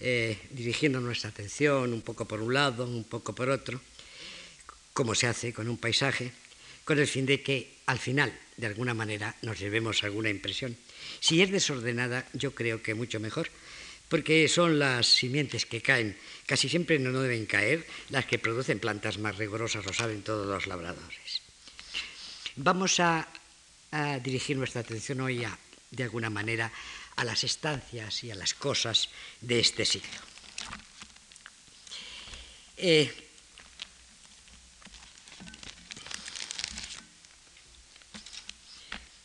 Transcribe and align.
eh, 0.00 0.38
dirigiendo 0.50 1.00
nuestra 1.00 1.30
atención 1.30 1.92
un 1.92 2.02
poco 2.02 2.26
por 2.26 2.40
un 2.40 2.52
lado, 2.52 2.84
un 2.84 3.04
poco 3.04 3.34
por 3.34 3.48
otro, 3.48 3.80
como 4.92 5.14
se 5.14 5.26
hace 5.26 5.52
con 5.52 5.68
un 5.68 5.78
paisaje, 5.78 6.32
con 6.84 6.98
el 6.98 7.06
fin 7.06 7.26
de 7.26 7.42
que 7.42 7.76
al 7.86 7.98
final, 7.98 8.32
de 8.56 8.66
alguna 8.66 8.94
manera, 8.94 9.34
nos 9.42 9.58
llevemos 9.58 10.04
alguna 10.04 10.30
impresión. 10.30 10.76
Si 11.20 11.40
es 11.42 11.50
desordenada, 11.50 12.28
yo 12.32 12.54
creo 12.54 12.82
que 12.82 12.94
mucho 12.94 13.20
mejor, 13.20 13.48
porque 14.08 14.48
son 14.48 14.78
las 14.78 15.06
simientes 15.06 15.66
que 15.66 15.82
caen, 15.82 16.16
casi 16.46 16.68
siempre 16.68 16.98
no 16.98 17.20
deben 17.20 17.46
caer, 17.46 17.86
las 18.10 18.26
que 18.26 18.38
producen 18.38 18.78
plantas 18.78 19.18
más 19.18 19.36
rigurosas, 19.36 19.84
lo 19.84 19.92
saben 19.92 20.22
todos 20.22 20.46
los 20.46 20.66
labradores. 20.66 21.42
Vamos 22.56 23.00
a, 23.00 23.28
dirigir 24.22 24.58
nuestra 24.58 24.82
atención 24.82 25.20
hoy 25.22 25.46
de 25.90 26.02
alguna 26.02 26.28
manera 26.28 26.70
a 27.16 27.24
las 27.24 27.44
estancias 27.44 28.22
y 28.24 28.30
a 28.30 28.34
las 28.34 28.54
cosas 28.54 29.08
de 29.40 29.58
este 29.58 29.84
siglo. 29.84 30.20
Eh, 32.76 33.10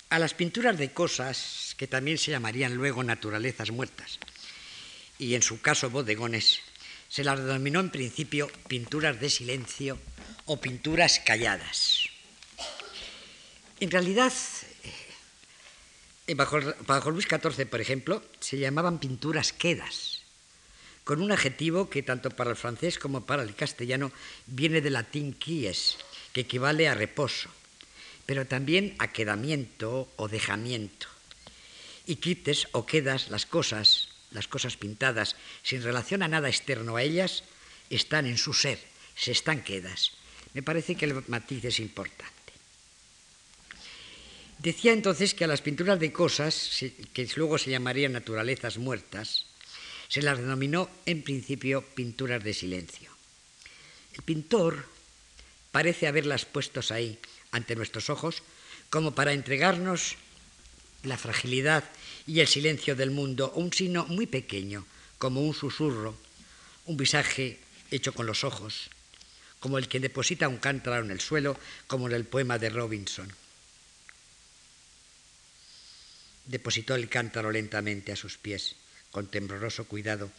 a 0.09 0.19
las 0.19 0.33
pinturas 0.33 0.77
de 0.77 0.91
cosas, 0.93 1.75
que 1.77 1.87
también 1.87 2.17
se 2.17 2.31
llamarían 2.31 2.75
luego 2.75 3.03
naturalezas 3.03 3.71
muertas, 3.71 4.19
y 5.19 5.35
en 5.35 5.41
su 5.41 5.61
caso 5.61 5.89
bodegones, 5.89 6.59
se 7.07 7.23
las 7.23 7.39
denominó 7.39 7.81
en 7.81 7.91
principio 7.91 8.49
pinturas 8.67 9.19
de 9.19 9.29
silencio 9.29 9.99
o 10.45 10.59
pinturas 10.59 11.19
calladas. 11.19 12.09
En 13.79 13.91
realidad, 13.91 14.31
bajo, 16.35 17.11
Luis 17.11 17.27
XIV, 17.27 17.67
por 17.67 17.81
ejemplo, 17.81 18.23
se 18.39 18.57
llamaban 18.57 18.99
pinturas 18.99 19.53
quedas, 19.53 20.21
con 21.03 21.21
un 21.21 21.31
adjetivo 21.31 21.89
que 21.89 22.03
tanto 22.03 22.29
para 22.29 22.51
el 22.51 22.55
francés 22.55 22.99
como 22.99 23.25
para 23.25 23.43
el 23.43 23.55
castellano 23.55 24.11
viene 24.45 24.81
del 24.81 24.93
latín 24.93 25.33
quies, 25.33 25.97
que 26.33 26.41
equivale 26.41 26.87
a 26.87 26.93
reposo, 26.93 27.49
pero 28.25 28.45
también 28.45 28.95
a 28.99 29.11
quedamiento 29.11 30.11
o 30.15 30.27
dejamiento. 30.27 31.07
Y 32.05 32.17
quites 32.17 32.67
o 32.71 32.85
quedas 32.85 33.29
las 33.29 33.45
cosas, 33.45 34.09
las 34.31 34.47
cosas 34.47 34.77
pintadas, 34.77 35.35
sin 35.63 35.83
relación 35.83 36.23
a 36.23 36.27
nada 36.27 36.49
externo 36.49 36.95
a 36.97 37.03
ellas, 37.03 37.43
están 37.89 38.25
en 38.25 38.37
su 38.37 38.53
ser, 38.53 38.79
se 39.15 39.31
están 39.31 39.63
quedas. 39.63 40.11
Me 40.53 40.63
parece 40.63 40.95
que 40.95 41.05
el 41.05 41.23
matiz 41.27 41.65
es 41.65 41.79
importante. 41.79 42.40
Decía 44.61 44.93
entonces 44.93 45.33
que 45.33 45.45
a 45.45 45.47
las 45.47 45.63
pinturas 45.63 45.99
de 45.99 46.13
cosas, 46.13 46.69
que 47.13 47.27
luego 47.35 47.57
se 47.57 47.71
llamarían 47.71 48.13
naturalezas 48.13 48.77
muertas, 48.77 49.47
se 50.07 50.21
las 50.21 50.37
denominó 50.37 50.87
en 51.07 51.23
principio 51.23 51.81
pinturas 51.81 52.43
de 52.43 52.53
silencio. 52.53 53.09
El 54.13 54.21
pintor 54.21 54.85
parece 55.71 56.05
haberlas 56.05 56.45
puestos 56.45 56.91
ahí, 56.91 57.17
ante 57.49 57.75
nuestros 57.75 58.11
ojos, 58.11 58.43
como 58.91 59.15
para 59.15 59.33
entregarnos 59.33 60.15
la 61.01 61.17
fragilidad 61.17 61.83
y 62.27 62.41
el 62.41 62.47
silencio 62.47 62.95
del 62.95 63.09
mundo, 63.09 63.51
un 63.55 63.73
signo 63.73 64.05
muy 64.05 64.27
pequeño, 64.27 64.85
como 65.17 65.41
un 65.41 65.55
susurro, 65.55 66.15
un 66.85 66.97
visaje 66.97 67.57
hecho 67.89 68.13
con 68.13 68.27
los 68.27 68.43
ojos, 68.43 68.91
como 69.59 69.79
el 69.79 69.87
que 69.87 69.99
deposita 69.99 70.47
un 70.47 70.57
cántaro 70.57 71.03
en 71.03 71.09
el 71.09 71.19
suelo, 71.19 71.57
como 71.87 72.07
en 72.07 72.13
el 72.13 72.25
poema 72.25 72.59
de 72.59 72.69
Robinson. 72.69 73.40
Depositó 76.51 76.95
el 76.95 77.07
cántaro 77.07 77.49
lentamente 77.49 78.11
a 78.11 78.17
sus 78.17 78.37
pies, 78.37 78.75
con 79.09 79.27
tembloroso 79.27 79.85
cuidado, 79.85 80.29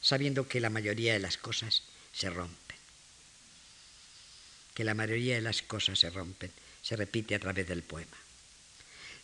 sabiendo 0.00 0.48
que 0.48 0.60
la 0.60 0.68
mayoría 0.68 1.12
de 1.12 1.20
las 1.20 1.38
cosas 1.38 1.84
se 2.12 2.28
rompen. 2.28 2.76
Que 4.74 4.82
la 4.82 4.94
mayoría 4.94 5.36
de 5.36 5.42
las 5.42 5.62
cosas 5.62 6.00
se 6.00 6.10
rompen, 6.10 6.50
se 6.82 6.96
repite 6.96 7.36
a 7.36 7.38
través 7.38 7.68
del 7.68 7.82
poema. 7.82 8.16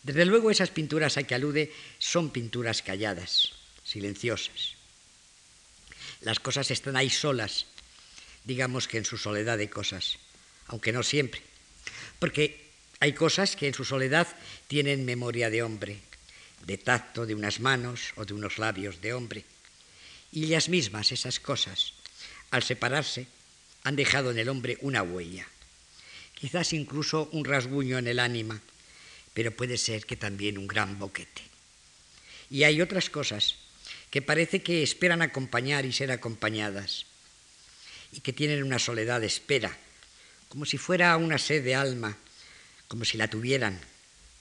Desde 0.03 0.23
luego 0.23 0.49
esas 0.49 0.69
pinturas 0.69 1.17
a 1.17 1.23
que 1.23 1.35
alude 1.35 1.73
son 1.99 2.31
pinturas 2.31 2.81
calladas, 2.81 3.51
silenciosas. 3.83 4.75
Las 6.21 6.39
cosas 6.39 6.71
están 6.71 6.95
ahí 6.95 7.09
solas, 7.09 7.65
digamos 8.45 8.87
que 8.87 8.97
en 8.97 9.05
su 9.05 9.17
soledad 9.17 9.57
de 9.57 9.69
cosas, 9.69 10.17
aunque 10.67 10.93
no 10.93 11.03
siempre, 11.03 11.41
porque 12.19 12.71
hay 13.01 13.11
cosas 13.11 13.57
que 13.57 13.67
en 13.67 13.73
su 13.73 13.83
soledad 13.83 14.27
tienen 14.67 15.03
memoria 15.03 15.49
de 15.49 15.61
hombre, 15.61 15.99
de 16.65 16.77
tacto 16.77 17.25
de 17.25 17.35
unas 17.35 17.59
manos 17.59 18.13
o 18.15 18.25
de 18.25 18.33
unos 18.33 18.57
labios 18.57 19.01
de 19.01 19.13
hombre. 19.13 19.45
Y 20.31 20.45
ellas 20.45 20.69
mismas, 20.69 21.11
esas 21.11 21.39
cosas, 21.39 21.93
al 22.51 22.63
separarse, 22.63 23.27
han 23.83 23.95
dejado 23.95 24.31
en 24.31 24.39
el 24.39 24.49
hombre 24.49 24.77
una 24.81 25.03
huella, 25.03 25.47
quizás 26.35 26.73
incluso 26.73 27.29
un 27.31 27.45
rasguño 27.45 27.97
en 27.97 28.07
el 28.07 28.19
ánima, 28.19 28.61
pero 29.33 29.55
puede 29.55 29.77
ser 29.77 30.05
que 30.05 30.17
también 30.17 30.57
un 30.57 30.67
gran 30.67 30.99
boquete. 30.99 31.41
Y 32.49 32.63
hay 32.63 32.81
otras 32.81 33.09
cosas 33.09 33.55
que 34.09 34.21
parece 34.21 34.63
que 34.63 34.83
esperan 34.83 35.21
acompañar 35.21 35.85
y 35.85 35.93
ser 35.93 36.11
acompañadas, 36.11 37.05
y 38.11 38.21
que 38.21 38.33
tienen 38.33 38.63
una 38.63 38.79
soledad 38.79 39.21
de 39.21 39.27
espera, 39.27 39.77
como 40.49 40.65
si 40.65 40.77
fuera 40.77 41.15
una 41.17 41.37
sed 41.37 41.63
de 41.63 41.75
alma, 41.75 42.17
como 42.87 43.05
si 43.05 43.17
la 43.17 43.29
tuvieran, 43.29 43.79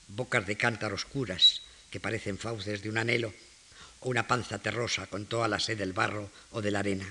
bocas 0.08 0.46
de 0.46 0.56
cántaro 0.56 0.94
oscuras, 0.94 1.62
que 1.96 2.00
parecen 2.04 2.36
fauces 2.36 2.84
de 2.84 2.92
un 2.92 3.00
anhelo, 3.00 3.32
o 4.04 4.12
una 4.12 4.28
panza 4.28 4.60
terrosa 4.60 5.08
con 5.08 5.24
toda 5.24 5.48
la 5.48 5.56
sed 5.56 5.80
del 5.80 5.96
barro 5.96 6.28
o 6.52 6.60
de 6.60 6.68
la 6.68 6.84
arena. 6.84 7.08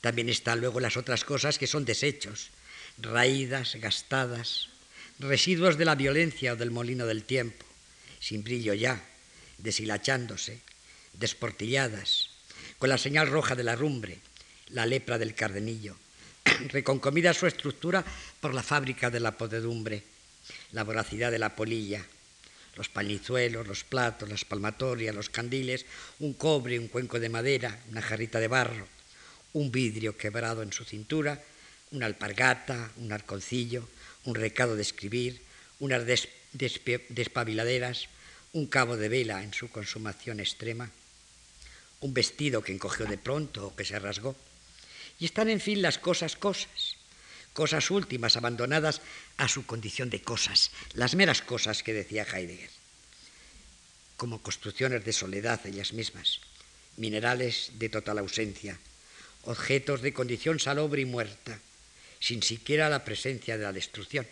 También 0.00 0.28
están 0.28 0.58
luego 0.58 0.82
las 0.82 0.96
otras 0.96 1.22
cosas 1.22 1.54
que 1.54 1.70
son 1.70 1.84
desechos, 1.84 2.50
raídas, 2.98 3.76
gastadas, 3.76 4.74
residuos 5.20 5.78
de 5.78 5.84
la 5.84 5.94
violencia 5.94 6.54
o 6.54 6.56
del 6.58 6.74
molino 6.74 7.06
del 7.06 7.22
tiempo, 7.22 7.64
sin 8.18 8.42
brillo 8.42 8.74
ya, 8.74 8.98
deshilachándose, 9.58 10.58
desportilladas, 11.12 12.30
con 12.80 12.90
la 12.90 12.98
señal 12.98 13.30
roja 13.30 13.54
de 13.54 13.62
la 13.62 13.76
rumbre, 13.76 14.18
la 14.70 14.84
lepra 14.84 15.16
del 15.16 15.36
cardenillo, 15.36 15.94
reconcomida 16.74 17.32
su 17.34 17.46
estructura 17.46 18.04
por 18.40 18.52
la 18.52 18.64
fábrica 18.64 19.10
de 19.10 19.20
la 19.20 19.38
podedumbre, 19.38 20.02
la 20.72 20.82
voracidad 20.82 21.30
de 21.30 21.38
la 21.38 21.54
polilla, 21.54 22.04
los 22.76 22.88
panizuelos, 22.88 23.66
los 23.66 23.84
platos, 23.84 24.28
las 24.28 24.44
palmatorias, 24.44 25.14
los 25.14 25.30
candiles, 25.30 25.86
un 26.20 26.34
cobre, 26.34 26.78
un 26.78 26.88
cuenco 26.88 27.18
de 27.18 27.28
madera, 27.28 27.80
una 27.90 28.02
jarrita 28.02 28.38
de 28.38 28.48
barro, 28.48 28.86
un 29.54 29.72
vidrio 29.72 30.16
quebrado 30.16 30.62
en 30.62 30.72
su 30.72 30.84
cintura, 30.84 31.42
una 31.90 32.06
alpargata, 32.06 32.90
un 32.96 33.12
arconcillo, 33.12 33.88
un 34.24 34.34
recado 34.34 34.76
de 34.76 34.82
escribir, 34.82 35.40
unas 35.80 36.04
despabiladeras, 36.52 38.08
un 38.52 38.66
cabo 38.66 38.96
de 38.96 39.08
vela 39.08 39.42
en 39.42 39.54
su 39.54 39.70
consumación 39.70 40.40
extrema, 40.40 40.90
un 42.00 42.12
vestido 42.12 42.62
que 42.62 42.72
encogió 42.72 43.06
de 43.06 43.18
pronto 43.18 43.68
o 43.68 43.76
que 43.76 43.84
se 43.84 43.98
rasgó. 43.98 44.36
Y 45.18 45.24
están, 45.24 45.48
en 45.48 45.60
fin, 45.60 45.80
las 45.80 45.98
cosas 45.98 46.36
cosas, 46.36 46.95
cosas 47.56 47.90
últimas 47.90 48.36
abandonadas 48.36 49.00
a 49.38 49.48
su 49.48 49.64
condición 49.64 50.10
de 50.10 50.20
cosas, 50.20 50.70
las 50.92 51.14
meras 51.14 51.40
cosas 51.40 51.82
que 51.82 51.94
decía 51.94 52.28
Heidegger, 52.28 52.68
como 54.18 54.42
construcciones 54.42 55.06
de 55.06 55.14
soledad 55.14 55.66
ellas 55.66 55.94
mismas, 55.94 56.44
minerales 56.98 57.72
de 57.80 57.88
total 57.88 58.18
ausencia, 58.18 58.78
objetos 59.44 60.02
de 60.02 60.12
condición 60.12 60.60
salobre 60.60 61.00
y 61.00 61.06
muerta, 61.06 61.58
sin 62.20 62.42
siquiera 62.42 62.90
la 62.90 63.08
presencia 63.08 63.56
de 63.56 63.64
la 63.64 63.72
destrucción, 63.72 64.28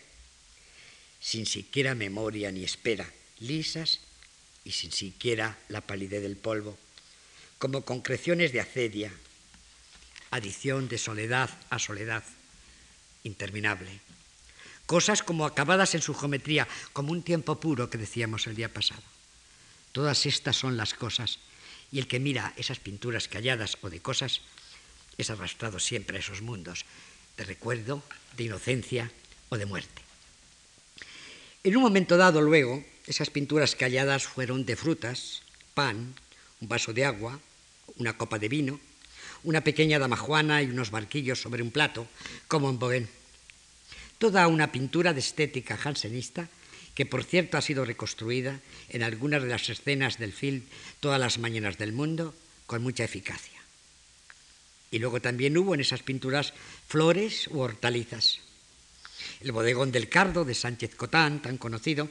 sin 1.19 1.47
siquiera 1.47 1.95
memoria 1.95 2.51
ni 2.51 2.63
espera, 2.63 3.09
lisas 3.39 4.01
y 4.63 4.71
sin 4.71 4.91
siquiera 4.91 5.57
la 5.69 5.81
palidez 5.81 6.21
del 6.21 6.37
polvo, 6.37 6.77
como 7.57 7.81
concreciones 7.81 8.51
de 8.53 8.61
acedia, 8.61 9.11
adición 10.29 10.87
de 10.89 10.99
soledad 10.99 11.49
a 11.71 11.79
soledad, 11.79 12.23
interminable. 13.25 13.99
Cosas 14.85 15.23
como 15.23 15.45
acabadas 15.45 15.95
en 15.95 16.01
su 16.01 16.13
geometría, 16.13 16.67
como 16.93 17.11
un 17.11 17.23
tiempo 17.23 17.59
puro 17.59 17.89
que 17.89 17.97
decíamos 17.97 18.47
el 18.47 18.55
día 18.55 18.71
pasado. 18.71 19.01
Todas 19.91 20.25
estas 20.25 20.55
son 20.55 20.77
las 20.77 20.93
cosas, 20.93 21.39
y 21.91 21.99
el 21.99 22.07
que 22.07 22.19
mira 22.19 22.53
esas 22.55 22.79
pinturas 22.79 23.27
calladas 23.27 23.77
o 23.81 23.89
de 23.89 23.99
cosas 23.99 24.41
es 25.17 25.29
arrastrado 25.29 25.79
siempre 25.79 26.17
a 26.17 26.19
esos 26.19 26.41
mundos 26.41 26.85
de 27.37 27.43
recuerdo, 27.43 28.03
de 28.37 28.45
inocencia 28.45 29.11
o 29.49 29.57
de 29.57 29.65
muerte. 29.65 30.01
En 31.63 31.75
un 31.75 31.83
momento 31.83 32.17
dado, 32.17 32.41
luego, 32.41 32.83
esas 33.07 33.29
pinturas 33.29 33.75
calladas 33.75 34.23
fueron 34.23 34.65
de 34.65 34.75
frutas, 34.75 35.41
pan, 35.73 36.15
un 36.61 36.69
vaso 36.69 36.93
de 36.93 37.05
agua, 37.05 37.39
una 37.97 38.17
copa 38.17 38.39
de 38.39 38.49
vino, 38.49 38.79
una 39.45 39.61
pequeña 39.61 39.99
damajuana 39.99 40.61
y 40.61 40.69
unos 40.69 40.91
barquillos 40.91 41.41
sobre 41.41 41.63
un 41.63 41.71
plato, 41.71 42.07
como 42.47 42.69
en 42.69 42.79
Bogen. 42.79 43.09
Toda 44.17 44.47
una 44.47 44.71
pintura 44.71 45.13
de 45.13 45.21
estética 45.21 45.77
jansenista 45.77 46.49
que 46.95 47.05
por 47.05 47.23
cierto 47.23 47.57
ha 47.57 47.61
sido 47.61 47.85
reconstruida 47.85 48.59
en 48.89 49.03
algunas 49.03 49.43
de 49.43 49.49
las 49.49 49.69
escenas 49.69 50.17
del 50.17 50.33
film 50.33 50.63
Todas 50.99 51.19
las 51.19 51.37
mañanas 51.37 51.77
del 51.77 51.91
mundo 51.91 52.33
con 52.65 52.81
mucha 52.81 53.03
eficacia. 53.03 53.61
Y 54.89 54.99
luego 54.99 55.21
también 55.21 55.57
hubo 55.57 55.75
en 55.75 55.81
esas 55.81 56.01
pinturas 56.01 56.53
flores 56.87 57.47
u 57.47 57.59
hortalizas. 57.59 58.39
El 59.41 59.51
bodegón 59.51 59.91
del 59.91 60.09
Cardo 60.09 60.45
de 60.45 60.55
Sánchez 60.55 60.95
Cotán, 60.95 61.41
tan 61.41 61.57
conocido, 61.57 62.09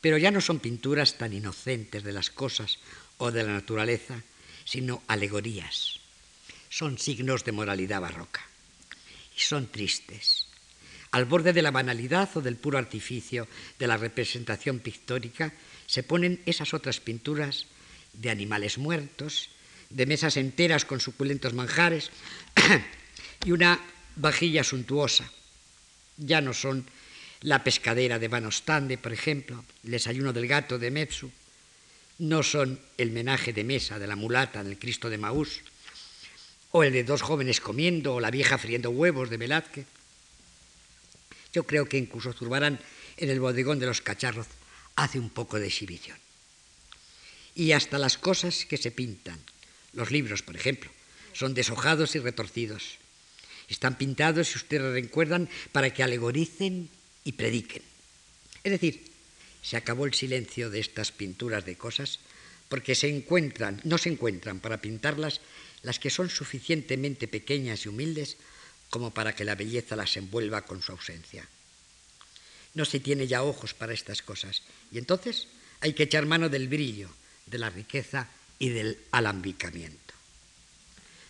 pero 0.00 0.18
ya 0.18 0.30
no 0.30 0.40
son 0.40 0.60
pinturas 0.60 1.16
tan 1.16 1.32
inocentes 1.32 2.04
de 2.04 2.12
las 2.12 2.30
cosas 2.30 2.78
o 3.18 3.32
de 3.32 3.42
la 3.42 3.52
naturaleza, 3.52 4.22
sino 4.64 5.02
alegorías. 5.08 6.01
Son 6.72 6.96
signos 6.96 7.44
de 7.44 7.52
moralidad 7.52 8.00
barroca. 8.00 8.40
Y 9.36 9.40
son 9.40 9.66
tristes. 9.66 10.46
Al 11.10 11.26
borde 11.26 11.52
de 11.52 11.60
la 11.60 11.70
banalidad 11.70 12.30
o 12.34 12.40
del 12.40 12.56
puro 12.56 12.78
artificio 12.78 13.46
de 13.78 13.86
la 13.86 13.98
representación 13.98 14.80
pictórica 14.80 15.52
se 15.84 16.02
ponen 16.02 16.40
esas 16.46 16.72
otras 16.72 16.98
pinturas 16.98 17.66
de 18.14 18.30
animales 18.30 18.78
muertos, 18.78 19.50
de 19.90 20.06
mesas 20.06 20.38
enteras 20.38 20.86
con 20.86 20.98
suculentos 20.98 21.52
manjares 21.52 22.08
y 23.44 23.52
una 23.52 23.78
vajilla 24.16 24.64
suntuosa. 24.64 25.30
Ya 26.16 26.40
no 26.40 26.54
son 26.54 26.86
la 27.42 27.64
pescadera 27.64 28.18
de 28.18 28.28
Van 28.28 28.46
Ostande, 28.46 28.96
por 28.96 29.12
ejemplo, 29.12 29.62
el 29.84 29.90
desayuno 29.90 30.32
del 30.32 30.48
gato 30.48 30.78
de 30.78 30.90
Metsu, 30.90 31.30
no 32.16 32.42
son 32.42 32.80
el 32.96 33.10
menaje 33.10 33.52
de 33.52 33.64
mesa 33.64 33.98
de 33.98 34.06
la 34.06 34.16
mulata 34.16 34.64
del 34.64 34.78
Cristo 34.78 35.10
de 35.10 35.18
Maús, 35.18 35.60
o 36.72 36.82
el 36.82 36.92
de 36.92 37.04
dos 37.04 37.22
jóvenes 37.22 37.60
comiendo, 37.60 38.14
o 38.14 38.20
la 38.20 38.30
vieja 38.30 38.58
friendo 38.58 38.90
huevos 38.90 39.30
de 39.30 39.36
Velázquez. 39.36 39.86
Yo 41.52 41.64
creo 41.64 41.86
que 41.86 41.98
incluso 41.98 42.32
Zurbarán 42.32 42.80
en 43.18 43.30
el 43.30 43.40
bodegón 43.40 43.78
de 43.78 43.86
los 43.86 44.00
cacharros 44.00 44.46
hace 44.96 45.18
un 45.18 45.30
poco 45.30 45.60
de 45.60 45.66
exhibición. 45.68 46.16
Y 47.54 47.72
hasta 47.72 47.98
las 47.98 48.16
cosas 48.16 48.64
que 48.64 48.78
se 48.78 48.90
pintan, 48.90 49.38
los 49.92 50.10
libros, 50.10 50.42
por 50.42 50.56
ejemplo, 50.56 50.90
son 51.34 51.52
deshojados 51.52 52.16
y 52.16 52.18
retorcidos. 52.18 52.96
Están 53.68 53.96
pintados, 53.96 54.48
si 54.48 54.58
ustedes 54.58 54.92
recuerdan, 54.92 55.48
para 55.72 55.92
que 55.92 56.02
alegoricen 56.02 56.88
y 57.24 57.32
prediquen. 57.32 57.82
Es 58.64 58.72
decir, 58.72 59.04
se 59.60 59.76
acabó 59.76 60.06
el 60.06 60.14
silencio 60.14 60.70
de 60.70 60.80
estas 60.80 61.12
pinturas 61.12 61.64
de 61.64 61.76
cosas 61.76 62.18
porque 62.68 62.94
se 62.94 63.08
encuentran, 63.08 63.80
no 63.84 63.98
se 63.98 64.08
encuentran 64.08 64.58
para 64.58 64.80
pintarlas 64.80 65.40
las 65.82 65.98
que 65.98 66.10
son 66.10 66.30
suficientemente 66.30 67.28
pequeñas 67.28 67.84
y 67.84 67.88
humildes 67.88 68.36
como 68.90 69.10
para 69.12 69.34
que 69.34 69.44
la 69.44 69.54
belleza 69.54 69.96
las 69.96 70.16
envuelva 70.16 70.62
con 70.62 70.82
su 70.82 70.92
ausencia. 70.92 71.48
No 72.74 72.84
se 72.84 73.00
tiene 73.00 73.26
ya 73.26 73.42
ojos 73.42 73.74
para 73.74 73.92
estas 73.92 74.22
cosas 74.22 74.62
y 74.90 74.98
entonces 74.98 75.48
hay 75.80 75.94
que 75.94 76.04
echar 76.04 76.26
mano 76.26 76.48
del 76.48 76.68
brillo, 76.68 77.10
de 77.46 77.58
la 77.58 77.70
riqueza 77.70 78.28
y 78.58 78.68
del 78.68 78.98
alambicamiento. 79.10 80.14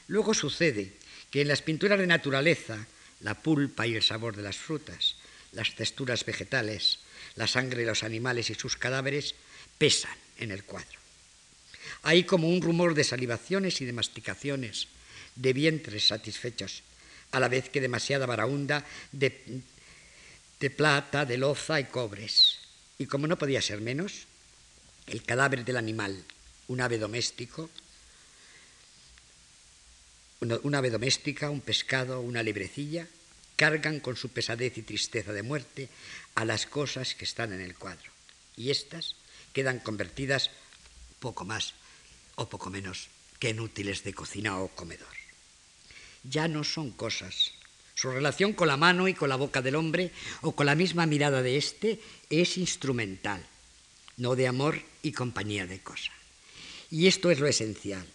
Luego 0.08 0.34
sucede 0.34 0.92
que 1.30 1.40
en 1.40 1.48
las 1.48 1.62
pinturas 1.62 1.98
de 1.98 2.06
naturaleza, 2.06 2.86
la 3.20 3.40
pulpa 3.40 3.86
y 3.86 3.94
el 3.94 4.02
sabor 4.02 4.36
de 4.36 4.42
las 4.42 4.56
frutas, 4.56 5.16
las 5.52 5.74
texturas 5.74 6.24
vegetales, 6.26 6.98
la 7.36 7.46
sangre 7.46 7.80
de 7.80 7.86
los 7.86 8.02
animales 8.02 8.50
y 8.50 8.54
sus 8.54 8.76
cadáveres 8.76 9.34
pesan 9.78 10.16
en 10.38 10.50
el 10.50 10.64
cuadro. 10.64 11.01
Hay 12.02 12.24
como 12.24 12.48
un 12.48 12.60
rumor 12.60 12.94
de 12.94 13.04
salivaciones 13.04 13.80
y 13.80 13.84
de 13.84 13.92
masticaciones, 13.92 14.88
de 15.36 15.52
vientres 15.52 16.08
satisfechos, 16.08 16.82
a 17.30 17.40
la 17.40 17.48
vez 17.48 17.68
que 17.70 17.80
demasiada 17.80 18.26
baraunda 18.26 18.84
de, 19.12 19.62
de 20.58 20.70
plata, 20.70 21.24
de 21.24 21.38
loza 21.38 21.78
y 21.80 21.84
cobres. 21.84 22.58
Y 22.98 23.06
como 23.06 23.26
no 23.26 23.38
podía 23.38 23.62
ser 23.62 23.80
menos, 23.80 24.26
el 25.06 25.22
cadáver 25.22 25.64
del 25.64 25.76
animal, 25.76 26.24
un 26.68 26.80
ave 26.80 26.98
doméstico, 26.98 27.70
un 30.40 30.74
ave 30.74 30.90
doméstica, 30.90 31.50
un 31.50 31.60
pescado, 31.60 32.20
una 32.20 32.42
librecilla, 32.42 33.06
cargan 33.54 34.00
con 34.00 34.16
su 34.16 34.30
pesadez 34.30 34.76
y 34.76 34.82
tristeza 34.82 35.32
de 35.32 35.42
muerte 35.44 35.88
a 36.34 36.44
las 36.44 36.66
cosas 36.66 37.14
que 37.14 37.24
están 37.24 37.52
en 37.52 37.60
el 37.60 37.76
cuadro. 37.76 38.10
Y 38.56 38.70
éstas 38.70 39.14
quedan 39.52 39.78
convertidas 39.78 40.50
poco 41.20 41.44
más 41.44 41.74
o 42.42 42.50
poco 42.50 42.68
menos 42.68 43.08
que 43.38 43.50
en 43.54 43.62
útiles 43.62 44.02
de 44.02 44.14
cocina 44.14 44.58
o 44.58 44.68
comedor. 44.74 45.14
Ya 46.22 46.46
no 46.46 46.62
son 46.62 46.90
cosas. 46.90 47.54
Su 47.94 48.10
relación 48.10 48.52
con 48.52 48.68
la 48.68 48.76
mano 48.76 49.06
y 49.06 49.14
con 49.14 49.28
la 49.28 49.38
boca 49.38 49.62
del 49.62 49.74
hombre 49.74 50.10
o 50.42 50.52
con 50.52 50.66
la 50.66 50.74
misma 50.74 51.06
mirada 51.06 51.42
de 51.42 51.56
éste 51.56 52.00
es 52.30 52.58
instrumental, 52.58 53.44
no 54.16 54.34
de 54.34 54.46
amor 54.46 54.80
y 55.02 55.12
compañía 55.12 55.66
de 55.66 55.80
cosa. 55.80 56.12
Y 56.90 57.06
esto 57.06 57.30
es 57.30 57.40
lo 57.40 57.46
esencial. 57.46 58.06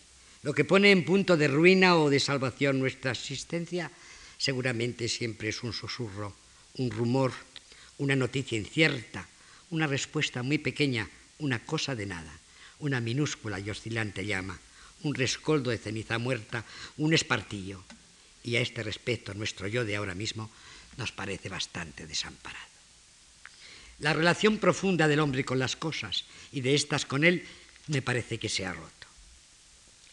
Lo 0.43 0.53
que 0.53 0.65
pone 0.65 0.91
en 0.91 1.03
punto 1.03 1.35
de 1.35 1.47
ruina 1.47 1.97
o 1.97 2.09
de 2.09 2.19
salvación 2.19 2.79
nuestra 2.79 3.11
existencia 3.11 3.91
seguramente 4.37 5.09
siempre 5.09 5.49
es 5.49 5.63
un 5.63 5.73
susurro, 5.73 6.35
un 6.77 6.91
rumor, 6.91 7.33
una 7.97 8.15
noticia 8.15 8.57
incierta, 8.57 9.27
una 9.71 9.87
respuesta 9.87 10.43
muy 10.43 10.57
pequeña, 10.57 11.09
una 11.39 11.65
cosa 11.65 11.95
de 11.95 12.05
nada, 12.05 12.31
una 12.79 12.99
minúscula 12.99 13.59
y 13.59 13.69
oscilante 13.69 14.25
llama, 14.25 14.59
un 15.03 15.15
rescoldo 15.15 15.69
de 15.69 15.77
ceniza 15.77 16.17
muerta, 16.17 16.65
un 16.97 17.13
espartillo. 17.13 17.83
Y 18.43 18.55
a 18.55 18.61
este 18.61 18.83
respecto 18.83 19.33
nuestro 19.33 19.67
yo 19.67 19.83
de 19.85 19.95
ahora 19.95 20.15
mismo 20.15 20.49
nos 20.97 21.11
parece 21.11 21.49
bastante 21.49 22.07
desamparado. 22.07 22.65
La 23.99 24.13
relación 24.13 24.57
profunda 24.57 25.07
del 25.07 25.19
hombre 25.19 25.43
con 25.43 25.59
las 25.59 25.75
cosas 25.75 26.25
y 26.51 26.61
de 26.61 26.75
éstas 26.75 27.05
con 27.05 27.23
él 27.23 27.45
me 27.87 28.01
parece 28.01 28.37
que 28.37 28.49
se 28.49 28.65
ha 28.65 28.73
roto. 28.73 29.07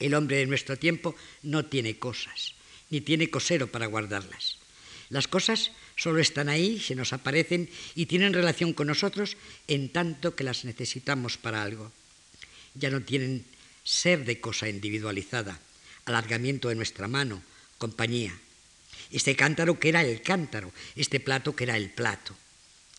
El 0.01 0.15
hombre 0.15 0.39
de 0.39 0.47
nuestro 0.47 0.77
tiempo 0.77 1.15
no 1.43 1.67
tiene 1.67 1.99
cosas, 1.99 2.55
ni 2.91 3.01
tiene 3.01 3.31
cosero 3.31 3.69
para 3.69 3.87
guardarlas. 3.87 4.59
Las 5.11 5.29
cosas 5.29 5.71
solo 5.97 6.19
están 6.19 6.49
ahí, 6.49 6.81
se 6.81 6.95
nos 6.95 7.13
aparecen 7.13 7.69
y 7.95 8.07
tienen 8.07 8.33
relación 8.33 8.73
con 8.73 8.87
nosotros 8.87 9.37
en 9.69 9.91
tanto 9.91 10.35
que 10.35 10.45
las 10.45 10.65
necesitamos 10.65 11.37
para 11.37 11.63
algo. 11.63 11.93
Ya 12.75 12.91
no 12.91 13.03
tienen 13.03 13.45
ser 13.83 14.25
de 14.25 14.41
cosa 14.41 14.69
individualizada, 14.69 15.59
alargamiento 16.05 16.69
de 16.69 16.75
nuestra 16.75 17.09
mano, 17.09 17.43
compañía. 17.79 18.39
Este 19.11 19.37
cántaro 19.37 19.79
que 19.79 19.91
era 19.91 20.03
el 20.03 20.23
cántaro, 20.23 20.73
este 20.97 21.21
plato 21.21 21.55
que 21.55 21.65
era 21.65 21.77
el 21.77 21.91
plato. 21.91 22.35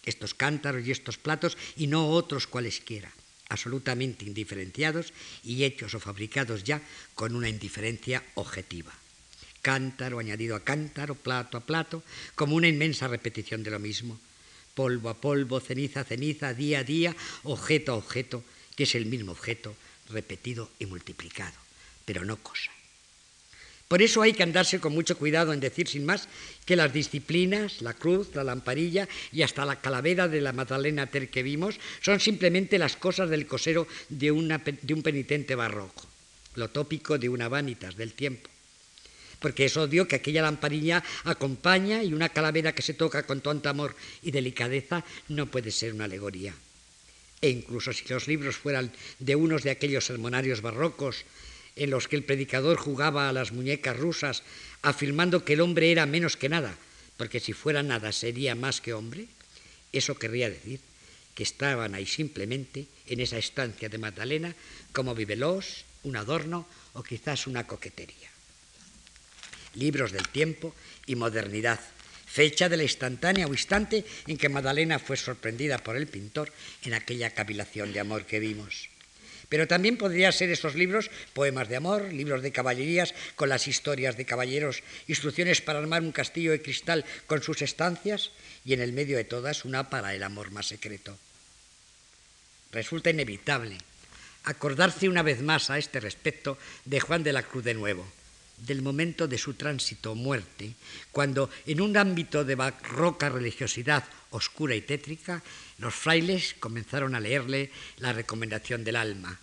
Estos 0.03 0.33
cántaros 0.33 0.85
y 0.85 0.91
estos 0.91 1.17
platos 1.17 1.57
y 1.75 1.87
no 1.87 2.09
otros 2.09 2.45
cualesquiera, 2.45 3.11
absolutamente 3.49 4.25
indiferenciados 4.25 5.13
y 5.43 5.63
hechos 5.63 5.95
o 5.95 5.99
fabricados 5.99 6.63
ya 6.63 6.81
con 7.15 7.35
una 7.35 7.49
indiferencia 7.49 8.23
objetiva 8.35 8.93
cántaro 9.65 10.19
añadido 10.19 10.53
a 10.55 10.61
cántaro, 10.61 11.17
plato 11.17 11.57
a 11.57 11.65
plato, 11.65 12.05
como 12.37 12.53
una 12.53 12.69
inmensa 12.69 13.09
repetición 13.09 13.65
de 13.65 13.73
lo 13.73 13.81
mismo. 13.81 14.21
Polvo 14.77 15.09
a 15.09 15.17
polvo, 15.17 15.57
ceniza 15.57 16.01
a 16.01 16.03
ceniza, 16.05 16.53
día 16.53 16.79
a 16.79 16.83
día, 16.85 17.15
objeto 17.41 17.93
a 17.93 17.97
objeto, 17.97 18.45
que 18.75 18.83
es 18.83 18.95
el 18.95 19.05
mismo 19.05 19.31
objeto, 19.31 19.75
repetido 20.09 20.69
y 20.79 20.85
multiplicado, 20.85 21.55
pero 22.05 22.25
no 22.25 22.37
cosa. 22.37 22.71
Por 23.87 24.01
eso 24.01 24.23
hay 24.23 24.33
que 24.33 24.43
andarse 24.43 24.79
con 24.79 24.93
mucho 24.93 25.17
cuidado 25.17 25.53
en 25.53 25.59
decir 25.59 25.87
sin 25.87 26.05
más 26.05 26.27
que 26.65 26.75
las 26.75 26.91
disciplinas, 26.91 27.81
la 27.81 27.93
cruz, 27.93 28.29
la 28.33 28.43
lamparilla 28.43 29.07
y 29.31 29.43
hasta 29.43 29.63
la 29.63 29.79
calavera 29.79 30.27
de 30.27 30.41
la 30.41 30.53
Magdalena 30.53 31.05
Ter 31.05 31.29
que 31.29 31.43
vimos 31.43 31.79
son 32.01 32.19
simplemente 32.19 32.79
las 32.79 32.95
cosas 32.95 33.29
del 33.29 33.45
cosero 33.45 33.87
de, 34.09 34.31
de 34.81 34.93
un 34.93 35.03
penitente 35.03 35.53
barroco, 35.53 36.03
lo 36.55 36.69
tópico 36.69 37.19
de 37.19 37.29
una 37.29 37.47
vanitas 37.47 37.95
del 37.95 38.13
tiempo 38.13 38.49
porque 39.39 39.65
es 39.65 39.77
obvio 39.77 40.07
que 40.07 40.15
aquella 40.15 40.41
lamparilla 40.41 41.03
acompaña 41.23 42.01
y 42.01 42.13
una 42.13 42.29
calavera 42.29 42.73
que 42.73 42.81
se 42.81 42.95
toca 42.95 43.27
con 43.27 43.41
tanto 43.41 43.69
amor 43.69 43.95
y 44.23 44.31
delicadeza 44.31 45.03
no 45.29 45.45
puede 45.45 45.69
ser 45.69 45.93
una 45.93 46.05
alegoría. 46.05 46.55
E 47.41 47.49
incluso 47.49 47.93
si 47.93 48.07
los 48.07 48.27
libros 48.27 48.55
fueran 48.55 48.91
de 49.19 49.35
unos 49.35 49.63
de 49.63 49.71
aquellos 49.71 50.05
sermonarios 50.05 50.61
barrocos 50.61 51.25
en 51.75 51.89
los 51.89 52.07
que 52.07 52.15
el 52.15 52.23
predicador 52.23 52.77
jugaba 52.77 53.27
a 53.27 53.33
las 53.33 53.51
muñecas 53.51 53.97
rusas 53.97 54.43
afirmando 54.81 55.43
que 55.43 55.53
el 55.53 55.61
hombre 55.61 55.91
era 55.91 56.05
menos 56.05 56.37
que 56.37 56.49
nada, 56.49 56.77
porque 57.17 57.39
si 57.39 57.53
fuera 57.53 57.83
nada 57.83 58.11
sería 58.11 58.55
más 58.55 58.81
que 58.81 58.93
hombre, 58.93 59.27
eso 59.91 60.15
querría 60.15 60.49
decir 60.49 60.79
que 61.35 61.43
estaban 61.43 61.95
ahí 61.95 62.05
simplemente 62.05 62.87
en 63.07 63.19
esa 63.19 63.37
estancia 63.37 63.89
de 63.89 63.97
Magdalena 63.97 64.55
como 64.93 65.15
vivelos, 65.15 65.83
un 66.03 66.15
adorno 66.15 66.65
o 66.93 67.03
quizás 67.03 67.47
una 67.47 67.67
coquetería. 67.67 68.31
Libros 69.75 70.13
del 70.13 70.27
tiempo 70.29 70.73
y 71.05 71.15
modernidad, 71.15 71.79
fecha 72.35 72.67
de 72.67 72.75
la 72.75 72.83
instantánea 72.83 73.47
o 73.47 73.55
instante 73.55 74.03
en 74.27 74.35
que 74.35 74.51
Madalena 74.51 74.99
fue 74.99 75.15
sorprendida 75.15 75.79
por 75.79 75.95
el 75.95 76.11
pintor 76.11 76.51
en 76.83 76.91
aquella 76.91 77.31
cavilación 77.31 77.95
de 77.95 78.03
amor 78.03 78.27
que 78.27 78.43
vimos. 78.43 78.91
Pero 79.47 79.71
también 79.71 79.95
podría 79.95 80.35
ser 80.35 80.51
esos 80.51 80.75
libros 80.75 81.07
poemas 81.31 81.69
de 81.71 81.79
amor, 81.79 82.11
libros 82.11 82.43
de 82.43 82.51
caballerías 82.51 83.15
con 83.39 83.47
las 83.47 83.69
historias 83.71 84.17
de 84.17 84.25
caballeros, 84.27 84.83
instrucciones 85.07 85.61
para 85.61 85.79
armar 85.79 86.01
un 86.01 86.11
castillo 86.11 86.51
de 86.51 86.61
cristal 86.61 87.05
con 87.25 87.41
sus 87.41 87.61
estancias 87.61 88.31
y 88.65 88.73
en 88.73 88.81
el 88.81 88.91
medio 88.91 89.15
de 89.15 89.23
todas 89.23 89.63
una 89.63 89.89
para 89.89 90.13
el 90.13 90.23
amor 90.23 90.51
más 90.51 90.67
secreto. 90.67 91.15
Resulta 92.73 93.11
inevitable 93.11 93.77
acordarse 94.43 95.07
una 95.07 95.23
vez 95.23 95.39
más 95.41 95.69
a 95.69 95.77
este 95.77 96.01
respecto 96.01 96.57
de 96.83 96.99
Juan 96.99 97.23
de 97.23 97.31
la 97.31 97.43
Cruz 97.43 97.63
de 97.63 97.73
nuevo, 97.75 98.05
del 98.57 98.81
momento 98.81 99.27
de 99.27 99.37
su 99.37 99.53
tránsito 99.53 100.11
o 100.11 100.15
muerte, 100.15 100.73
cuando 101.11 101.49
en 101.65 101.81
un 101.81 101.97
ámbito 101.97 102.43
de 102.43 102.55
barroca 102.55 103.29
religiosidad 103.29 104.03
oscura 104.31 104.75
y 104.75 104.81
tétrica, 104.81 105.43
los 105.77 105.93
frailes 105.93 106.55
comenzaron 106.59 107.15
a 107.15 107.19
leerle 107.19 107.71
la 107.97 108.13
recomendación 108.13 108.83
del 108.83 108.95
alma. 108.95 109.39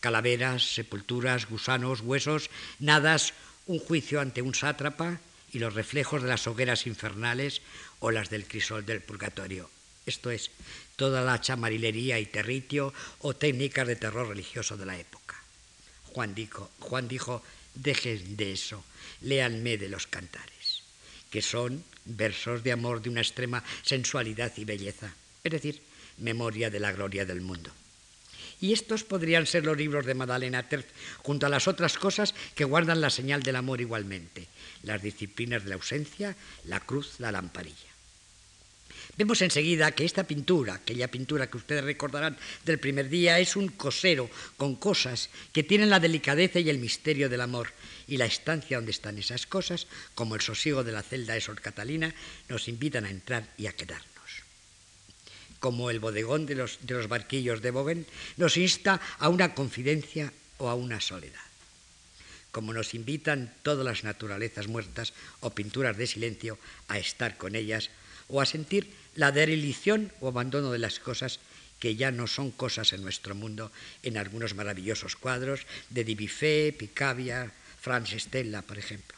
Calaveras, 0.00 0.74
sepulturas, 0.74 1.48
gusanos, 1.48 2.00
huesos, 2.00 2.50
nadas, 2.78 3.34
un 3.66 3.78
juicio 3.78 4.20
ante 4.20 4.42
un 4.42 4.54
sátrapa 4.54 5.20
y 5.52 5.58
los 5.58 5.74
reflejos 5.74 6.22
de 6.22 6.28
las 6.28 6.46
hogueras 6.46 6.86
infernales 6.86 7.62
o 8.00 8.10
las 8.10 8.30
del 8.30 8.46
crisol 8.46 8.86
del 8.86 9.02
purgatorio. 9.02 9.70
Esto 10.06 10.30
es, 10.30 10.50
toda 10.96 11.22
la 11.22 11.40
chamarilería 11.40 12.18
y 12.18 12.26
territio 12.26 12.94
o 13.20 13.34
técnicas 13.34 13.86
de 13.86 13.96
terror 13.96 14.28
religioso 14.28 14.76
de 14.76 14.86
la 14.86 14.98
época. 14.98 15.36
Juan 16.12 16.34
dijo, 16.34 16.70
Juan 16.80 17.08
dijo 17.08 17.42
dejen 17.78 18.36
de 18.36 18.52
eso, 18.52 18.84
léanme 19.20 19.78
de 19.78 19.88
los 19.88 20.06
cantares, 20.06 20.82
que 21.30 21.42
son 21.42 21.84
versos 22.04 22.62
de 22.62 22.72
amor 22.72 23.02
de 23.02 23.10
una 23.10 23.20
extrema 23.20 23.62
sensualidad 23.82 24.52
y 24.56 24.64
belleza, 24.64 25.14
es 25.44 25.52
decir, 25.52 25.82
memoria 26.18 26.70
de 26.70 26.80
la 26.80 26.92
gloria 26.92 27.24
del 27.24 27.40
mundo. 27.40 27.70
Y 28.60 28.72
estos 28.72 29.04
podrían 29.04 29.46
ser 29.46 29.64
los 29.64 29.76
libros 29.76 30.04
de 30.04 30.14
Madalena 30.14 30.68
Terz, 30.68 30.86
junto 31.18 31.46
a 31.46 31.48
las 31.48 31.68
otras 31.68 31.96
cosas 31.96 32.34
que 32.56 32.64
guardan 32.64 33.00
la 33.00 33.10
señal 33.10 33.42
del 33.42 33.56
amor 33.56 33.80
igualmente, 33.80 34.48
las 34.82 35.00
disciplinas 35.00 35.62
de 35.62 35.70
la 35.70 35.76
ausencia, 35.76 36.36
la 36.64 36.80
cruz, 36.80 37.20
la 37.20 37.30
lamparilla. 37.30 37.87
Vemos 39.18 39.42
enseguida 39.42 39.90
que 39.90 40.04
esta 40.04 40.22
pintura, 40.22 40.74
aquella 40.74 41.10
pintura 41.10 41.50
que 41.50 41.56
ustedes 41.56 41.82
recordarán 41.82 42.38
del 42.64 42.78
primer 42.78 43.08
día, 43.08 43.40
es 43.40 43.56
un 43.56 43.66
cosero 43.66 44.30
con 44.56 44.76
cosas 44.76 45.28
que 45.52 45.64
tienen 45.64 45.90
la 45.90 45.98
delicadeza 45.98 46.60
y 46.60 46.70
el 46.70 46.78
misterio 46.78 47.28
del 47.28 47.40
amor. 47.40 47.72
Y 48.06 48.16
la 48.16 48.26
estancia 48.26 48.76
donde 48.76 48.92
están 48.92 49.18
esas 49.18 49.44
cosas, 49.44 49.88
como 50.14 50.36
el 50.36 50.40
sosiego 50.40 50.84
de 50.84 50.92
la 50.92 51.02
celda 51.02 51.34
de 51.34 51.40
Sor 51.40 51.60
Catalina, 51.60 52.14
nos 52.48 52.68
invitan 52.68 53.06
a 53.06 53.10
entrar 53.10 53.42
y 53.58 53.66
a 53.66 53.72
quedarnos. 53.72 54.06
Como 55.58 55.90
el 55.90 55.98
bodegón 55.98 56.46
de 56.46 56.54
los, 56.54 56.78
de 56.82 56.94
los 56.94 57.08
barquillos 57.08 57.60
de 57.60 57.72
Bogen, 57.72 58.06
nos 58.36 58.56
insta 58.56 59.00
a 59.18 59.28
una 59.30 59.52
confidencia 59.52 60.32
o 60.58 60.68
a 60.68 60.76
una 60.76 61.00
soledad 61.00 61.42
como 62.50 62.72
nos 62.72 62.94
invitan 62.94 63.54
todas 63.62 63.84
las 63.84 64.04
naturalezas 64.04 64.68
muertas 64.68 65.12
o 65.40 65.50
pinturas 65.50 65.96
de 65.96 66.06
silencio 66.06 66.58
a 66.88 66.98
estar 66.98 67.36
con 67.36 67.54
ellas 67.54 67.90
o 68.28 68.40
a 68.40 68.46
sentir 68.46 68.90
la 69.14 69.32
derelición 69.32 70.12
o 70.20 70.28
abandono 70.28 70.70
de 70.70 70.78
las 70.78 71.00
cosas 71.00 71.40
que 71.80 71.96
ya 71.96 72.10
no 72.10 72.26
son 72.26 72.50
cosas 72.50 72.92
en 72.92 73.02
nuestro 73.02 73.34
mundo, 73.34 73.70
en 74.02 74.18
algunos 74.18 74.54
maravillosos 74.54 75.16
cuadros 75.16 75.66
de 75.90 76.04
Dibifé, 76.04 76.74
Picabia, 76.76 77.52
Franz 77.80 78.10
Stella, 78.10 78.62
por 78.62 78.78
ejemplo. 78.78 79.16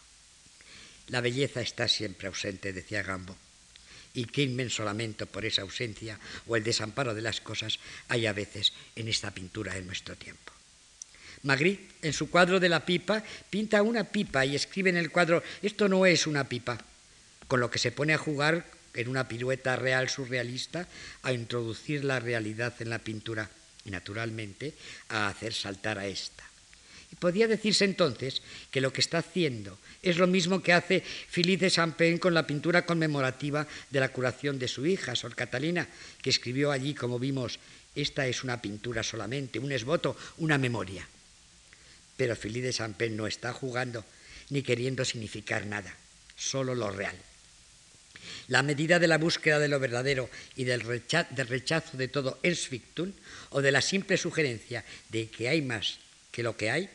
La 1.08 1.20
belleza 1.20 1.60
está 1.60 1.88
siempre 1.88 2.28
ausente, 2.28 2.72
decía 2.72 3.02
Gambo, 3.02 3.36
y 4.14 4.26
qué 4.26 4.42
inmenso 4.42 4.84
lamento 4.84 5.26
por 5.26 5.44
esa 5.44 5.62
ausencia 5.62 6.18
o 6.46 6.56
el 6.56 6.64
desamparo 6.64 7.14
de 7.14 7.22
las 7.22 7.40
cosas 7.40 7.78
hay 8.08 8.26
a 8.26 8.32
veces 8.32 8.72
en 8.96 9.08
esta 9.08 9.30
pintura 9.30 9.74
de 9.74 9.82
nuestro 9.82 10.16
tiempo. 10.16 10.52
Magritte, 11.42 11.88
en 12.02 12.12
su 12.12 12.28
cuadro 12.28 12.60
de 12.60 12.68
la 12.68 12.84
pipa, 12.84 13.24
pinta 13.48 13.82
una 13.82 14.04
pipa 14.04 14.44
y 14.44 14.54
escribe 14.54 14.90
en 14.90 14.98
el 14.98 15.10
cuadro, 15.10 15.42
esto 15.62 15.88
no 15.88 16.04
es 16.04 16.26
una 16.26 16.44
pipa, 16.44 16.78
con 17.48 17.60
lo 17.60 17.70
que 17.70 17.78
se 17.78 17.92
pone 17.92 18.12
a 18.12 18.18
jugar 18.18 18.66
en 18.94 19.08
una 19.08 19.28
pirueta 19.28 19.76
real 19.76 20.08
surrealista 20.08 20.88
a 21.22 21.32
introducir 21.32 22.04
la 22.04 22.20
realidad 22.20 22.74
en 22.80 22.90
la 22.90 22.98
pintura 22.98 23.50
y 23.84 23.90
naturalmente 23.90 24.74
a 25.08 25.28
hacer 25.28 25.54
saltar 25.54 25.98
a 25.98 26.06
esta. 26.06 26.44
Y 27.12 27.16
podía 27.16 27.48
decirse 27.48 27.84
entonces 27.84 28.42
que 28.70 28.80
lo 28.80 28.92
que 28.92 29.00
está 29.00 29.18
haciendo 29.18 29.78
es 30.02 30.16
lo 30.16 30.26
mismo 30.26 30.62
que 30.62 30.72
hace 30.72 31.02
Philippe 31.30 31.66
de 31.66 31.70
Champagne 31.70 32.20
con 32.20 32.34
la 32.34 32.46
pintura 32.46 32.86
conmemorativa 32.86 33.66
de 33.90 34.00
la 34.00 34.10
curación 34.10 34.58
de 34.58 34.68
su 34.68 34.86
hija, 34.86 35.16
Sor 35.16 35.34
Catalina, 35.34 35.88
que 36.22 36.30
escribió 36.30 36.70
allí, 36.70 36.94
como 36.94 37.18
vimos, 37.18 37.58
esta 37.94 38.26
es 38.26 38.44
una 38.44 38.62
pintura 38.62 39.02
solamente, 39.02 39.58
un 39.58 39.72
esboto, 39.72 40.16
una 40.38 40.56
memoria. 40.56 41.06
Pero 42.16 42.36
Philippe 42.36 42.68
de 42.68 42.72
Champagne 42.72 43.16
no 43.16 43.26
está 43.26 43.52
jugando 43.52 44.04
ni 44.50 44.62
queriendo 44.62 45.04
significar 45.04 45.66
nada, 45.66 45.94
solo 46.36 46.74
lo 46.74 46.90
real. 46.90 47.16
La 48.50 48.64
medida 48.64 48.98
de 48.98 49.06
la 49.06 49.16
búsqueda 49.16 49.60
de 49.60 49.68
lo 49.68 49.78
verdadero 49.78 50.28
y 50.56 50.64
del 50.64 50.80
rechazo, 50.80 51.96
de 51.96 52.08
todo 52.08 52.40
es 52.42 52.66
fictum, 52.66 53.12
o 53.50 53.62
de 53.62 53.70
la 53.70 53.80
simple 53.80 54.16
sugerencia 54.16 54.84
de 55.08 55.30
que 55.30 55.48
hay 55.48 55.62
más 55.62 56.00
que 56.32 56.42
lo 56.42 56.56
que 56.56 56.68
hay, 56.68 56.90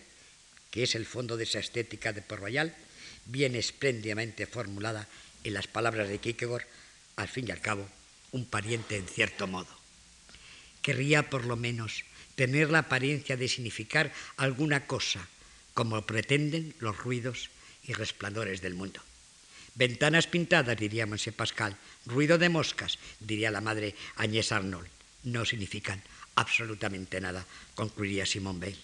que 0.69 0.83
es 0.83 0.95
el 0.95 1.05
fondo 1.05 1.37
de 1.37 1.45
esa 1.45 1.59
estética 1.59 2.11
de 2.11 2.21
Port 2.21 2.41
Royal, 2.41 2.75
viene 3.23 3.59
espléndidamente 3.59 4.47
formulada 4.47 5.07
en 5.45 5.53
las 5.53 5.67
palabras 5.67 6.09
de 6.09 6.19
Kierkegaard, 6.19 6.67
al 7.15 7.29
fin 7.29 7.47
y 7.47 7.51
al 7.51 7.61
cabo, 7.61 7.87
un 8.33 8.43
pariente 8.43 8.97
en 8.97 9.07
cierto 9.07 9.47
modo. 9.47 9.71
Querría 10.81 11.29
por 11.29 11.45
lo 11.45 11.55
menos 11.55 12.03
tener 12.35 12.69
la 12.69 12.79
apariencia 12.79 13.37
de 13.37 13.47
significar 13.47 14.11
alguna 14.35 14.87
cosa, 14.87 15.25
como 15.73 16.05
pretenden 16.05 16.75
los 16.79 16.97
ruidos 16.97 17.49
y 17.87 17.93
resplandores 17.93 18.59
del 18.59 18.73
mundo. 18.73 18.99
Ventanas 19.75 20.27
pintadas, 20.27 20.77
diría 20.77 21.05
Monsieur 21.05 21.35
Pascal. 21.35 21.75
Ruido 22.05 22.37
de 22.37 22.47
moscas, 22.47 22.97
diría 23.19 23.51
la 23.51 23.59
madre 23.59 23.95
Agnès 24.15 24.53
Arnold. 24.53 24.87
No 25.23 25.43
significan 25.43 26.01
absolutamente 26.35 27.19
nada, 27.19 27.45
concluiría 27.75 28.25
Simone 28.25 28.59
Weil. 28.59 28.79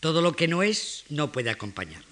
Todo 0.00 0.20
lo 0.20 0.34
que 0.34 0.48
no 0.48 0.64
es 0.64 1.04
no 1.10 1.30
puede 1.30 1.50
acompañarnos. 1.50 2.10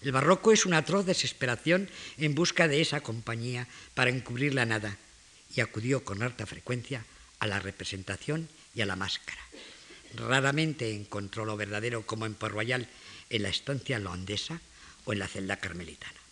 El 0.00 0.12
barroco 0.12 0.52
es 0.52 0.64
una 0.64 0.78
atroz 0.78 1.04
desesperación 1.04 1.90
en 2.16 2.34
busca 2.34 2.68
de 2.68 2.80
esa 2.80 3.02
compañía 3.02 3.68
para 3.92 4.10
encubrir 4.10 4.54
la 4.54 4.64
nada 4.64 4.96
y 5.54 5.60
acudió 5.60 6.04
con 6.04 6.22
harta 6.22 6.46
frecuencia 6.46 7.04
a 7.38 7.46
la 7.46 7.60
representación 7.60 8.48
y 8.74 8.80
a 8.80 8.86
la 8.86 8.96
máscara. 8.96 9.42
Raramente 10.14 10.94
encontró 10.94 11.44
lo 11.44 11.56
verdadero 11.56 12.06
como 12.06 12.24
en 12.24 12.34
Port 12.34 12.54
Royal 12.54 12.88
en 13.28 13.42
la 13.42 13.50
estancia 13.50 13.98
holandesa 13.98 14.60
o 15.04 15.12
en 15.12 15.18
la 15.18 15.28
celda 15.28 15.56
carmelitana. 15.56 16.23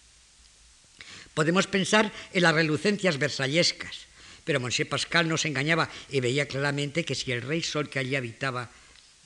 Podemos 1.34 1.66
pensar 1.66 2.12
en 2.32 2.42
las 2.42 2.54
relucencias 2.54 3.18
versallescas, 3.18 4.06
pero 4.44 4.60
Monsieur 4.60 4.88
Pascal 4.88 5.28
nos 5.28 5.44
engañaba 5.44 5.88
y 6.10 6.20
veía 6.20 6.46
claramente 6.46 7.04
que 7.04 7.14
si 7.14 7.32
el 7.32 7.42
rey 7.42 7.62
sol 7.62 7.88
que 7.88 7.98
allí 7.98 8.16
habitaba 8.16 8.70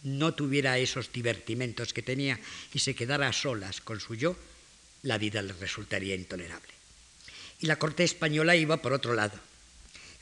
no 0.05 0.35
tuviera 0.35 0.79
esos 0.79 1.11
divertimentos 1.13 1.93
que 1.93 2.03
tenía 2.03 2.39
y 2.73 2.79
se 2.79 2.95
quedara 2.95 3.29
a 3.29 3.33
solas 3.33 3.81
con 3.81 3.99
su 3.99 4.15
yo, 4.15 4.37
la 5.03 5.19
vida 5.19 5.43
le 5.43 5.53
resultaría 5.55 6.15
intolerable. 6.15 6.73
Y 7.61 7.67
la 7.67 7.79
corte 7.79 8.05
española 8.05 8.55
iba 8.55 8.77
por 8.77 8.93
otro 8.93 9.15
lado. 9.15 9.39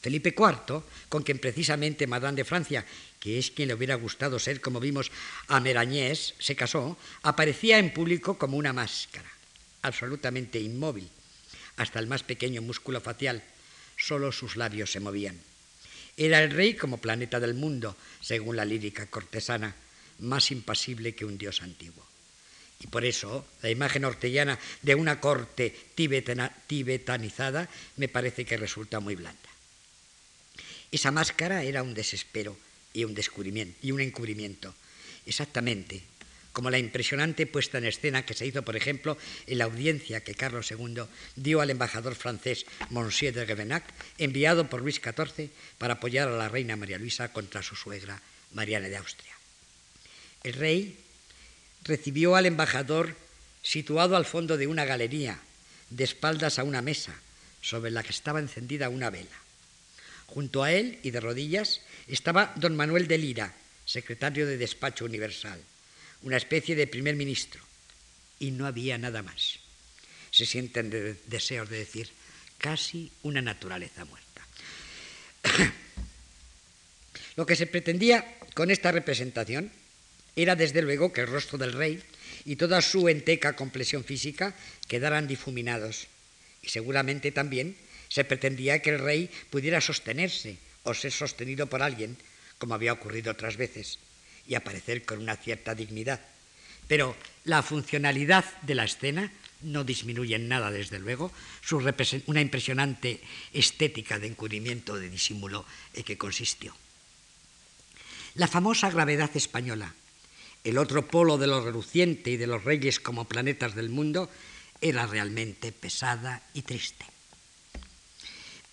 Felipe 0.01 0.35
IV, 0.37 0.83
con 1.09 1.23
quien 1.23 1.39
precisamente 1.39 2.07
Madame 2.07 2.37
de 2.37 2.45
Francia, 2.45 2.85
que 3.19 3.39
es 3.39 3.51
quien 3.51 3.69
le 3.69 3.75
hubiera 3.75 3.95
gustado 3.95 4.39
ser, 4.39 4.61
como 4.61 4.79
vimos, 4.79 5.11
a 5.49 5.61
Merañés, 5.61 6.35
se 6.39 6.55
casó, 6.55 6.97
aparecía 7.23 7.79
en 7.79 7.93
público 7.93 8.39
como 8.39 8.57
una 8.57 8.73
máscara, 8.73 9.31
absolutamente 9.81 10.61
inmóvil, 10.61 11.09
hasta 11.77 11.99
el 11.99 12.07
más 12.07 12.23
pequeño 12.23 12.63
músculo 12.63 13.01
facial. 13.01 13.43
Solo 13.97 14.33
sus 14.33 14.57
labios 14.57 14.93
se 14.93 15.01
movían. 15.01 15.41
Era 16.17 16.43
el 16.43 16.51
rey 16.51 16.75
como 16.75 16.99
planeta 16.99 17.41
del 17.41 17.55
mundo, 17.55 17.97
según 18.21 18.57
la 18.57 18.65
lírica 18.65 19.07
cortesana, 19.07 19.75
más 20.21 20.51
impasible 20.51 21.15
que 21.15 21.25
un 21.25 21.39
dios 21.39 21.63
antiguo. 21.63 22.05
Y 22.81 22.87
por 22.87 23.05
eso 23.05 23.47
la 23.63 23.71
imagen 23.71 24.05
hortellana 24.05 24.59
de 24.83 24.95
una 24.95 25.21
corte 25.21 25.75
tibetanizada 25.95 27.69
me 27.97 28.09
parece 28.09 28.45
que 28.45 28.57
resulta 28.57 29.01
muy 29.01 29.15
blanda. 29.15 29.41
Esa 30.91 31.11
máscara 31.11 31.63
era 31.65 31.83
un 31.83 31.95
desespero 31.95 32.57
y 32.93 33.05
un 33.05 33.15
descubrimiento 33.15 33.79
y 33.83 33.91
un 33.91 34.01
encubrimiento, 34.01 34.75
exactamente 35.27 36.03
como 36.55 36.71
la 36.71 36.79
impresionante 36.79 37.47
puesta 37.47 37.79
en 37.79 37.85
escena 37.85 38.25
que 38.25 38.33
se 38.33 38.47
hizo, 38.47 38.63
por 38.63 38.77
ejemplo, 38.77 39.19
en 39.47 39.59
la 39.59 39.65
audiencia 39.65 40.23
que 40.23 40.37
Carlos 40.37 40.71
II 40.71 41.03
dio 41.35 41.61
al 41.61 41.69
embajador 41.69 42.15
francés 42.15 42.65
Monsieur 42.91 43.35
de 43.35 43.45
Guevenac, 43.45 43.83
enviado 44.19 44.71
por 44.71 44.81
Luis 44.81 45.03
XIV 45.03 45.51
para 45.79 45.95
apoyar 45.95 46.29
a 46.29 46.39
la 46.39 46.49
reina 46.49 46.77
María 46.77 46.97
Luisa 46.97 47.33
contra 47.33 47.61
su 47.63 47.75
suegra 47.75 48.23
Mariana 48.53 48.89
de 48.89 48.97
Austria. 48.97 49.35
El 50.45 50.55
rey 50.55 50.97
recibió 51.83 52.37
al 52.37 52.47
embajador 52.47 53.17
situado 53.63 54.15
al 54.15 54.25
fondo 54.25 54.57
de 54.57 54.69
una 54.69 54.85
galería, 54.85 55.41
de 55.91 56.05
espaldas 56.05 56.61
a 56.61 56.65
una 56.65 56.83
mesa, 56.83 57.19
sobre 57.63 57.91
la 57.91 58.05
que 58.05 58.15
estaba 58.15 58.39
encendida 58.39 58.89
una 58.91 59.11
vela. 59.11 59.43
Junto 60.27 60.63
a 60.63 60.71
él 60.71 61.01
y 61.03 61.11
de 61.11 61.19
rodillas 61.19 61.81
estaba 62.07 62.53
don 62.55 62.77
Manuel 62.77 63.09
de 63.09 63.19
Lira, 63.19 63.55
secretario 63.87 64.47
de 64.47 64.57
Despacho 64.57 65.05
Universal 65.05 65.61
una 66.25 66.37
especie 66.37 66.75
de 66.75 66.87
primer 66.87 67.17
ministro, 67.17 67.61
y 68.41 68.51
no 68.51 68.67
había 68.67 68.99
nada 68.99 69.23
más. 69.23 69.61
Se 70.31 70.47
sienten 70.47 70.91
deseos 71.27 71.69
de 71.69 71.79
decir 71.79 72.09
casi 72.59 73.13
una 73.23 73.43
naturaleza 73.43 74.05
muerta. 74.05 74.43
Lo 77.37 77.47
que 77.47 77.57
se 77.57 77.67
pretendía 77.67 78.25
con 78.55 78.71
esta 78.71 78.91
representación 78.91 79.71
era 80.35 80.57
desde 80.57 80.83
luego 80.83 81.13
que 81.13 81.21
el 81.21 81.29
rostro 81.29 81.59
del 81.59 81.73
rey 81.73 82.03
y 82.45 82.57
toda 82.57 82.81
su 82.81 83.09
enteca 83.09 83.55
complexión 83.55 84.03
física 84.03 84.55
quedaran 84.89 85.29
difuminados. 85.29 86.09
Y 86.63 86.71
seguramente 86.71 87.33
también 87.33 87.77
se 88.09 88.25
pretendía 88.25 88.81
que 88.81 88.91
el 88.91 88.99
rey 88.99 89.31
pudiera 89.51 89.81
sostenerse 89.81 90.57
o 90.85 90.95
ser 90.95 91.13
sostenido 91.13 91.67
por 91.67 91.83
alguien, 91.83 92.17
como 92.59 92.75
había 92.75 92.93
ocurrido 92.93 93.33
otras 93.33 93.57
veces, 93.57 93.99
y 94.47 94.55
aparecer 94.55 95.05
con 95.05 95.19
una 95.19 95.37
cierta 95.37 95.75
dignidad. 95.75 96.21
Pero 96.89 97.17
la 97.45 97.63
funcionalidad 97.63 98.45
de 98.63 98.75
la 98.75 98.85
escena 98.85 99.33
no 99.63 99.85
disminuye 99.85 100.37
en 100.37 100.49
nada, 100.49 100.71
desde 100.71 100.99
luego, 100.99 101.33
una 102.27 102.41
impresionante 102.41 103.21
estética 103.53 104.19
de 104.19 104.29
encubrimiento, 104.29 104.97
de 104.97 105.09
disimulo 105.09 105.65
en 105.95 106.05
que 106.05 106.19
consistió. 106.19 106.75
La 108.35 108.49
famosa 108.49 108.91
gravedad 108.91 109.31
española, 109.35 109.95
el 110.65 110.79
otro 110.79 111.07
polo 111.07 111.39
de 111.39 111.47
lo 111.47 111.65
reluciente 111.65 112.31
y 112.31 112.37
de 112.37 112.47
los 112.47 112.65
reyes 112.65 113.01
como 113.01 113.27
planetas 113.27 113.75
del 113.75 113.91
mundo, 113.91 114.29
era 114.81 115.07
realmente 115.07 115.73
pesada 115.73 116.43
y 116.53 116.63
triste. 116.63 117.07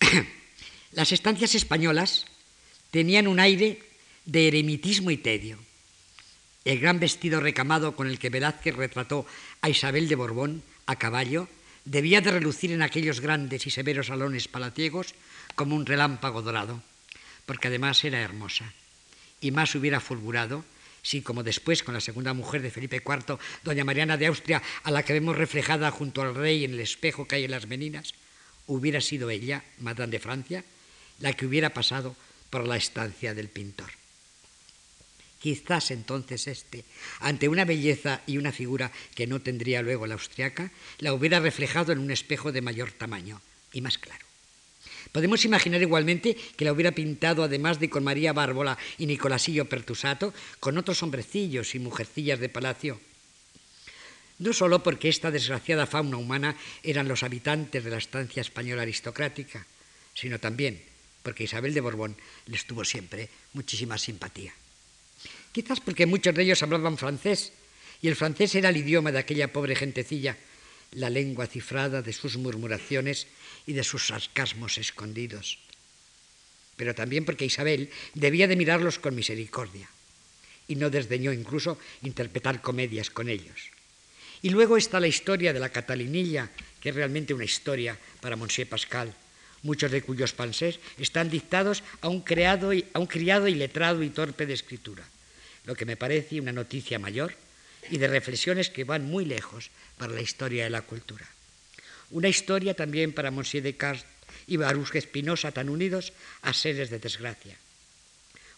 Las 0.92 1.12
estancias 1.12 1.54
españolas 1.54 2.26
tenían 2.90 3.26
un 3.26 3.40
aire 3.40 3.82
de 4.24 4.48
eremitismo 4.48 5.10
y 5.10 5.16
tedio. 5.16 5.58
El 6.64 6.78
gran 6.78 7.00
vestido 7.00 7.40
recamado 7.40 7.96
con 7.96 8.06
el 8.06 8.18
que 8.18 8.30
Velázquez 8.30 8.76
retrató 8.76 9.26
a 9.60 9.68
Isabel 9.68 10.08
de 10.08 10.14
Borbón 10.14 10.62
a 10.86 10.96
caballo 10.96 11.48
debía 11.84 12.20
de 12.20 12.30
relucir 12.30 12.70
en 12.70 12.82
aquellos 12.82 13.20
grandes 13.20 13.66
y 13.66 13.70
severos 13.70 14.06
salones 14.06 14.46
palaciegos 14.46 15.14
como 15.54 15.74
un 15.74 15.86
relámpago 15.86 16.42
dorado, 16.42 16.82
porque 17.46 17.68
además 17.68 18.04
era 18.04 18.20
hermosa. 18.20 18.72
Y 19.40 19.50
más 19.50 19.74
hubiera 19.74 20.00
fulgurado 20.00 20.64
si, 21.02 21.20
como 21.20 21.42
después 21.42 21.82
con 21.82 21.94
la 21.94 22.00
segunda 22.00 22.32
mujer 22.32 22.62
de 22.62 22.70
Felipe 22.70 23.02
IV, 23.04 23.38
doña 23.64 23.84
Mariana 23.84 24.16
de 24.16 24.28
Austria, 24.28 24.62
a 24.84 24.90
la 24.92 25.02
que 25.02 25.12
vemos 25.12 25.36
reflejada 25.36 25.90
junto 25.90 26.22
al 26.22 26.34
rey 26.36 26.64
en 26.64 26.74
el 26.74 26.80
espejo 26.80 27.26
que 27.26 27.36
hay 27.36 27.44
en 27.44 27.50
las 27.50 27.66
meninas, 27.66 28.14
hubiera 28.68 29.00
sido 29.00 29.28
ella, 29.28 29.64
Madame 29.80 30.12
de 30.12 30.20
Francia, 30.20 30.64
la 31.18 31.32
que 31.32 31.46
hubiera 31.46 31.74
pasado 31.74 32.14
por 32.50 32.68
la 32.68 32.76
estancia 32.76 33.34
del 33.34 33.48
pintor. 33.48 33.90
Quizás 35.42 35.90
entonces 35.90 36.46
este, 36.46 36.84
ante 37.18 37.48
una 37.48 37.64
belleza 37.64 38.22
y 38.28 38.38
una 38.38 38.52
figura 38.52 38.92
que 39.16 39.26
no 39.26 39.40
tendría 39.42 39.82
luego 39.82 40.06
la 40.06 40.14
austriaca, 40.14 40.70
la 40.98 41.12
hubiera 41.12 41.40
reflejado 41.40 41.90
en 41.90 41.98
un 41.98 42.12
espejo 42.12 42.52
de 42.52 42.62
mayor 42.62 42.92
tamaño 42.92 43.42
y 43.72 43.80
más 43.80 43.98
claro. 43.98 44.24
Podemos 45.10 45.44
imaginar 45.44 45.82
igualmente 45.82 46.36
que 46.56 46.64
la 46.64 46.72
hubiera 46.72 46.92
pintado, 46.92 47.42
además 47.42 47.80
de 47.80 47.90
con 47.90 48.04
María 48.04 48.32
Bárbola 48.32 48.78
y 48.98 49.06
Nicolasillo 49.06 49.68
Pertusato, 49.68 50.32
con 50.60 50.78
otros 50.78 51.02
hombrecillos 51.02 51.74
y 51.74 51.80
mujercillas 51.80 52.38
de 52.38 52.48
palacio. 52.48 53.00
No 54.38 54.52
solo 54.52 54.84
porque 54.84 55.08
esta 55.08 55.32
desgraciada 55.32 55.86
fauna 55.86 56.18
humana 56.18 56.56
eran 56.84 57.08
los 57.08 57.24
habitantes 57.24 57.82
de 57.82 57.90
la 57.90 57.98
estancia 57.98 58.40
española 58.40 58.82
aristocrática, 58.82 59.66
sino 60.14 60.38
también 60.38 60.80
porque 61.24 61.44
Isabel 61.44 61.74
de 61.74 61.80
Borbón 61.80 62.16
les 62.46 62.64
tuvo 62.64 62.84
siempre 62.84 63.28
muchísima 63.54 63.98
simpatía. 63.98 64.54
Quizás 65.52 65.80
porque 65.80 66.06
muchos 66.06 66.34
de 66.34 66.42
ellos 66.42 66.62
hablaban 66.62 66.96
francés 66.96 67.52
y 68.00 68.08
el 68.08 68.16
francés 68.16 68.54
era 68.54 68.70
el 68.70 68.76
idioma 68.78 69.12
de 69.12 69.20
aquella 69.20 69.52
pobre 69.52 69.76
gentecilla, 69.76 70.36
la 70.92 71.10
lengua 71.10 71.46
cifrada 71.46 72.00
de 72.00 72.12
sus 72.12 72.36
murmuraciones 72.38 73.26
y 73.66 73.74
de 73.74 73.84
sus 73.84 74.08
sarcasmos 74.08 74.78
escondidos. 74.78 75.58
Pero 76.76 76.94
también 76.94 77.24
porque 77.24 77.44
Isabel 77.44 77.90
debía 78.14 78.48
de 78.48 78.56
mirarlos 78.56 78.98
con 78.98 79.14
misericordia 79.14 79.88
y 80.68 80.76
no 80.76 80.88
desdeñó 80.88 81.32
incluso 81.32 81.78
interpretar 82.02 82.62
comedias 82.62 83.10
con 83.10 83.28
ellos. 83.28 83.70
Y 84.40 84.50
luego 84.50 84.76
está 84.76 85.00
la 85.00 85.06
historia 85.06 85.52
de 85.52 85.60
la 85.60 85.68
Catalinilla, 85.68 86.50
que 86.80 86.88
es 86.88 86.94
realmente 86.94 87.34
una 87.34 87.44
historia 87.44 87.98
para 88.20 88.36
Monsieur 88.36 88.68
Pascal, 88.68 89.14
muchos 89.62 89.92
de 89.92 90.02
cuyos 90.02 90.32
pansés 90.32 90.80
están 90.98 91.30
dictados 91.30 91.84
a 92.00 92.08
un, 92.08 92.22
creado 92.22 92.72
y, 92.72 92.86
a 92.94 92.98
un 92.98 93.06
criado 93.06 93.46
iletrado 93.46 94.02
y 94.02 94.10
torpe 94.10 94.46
de 94.46 94.54
escritura 94.54 95.04
lo 95.64 95.74
que 95.74 95.86
me 95.86 95.96
parece 95.96 96.40
una 96.40 96.52
noticia 96.52 96.98
mayor 96.98 97.34
y 97.90 97.98
de 97.98 98.08
reflexiones 98.08 98.70
que 98.70 98.84
van 98.84 99.04
muy 99.04 99.24
lejos 99.24 99.70
para 99.98 100.12
la 100.12 100.20
historia 100.20 100.64
de 100.64 100.70
la 100.70 100.82
cultura. 100.82 101.26
Una 102.10 102.28
historia 102.28 102.74
también 102.74 103.12
para 103.12 103.30
Monsieur 103.30 103.64
Descartes 103.64 104.06
y 104.46 104.56
Baruch 104.56 104.94
Espinosa 104.94 105.52
tan 105.52 105.68
unidos 105.68 106.12
a 106.42 106.52
seres 106.52 106.90
de 106.90 106.98
desgracia. 106.98 107.56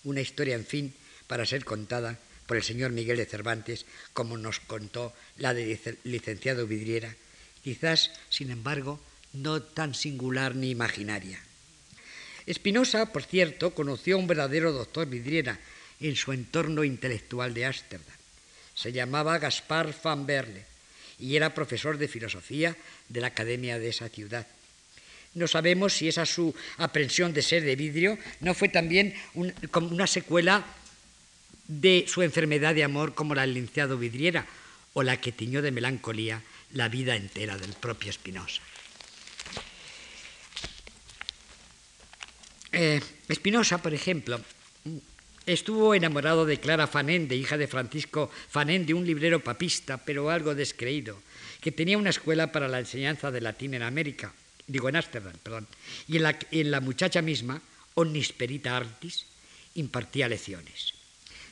Una 0.04 0.20
historia, 0.20 0.54
en 0.54 0.66
fin, 0.66 0.94
para 1.26 1.46
ser 1.46 1.64
contada 1.64 2.18
por 2.46 2.56
el 2.56 2.62
señor 2.62 2.92
Miguel 2.92 3.16
de 3.16 3.26
Cervantes, 3.26 3.86
como 4.12 4.36
nos 4.36 4.60
contó 4.60 5.14
la 5.38 5.54
de 5.54 5.78
licenciado 6.04 6.66
Vidriera, 6.66 7.14
quizás, 7.62 8.12
sin 8.28 8.50
embargo, 8.50 9.00
no 9.32 9.62
tan 9.62 9.94
singular 9.94 10.54
ni 10.54 10.70
imaginaria. 10.70 11.40
Espinosa, 12.46 13.12
por 13.12 13.24
cierto, 13.24 13.72
conoció 13.72 14.16
a 14.16 14.18
un 14.18 14.26
verdadero 14.26 14.72
doctor 14.72 15.08
Vidriera, 15.08 15.58
en 16.00 16.16
su 16.16 16.32
entorno 16.32 16.84
intelectual 16.84 17.54
de 17.54 17.66
Ámsterdam. 17.66 18.16
Se 18.74 18.92
llamaba 18.92 19.38
Gaspar 19.38 19.94
van 20.02 20.26
Berle 20.26 20.64
y 21.18 21.36
era 21.36 21.54
profesor 21.54 21.98
de 21.98 22.08
filosofía 22.08 22.76
de 23.08 23.20
la 23.20 23.28
academia 23.28 23.78
de 23.78 23.88
esa 23.88 24.08
ciudad. 24.08 24.46
No 25.34 25.48
sabemos 25.48 25.94
si 25.94 26.08
esa 26.08 26.26
su 26.26 26.54
aprensión 26.78 27.32
de 27.32 27.42
ser 27.42 27.64
de 27.64 27.76
vidrio 27.76 28.18
no 28.40 28.54
fue 28.54 28.68
también 28.68 29.14
como 29.70 29.88
una 29.88 30.06
secuela 30.06 30.64
de 31.66 32.04
su 32.08 32.22
enfermedad 32.22 32.74
de 32.74 32.84
amor 32.84 33.14
como 33.14 33.34
la 33.34 33.42
del 33.42 33.54
linciado 33.54 33.98
vidriera 33.98 34.46
o 34.92 35.02
la 35.02 35.20
que 35.20 35.32
tiñó 35.32 35.62
de 35.62 35.72
melancolía 35.72 36.42
la 36.72 36.88
vida 36.88 37.16
entera 37.16 37.56
del 37.56 37.72
propio 37.72 38.10
Espinosa. 38.10 38.62
Eh, 42.72 43.00
Espinosa, 43.28 43.78
por 43.78 43.94
ejemplo, 43.94 44.40
Estuvo 45.46 45.94
enamorado 45.94 46.46
de 46.46 46.58
Clara 46.58 46.86
Fanende, 46.86 47.36
hija 47.36 47.58
de 47.58 47.68
Francisco 47.68 48.30
Fanende, 48.48 48.94
un 48.94 49.04
librero 49.04 49.40
papista, 49.40 49.98
pero 49.98 50.30
algo 50.30 50.54
descreído, 50.54 51.20
que 51.60 51.70
tenía 51.70 51.98
una 51.98 52.10
escuela 52.10 52.50
para 52.50 52.66
la 52.66 52.80
enseñanza 52.80 53.30
de 53.30 53.42
latín 53.42 53.74
en 53.74 53.82
América, 53.82 54.32
digo 54.66 54.88
en 54.88 54.96
Ámsterdam, 54.96 55.36
perdón, 55.42 55.68
y 56.08 56.16
en 56.16 56.70
la, 56.70 56.80
muchacha 56.80 57.20
misma, 57.20 57.60
Omnisperita 57.92 58.74
Artis, 58.74 59.26
impartía 59.74 60.28
lecciones. 60.28 60.94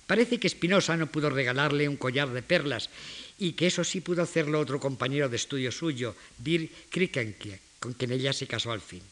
Parece 0.06 0.40
que 0.40 0.48
Spinoza 0.48 0.96
no 0.96 1.08
pudo 1.08 1.28
regalarle 1.28 1.88
un 1.88 1.96
collar 1.96 2.30
de 2.30 2.42
perlas 2.42 2.88
y 3.38 3.52
que 3.52 3.66
eso 3.66 3.84
sí 3.84 4.00
pudo 4.00 4.22
hacerlo 4.22 4.58
otro 4.58 4.80
compañero 4.80 5.28
de 5.28 5.36
estudio 5.36 5.70
suyo, 5.70 6.16
Dirk 6.38 6.88
Krikenkie, 6.88 7.60
con 7.78 7.92
quien 7.92 8.12
ella 8.12 8.32
se 8.32 8.46
casó 8.46 8.72
al 8.72 8.80
fin. 8.80 9.02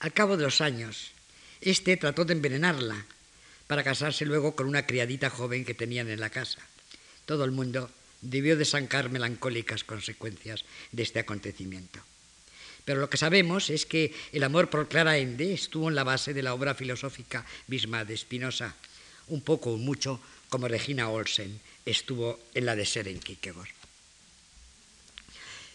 Al 0.00 0.12
cabo 0.12 0.36
de 0.36 0.44
los 0.44 0.60
años, 0.60 1.12
este 1.60 1.96
trató 1.96 2.24
de 2.24 2.34
envenenarla, 2.34 3.06
para 3.72 3.84
casarse 3.84 4.26
luego 4.26 4.54
con 4.54 4.66
una 4.66 4.84
criadita 4.84 5.30
joven 5.30 5.64
que 5.64 5.72
tenían 5.72 6.10
en 6.10 6.20
la 6.20 6.28
casa. 6.28 6.58
Todo 7.24 7.46
el 7.46 7.52
mundo 7.52 7.90
debió 8.20 8.54
desancar 8.54 9.08
melancólicas 9.08 9.82
consecuencias 9.82 10.66
de 10.92 11.02
este 11.02 11.20
acontecimiento. 11.20 11.98
Pero 12.84 13.00
lo 13.00 13.08
que 13.08 13.16
sabemos 13.16 13.70
es 13.70 13.86
que 13.86 14.12
el 14.32 14.44
amor 14.44 14.68
por 14.68 14.88
Clara 14.88 15.16
Ende 15.16 15.54
estuvo 15.54 15.88
en 15.88 15.94
la 15.94 16.04
base 16.04 16.34
de 16.34 16.42
la 16.42 16.52
obra 16.52 16.74
filosófica 16.74 17.46
misma 17.66 18.04
de 18.04 18.14
Spinoza, 18.14 18.76
un 19.28 19.40
poco 19.40 19.72
o 19.72 19.78
mucho 19.78 20.20
como 20.50 20.68
Regina 20.68 21.08
Olsen 21.08 21.58
estuvo 21.86 22.40
en 22.52 22.66
la 22.66 22.76
de 22.76 22.84
Seren 22.84 23.20
Kierkegaard. 23.20 23.81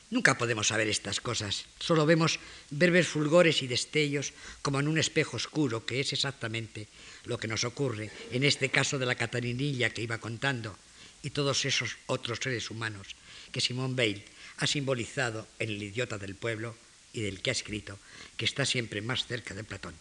Nunca 0.10 0.38
podemos 0.38 0.68
saber 0.68 0.88
estas 0.88 1.20
cosas, 1.20 1.66
solo 1.80 2.06
vemos 2.06 2.40
breves 2.70 3.08
fulgores 3.08 3.62
y 3.62 3.68
destellos 3.68 4.32
como 4.62 4.80
en 4.80 4.88
un 4.88 4.98
espejo 4.98 5.36
oscuro, 5.36 5.86
que 5.86 6.00
es 6.00 6.14
exactamente 6.14 6.88
lo 7.26 7.38
que 7.38 7.50
nos 7.50 7.66
ocurre 7.66 8.10
en 8.32 8.44
este 8.44 8.70
caso 8.70 8.98
de 9.00 9.06
la 9.06 9.16
Catarinilla 9.16 9.90
que 9.90 10.04
iba 10.04 10.20
contando 10.20 10.78
y 11.24 11.32
todos 11.32 11.66
esos 11.66 11.98
otros 12.08 12.40
seres 12.42 12.72
humanos 12.72 13.16
que 13.52 13.60
Simón 13.60 13.96
Bale 13.96 14.24
ha 14.58 14.68
simbolizado 14.68 15.46
en 15.60 15.70
el 15.70 15.84
idiota 15.84 16.18
del 16.18 16.36
pueblo 16.36 16.76
y 17.12 17.22
del 17.22 17.42
que 17.42 17.50
ha 17.50 17.58
escrito, 17.60 18.00
que 18.38 18.46
está 18.46 18.66
siempre 18.66 19.02
más 19.02 19.26
cerca 19.26 19.54
de 19.54 19.64
Platón 19.64 19.96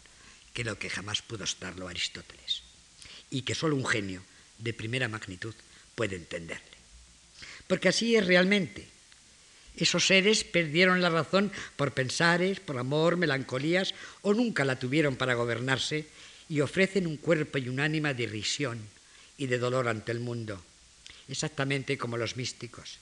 que 0.56 0.64
lo 0.64 0.78
que 0.78 0.88
jamás 0.88 1.20
pudo 1.20 1.44
estarlo 1.44 1.86
Aristóteles, 1.86 2.62
y 3.28 3.42
que 3.42 3.54
solo 3.54 3.76
un 3.76 3.84
genio 3.84 4.24
de 4.56 4.72
primera 4.72 5.06
magnitud 5.06 5.54
puede 5.94 6.16
entenderle. 6.16 6.64
Porque 7.68 7.92
así 7.92 8.16
es 8.16 8.24
realmente. 8.26 8.88
Esos 9.76 10.06
seres 10.06 10.44
perdieron 10.44 11.02
la 11.02 11.10
razón 11.10 11.52
por 11.76 11.92
pensares, 11.92 12.60
por 12.60 12.78
amor, 12.78 13.16
melancolías, 13.16 13.94
o 14.22 14.32
nunca 14.32 14.64
la 14.64 14.78
tuvieron 14.78 15.16
para 15.16 15.34
gobernarse 15.34 16.06
y 16.48 16.60
ofrecen 16.60 17.06
un 17.06 17.16
cuerpo 17.16 17.58
y 17.58 17.68
un 17.68 17.80
ánima 17.80 18.14
de 18.14 18.26
risión 18.26 18.80
y 19.36 19.46
de 19.46 19.58
dolor 19.58 19.88
ante 19.88 20.12
el 20.12 20.20
mundo, 20.20 20.62
exactamente 21.28 21.98
como 21.98 22.16
los 22.16 22.36
místicos. 22.36 22.98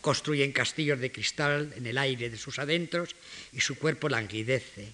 Construyen 0.00 0.52
castillos 0.52 1.00
de 1.00 1.12
cristal 1.12 1.72
en 1.76 1.86
el 1.86 1.98
aire 1.98 2.28
de 2.28 2.38
sus 2.38 2.58
adentros 2.58 3.16
y 3.52 3.60
su 3.60 3.76
cuerpo 3.76 4.08
languidece, 4.08 4.92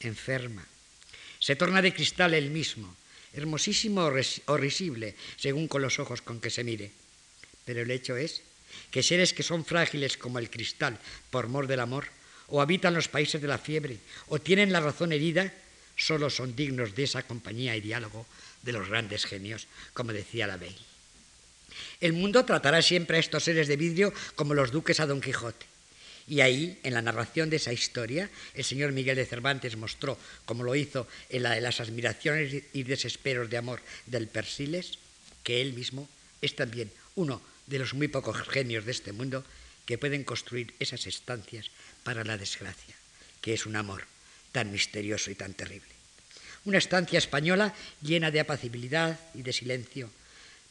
enferma. 0.00 0.64
Se 1.38 1.56
torna 1.56 1.82
de 1.82 1.94
cristal 1.94 2.34
él 2.34 2.50
mismo, 2.50 2.94
hermosísimo 3.32 4.10
o 4.46 4.56
risible, 4.56 5.14
según 5.36 5.68
con 5.68 5.82
los 5.82 5.98
ojos 5.98 6.22
con 6.22 6.40
que 6.40 6.50
se 6.50 6.64
mire. 6.64 6.90
Pero 7.64 7.82
el 7.82 7.90
hecho 7.90 8.16
es 8.16 8.42
que 8.90 9.02
seres 9.02 9.32
que 9.32 9.42
son 9.42 9.64
frágiles 9.64 10.16
como 10.16 10.38
el 10.38 10.50
cristal 10.50 10.98
por 11.30 11.48
mor 11.48 11.66
del 11.66 11.80
amor, 11.80 12.06
o 12.48 12.60
habitan 12.60 12.94
los 12.94 13.08
países 13.08 13.40
de 13.40 13.48
la 13.48 13.58
fiebre, 13.58 13.98
o 14.28 14.40
tienen 14.40 14.72
la 14.72 14.80
razón 14.80 15.12
herida, 15.12 15.52
solo 15.96 16.30
son 16.30 16.56
dignos 16.56 16.94
de 16.94 17.04
esa 17.04 17.22
compañía 17.22 17.76
y 17.76 17.80
diálogo 17.80 18.26
de 18.62 18.72
los 18.72 18.88
grandes 18.88 19.24
genios, 19.24 19.66
como 19.94 20.12
decía 20.12 20.46
la 20.46 20.56
Bey. 20.56 20.76
El 22.00 22.12
mundo 22.12 22.44
tratará 22.44 22.82
siempre 22.82 23.16
a 23.16 23.20
estos 23.20 23.44
seres 23.44 23.68
de 23.68 23.76
vidrio 23.76 24.12
como 24.34 24.54
los 24.54 24.72
duques 24.72 25.00
a 25.00 25.06
Don 25.06 25.20
Quijote. 25.20 25.66
Y 26.26 26.40
ahí, 26.42 26.78
en 26.82 26.94
la 26.94 27.02
narración 27.02 27.50
de 27.50 27.56
esa 27.56 27.72
historia, 27.72 28.30
el 28.54 28.64
señor 28.64 28.92
Miguel 28.92 29.16
de 29.16 29.26
Cervantes 29.26 29.76
mostró, 29.76 30.16
como 30.44 30.62
lo 30.62 30.76
hizo 30.76 31.08
en 31.28 31.42
la 31.42 31.52
de 31.52 31.60
las 31.60 31.80
admiraciones 31.80 32.64
y 32.72 32.82
desesperos 32.84 33.50
de 33.50 33.56
amor 33.56 33.80
del 34.06 34.28
Persiles, 34.28 34.98
que 35.42 35.60
él 35.60 35.72
mismo 35.72 36.08
es 36.40 36.54
también 36.54 36.90
uno 37.16 37.42
de 37.70 37.78
los 37.78 37.94
muy 37.94 38.08
pocos 38.08 38.36
genios 38.48 38.84
de 38.84 38.90
este 38.90 39.12
mundo 39.12 39.44
que 39.86 39.96
pueden 39.96 40.24
construir 40.24 40.74
esas 40.82 41.06
estancias 41.06 41.70
para 42.02 42.24
la 42.24 42.36
desgracia, 42.36 42.94
que 43.40 43.54
es 43.54 43.64
un 43.64 43.76
amor 43.76 44.04
tan 44.50 44.72
misterioso 44.72 45.30
y 45.30 45.36
tan 45.36 45.54
terrible. 45.54 45.94
Una 46.64 46.78
estancia 46.78 47.18
española 47.18 47.72
llena 48.02 48.30
de 48.30 48.40
apacibilidad 48.40 49.18
y 49.34 49.42
de 49.42 49.52
silencio, 49.52 50.10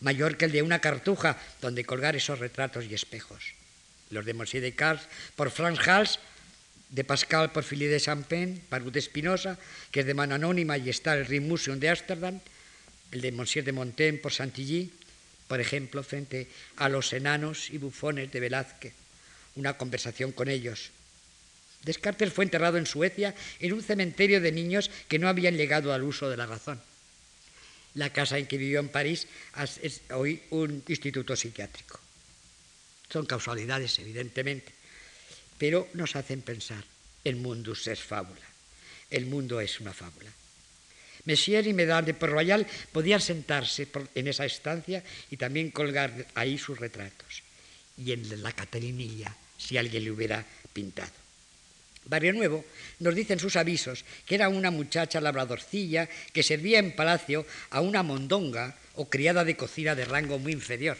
mayor 0.02 0.36
que 0.36 0.46
el 0.46 0.52
de 0.52 0.62
una 0.62 0.80
cartuja 0.80 1.40
donde 1.62 1.86
colgar 1.86 2.16
esos 2.16 2.38
retratos 2.38 2.86
y 2.86 2.94
espejos. 2.94 3.56
Los 4.12 4.26
de 4.26 4.34
Monsieur 4.34 4.62
de 4.62 4.76
Cars 4.76 5.08
por 5.36 5.52
Franz 5.52 5.80
Hals, 5.88 6.20
de 6.90 7.04
Pascal 7.04 7.52
por 7.52 7.64
Philippe 7.64 7.94
de 7.94 8.00
Champagne, 8.00 8.62
Parut 8.68 8.96
Espinosa, 8.98 9.58
que 9.92 10.02
es 10.02 10.06
de 10.06 10.14
mano 10.14 10.36
anónima 10.36 10.78
y 10.78 10.90
está 10.90 11.14
el 11.16 11.26
Rijksmuseum 11.26 11.80
de 11.80 11.90
Ámsterdam, 11.90 12.42
el 13.12 13.22
de 13.22 13.32
Monsieur 13.32 13.64
de 13.64 13.72
Montaigne 13.72 14.20
por 14.20 14.34
Santilly, 14.34 14.92
por 15.50 15.60
ejemplo, 15.60 16.04
frente 16.04 16.48
a 16.78 16.88
los 16.88 17.12
enanos 17.12 17.72
y 17.72 17.80
bufones 17.80 18.32
de 18.32 18.40
Velázquez, 18.40 18.94
una 19.56 19.74
conversación 19.78 20.32
con 20.32 20.48
ellos, 20.48 20.92
Descartes 21.84 22.32
fue 22.32 22.44
enterrado 22.44 22.78
en 22.78 22.86
Suecia 22.86 23.34
en 23.60 23.74
un 23.74 23.82
cementerio 23.82 24.42
de 24.42 24.52
niños 24.52 24.92
que 25.08 25.18
no 25.18 25.28
habían 25.28 25.58
llegado 25.58 25.92
al 25.92 26.04
uso 26.04 26.30
de 26.30 26.38
la 26.38 26.46
razón. 26.46 26.80
La 27.96 28.12
casa 28.12 28.38
en 28.38 28.46
que 28.46 28.58
vivió 28.58 28.80
en 28.80 28.90
París 28.90 29.28
es 29.82 30.02
hoy 30.12 30.44
un 30.52 30.84
instituto 30.88 31.36
psiquiátrico. 31.36 32.00
Son 33.10 33.26
causalidades, 33.26 33.98
evidentemente, 33.98 34.72
pero 35.58 35.90
nos 35.94 36.16
hacen 36.16 36.44
pensar, 36.44 36.84
el 37.24 37.38
mundo 37.38 37.74
es 37.74 38.00
fábula, 38.00 38.46
el 39.10 39.26
mundo 39.26 39.60
es 39.60 39.80
una 39.80 39.94
fábula. 39.94 40.32
Messier 41.30 41.68
y 41.68 41.74
Medard 41.78 42.06
de 42.06 42.16
Port 42.18 42.34
Royal 42.34 42.66
podían 42.92 43.22
sentarse 43.22 43.86
en 44.16 44.28
esa 44.28 44.46
estancia 44.50 45.04
y 45.30 45.38
también 45.38 45.70
colgar 45.70 46.26
ahí 46.34 46.58
sus 46.58 46.80
retratos. 46.80 47.44
Y 48.02 48.14
en 48.14 48.42
la 48.42 48.52
Catalinilla, 48.52 49.30
si 49.56 49.78
alguien 49.78 50.06
le 50.06 50.10
hubiera 50.10 50.44
pintado. 50.74 51.14
Barrio 52.06 52.34
Nuevo 52.34 52.66
nos 52.98 53.14
dicen 53.14 53.38
sus 53.38 53.56
avisos 53.58 54.04
que 54.26 54.34
era 54.34 54.50
una 54.50 54.72
muchacha 54.72 55.22
labradorcilla 55.22 56.10
que 56.34 56.42
servía 56.42 56.80
en 56.80 56.96
palacio 56.96 57.46
a 57.70 57.82
una 57.82 58.02
mondonga 58.02 58.76
o 58.96 59.08
criada 59.08 59.46
de 59.46 59.56
cocina 59.56 59.94
de 59.94 60.06
rango 60.06 60.40
muy 60.40 60.54
inferior 60.54 60.98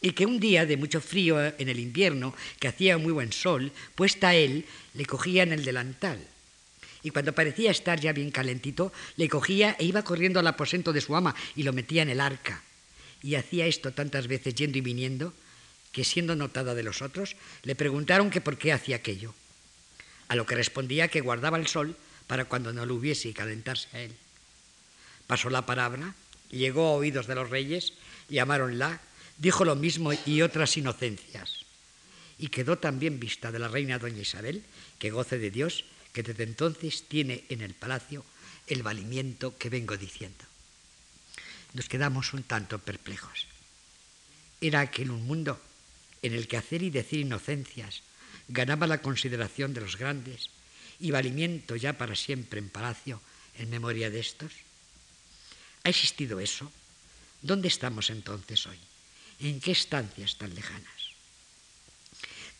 y 0.00 0.12
que 0.12 0.26
un 0.26 0.38
día 0.38 0.66
de 0.66 0.76
mucho 0.76 1.00
frío 1.00 1.42
en 1.58 1.68
el 1.68 1.80
invierno, 1.80 2.32
que 2.60 2.68
hacía 2.68 2.98
muy 2.98 3.10
buen 3.10 3.32
sol, 3.32 3.72
puesta 3.96 4.36
él, 4.36 4.64
le 4.94 5.04
cogía 5.04 5.42
en 5.42 5.52
el 5.52 5.64
delantal. 5.64 6.24
Y 7.02 7.10
cuando 7.10 7.32
parecía 7.32 7.70
estar 7.70 8.00
ya 8.00 8.12
bien 8.12 8.30
calentito, 8.30 8.92
le 9.16 9.28
cogía 9.28 9.76
e 9.78 9.84
iba 9.84 10.02
corriendo 10.02 10.40
al 10.40 10.46
aposento 10.46 10.92
de 10.92 11.00
su 11.00 11.14
ama 11.14 11.34
y 11.54 11.62
lo 11.62 11.72
metía 11.72 12.02
en 12.02 12.10
el 12.10 12.20
arca. 12.20 12.62
Y 13.22 13.34
hacía 13.34 13.66
esto 13.66 13.92
tantas 13.92 14.26
veces 14.26 14.54
yendo 14.54 14.78
y 14.78 14.82
viniendo, 14.82 15.32
que 15.92 16.04
siendo 16.04 16.36
notada 16.36 16.74
de 16.74 16.82
los 16.82 17.02
otros, 17.02 17.36
le 17.62 17.74
preguntaron 17.74 18.30
que 18.30 18.40
por 18.40 18.58
qué 18.58 18.72
hacía 18.72 18.96
aquello 18.96 19.34
a 20.28 20.36
lo 20.36 20.46
que 20.46 20.54
respondía 20.54 21.08
que 21.08 21.22
guardaba 21.22 21.58
el 21.58 21.66
sol 21.66 21.96
para 22.26 22.44
cuando 22.44 22.72
no 22.72 22.86
lo 22.86 22.94
hubiese 22.94 23.28
y 23.28 23.32
calentarse 23.32 23.88
a 23.94 24.00
él. 24.00 24.14
Pasó 25.26 25.50
la 25.50 25.66
palabra, 25.66 26.14
llegó 26.50 26.86
a 26.86 26.92
oídos 26.92 27.26
de 27.26 27.34
los 27.34 27.50
reyes, 27.50 27.94
llamáronla, 28.28 29.00
dijo 29.38 29.64
lo 29.64 29.74
mismo 29.74 30.12
y 30.26 30.42
otras 30.42 30.76
inocencias. 30.76 31.64
Y 32.38 32.48
quedó 32.48 32.78
también 32.78 33.18
vista 33.18 33.50
de 33.50 33.58
la 33.58 33.68
reina 33.68 33.98
doña 33.98 34.20
Isabel, 34.20 34.62
que 34.98 35.10
goce 35.10 35.38
de 35.38 35.50
Dios, 35.50 35.84
que 36.18 36.24
desde 36.24 36.42
entonces 36.42 37.04
tiene 37.06 37.44
en 37.48 37.62
el 37.62 37.74
palacio 37.74 38.24
el 38.66 38.82
valimiento 38.82 39.56
que 39.56 39.70
vengo 39.70 39.96
diciendo. 39.96 40.44
Nos 41.74 41.86
quedamos 41.86 42.34
un 42.34 42.42
tanto 42.42 42.80
perplejos. 42.80 43.46
Era 44.60 44.80
aquel 44.80 45.12
un 45.12 45.24
mundo 45.30 45.62
en 46.22 46.34
el 46.34 46.48
que 46.48 46.56
hacer 46.56 46.82
y 46.82 46.90
decir 46.90 47.20
inocencias 47.20 48.02
ganaba 48.48 48.88
la 48.88 48.98
consideración 48.98 49.74
de 49.74 49.80
los 49.82 49.96
grandes 49.96 50.50
y 50.98 51.12
valimiento 51.12 51.76
ya 51.76 51.92
para 51.92 52.16
siempre 52.16 52.58
en 52.58 52.68
palacio 52.68 53.22
en 53.54 53.70
memoria 53.70 54.10
de 54.10 54.18
estos? 54.18 54.50
¿Ha 55.84 55.88
existido 55.88 56.40
eso? 56.40 56.72
¿Dónde 57.42 57.68
estamos 57.68 58.10
entonces 58.10 58.66
hoy? 58.66 58.78
¿En 59.38 59.60
qué 59.60 59.70
estancias 59.70 60.36
tan 60.36 60.52
lejanas? 60.52 60.97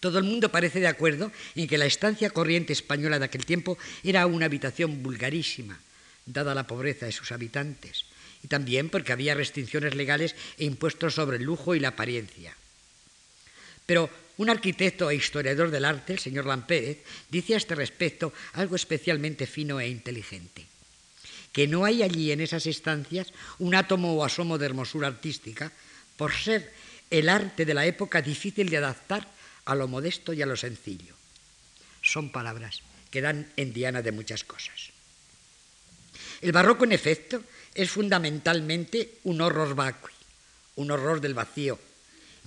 Todo 0.00 0.18
el 0.18 0.24
mundo 0.24 0.50
parece 0.50 0.80
de 0.80 0.86
acuerdo 0.86 1.32
en 1.56 1.66
que 1.66 1.78
la 1.78 1.86
estancia 1.86 2.30
corriente 2.30 2.72
española 2.72 3.18
de 3.18 3.24
aquel 3.24 3.44
tiempo 3.44 3.78
era 4.04 4.26
una 4.26 4.46
habitación 4.46 5.02
vulgarísima, 5.02 5.80
dada 6.24 6.54
la 6.54 6.66
pobreza 6.66 7.06
de 7.06 7.12
sus 7.12 7.32
habitantes, 7.32 8.04
y 8.44 8.48
también 8.48 8.90
porque 8.90 9.12
había 9.12 9.34
restricciones 9.34 9.94
legales 9.94 10.36
e 10.58 10.64
impuestos 10.64 11.14
sobre 11.14 11.38
el 11.38 11.44
lujo 11.44 11.74
y 11.74 11.80
la 11.80 11.88
apariencia. 11.88 12.54
Pero 13.86 14.10
un 14.36 14.50
arquitecto 14.50 15.10
e 15.10 15.16
historiador 15.16 15.72
del 15.72 15.84
arte, 15.84 16.12
el 16.12 16.20
señor 16.20 16.46
Lampérez, 16.46 17.02
dice 17.30 17.54
a 17.54 17.56
este 17.56 17.74
respecto 17.74 18.32
algo 18.52 18.76
especialmente 18.76 19.50
fino 19.50 19.80
e 19.80 19.88
inteligente, 19.88 20.66
que 21.50 21.66
no 21.66 21.84
hay 21.84 22.04
allí 22.04 22.30
en 22.30 22.40
esas 22.40 22.66
estancias 22.66 23.32
un 23.58 23.74
átomo 23.74 24.14
o 24.14 24.22
asomo 24.22 24.58
de 24.58 24.66
hermosura 24.66 25.08
artística 25.08 25.72
por 26.14 26.30
ser 26.30 26.70
el 27.10 27.28
arte 27.28 27.64
de 27.64 27.74
la 27.74 27.86
época 27.86 28.22
difícil 28.22 28.68
de 28.68 28.76
adaptar 28.76 29.26
a 29.68 29.76
lo 29.76 29.86
modesto 29.86 30.32
y 30.32 30.40
a 30.40 30.48
lo 30.48 30.56
sencillo. 30.56 31.12
Son 32.00 32.32
palabras 32.32 32.80
que 33.12 33.20
dan 33.20 33.52
en 33.60 33.76
diana 33.76 34.00
de 34.00 34.16
muchas 34.16 34.42
cosas. 34.42 34.96
El 36.40 36.52
barroco, 36.52 36.88
en 36.88 36.92
efecto, 36.92 37.44
es 37.74 37.90
fundamentalmente 37.90 39.20
un 39.24 39.40
horror 39.44 39.76
vacui, 39.76 40.12
un 40.76 40.90
horror 40.90 41.20
del 41.20 41.34
vacío, 41.34 41.78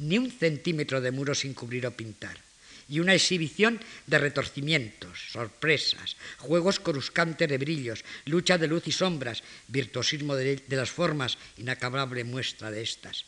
ni 0.02 0.18
un 0.18 0.32
centímetro 0.32 1.00
de 1.00 1.14
muro 1.14 1.36
sin 1.36 1.54
cubrir 1.54 1.86
o 1.86 1.94
pintar, 1.94 2.42
y 2.90 3.00
una 3.00 3.14
exhibición 3.14 3.78
de 4.08 4.18
retorcimientos, 4.18 5.30
sorpresas, 5.32 6.18
juegos 6.40 6.80
coruscantes 6.80 7.48
de 7.48 7.62
brillos, 7.62 8.04
lucha 8.26 8.58
de 8.58 8.68
luz 8.68 8.88
y 8.88 8.92
sombras, 8.92 9.44
virtuosismo 9.68 10.36
de, 10.36 10.64
las 10.70 10.90
formas, 10.90 11.38
inacabable 11.58 12.24
muestra 12.24 12.72
de 12.72 12.82
estas. 12.82 13.26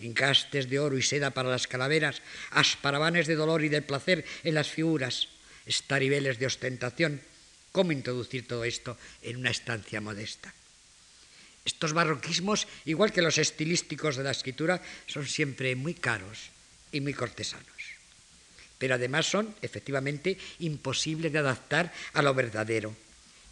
Encastes 0.00 0.68
de 0.68 0.80
oro 0.80 0.96
y 0.96 1.02
seda 1.02 1.30
para 1.30 1.50
las 1.50 1.66
calaveras, 1.68 2.22
asparavanes 2.50 3.26
de 3.26 3.36
dolor 3.36 3.62
y 3.64 3.68
de 3.68 3.82
placer 3.82 4.24
en 4.44 4.54
las 4.54 4.68
figuras, 4.68 5.28
estaribeles 5.66 6.38
de 6.38 6.46
ostentación. 6.46 7.20
¿Cómo 7.72 7.92
introducir 7.92 8.48
todo 8.48 8.64
esto 8.64 8.96
en 9.22 9.36
una 9.36 9.50
estancia 9.50 10.00
modesta? 10.00 10.52
Estos 11.64 11.92
barroquismos, 11.92 12.66
igual 12.84 13.12
que 13.12 13.22
los 13.22 13.38
estilísticos 13.38 14.16
de 14.16 14.24
la 14.24 14.32
escritura, 14.32 14.82
son 15.06 15.26
siempre 15.26 15.76
muy 15.76 15.94
caros 15.94 16.50
y 16.90 17.00
muy 17.00 17.14
cortesanos. 17.14 17.68
Pero 18.78 18.94
además 18.94 19.26
son, 19.26 19.54
efectivamente, 19.60 20.38
imposibles 20.58 21.32
de 21.32 21.38
adaptar 21.38 21.92
a 22.14 22.22
lo 22.22 22.32
verdadero. 22.32 22.96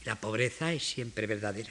La 0.05 0.17
pobreza 0.17 0.73
es 0.73 0.83
siempre 0.83 1.27
verdadera. 1.27 1.71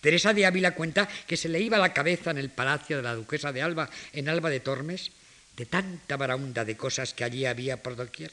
Teresa 0.00 0.32
de 0.32 0.46
Ávila 0.46 0.74
cuenta 0.74 1.08
que 1.26 1.36
se 1.36 1.48
le 1.48 1.60
iba 1.60 1.78
la 1.78 1.92
cabeza 1.92 2.30
en 2.30 2.38
el 2.38 2.50
palacio 2.50 2.96
de 2.96 3.02
la 3.02 3.14
duquesa 3.14 3.52
de 3.52 3.62
Alba, 3.62 3.90
en 4.12 4.28
Alba 4.28 4.48
de 4.48 4.60
Tormes, 4.60 5.12
de 5.56 5.66
tanta 5.66 6.16
baraunda 6.16 6.64
de 6.64 6.76
cosas 6.76 7.12
que 7.12 7.24
allí 7.24 7.44
había 7.44 7.82
por 7.82 7.96
doquier, 7.96 8.32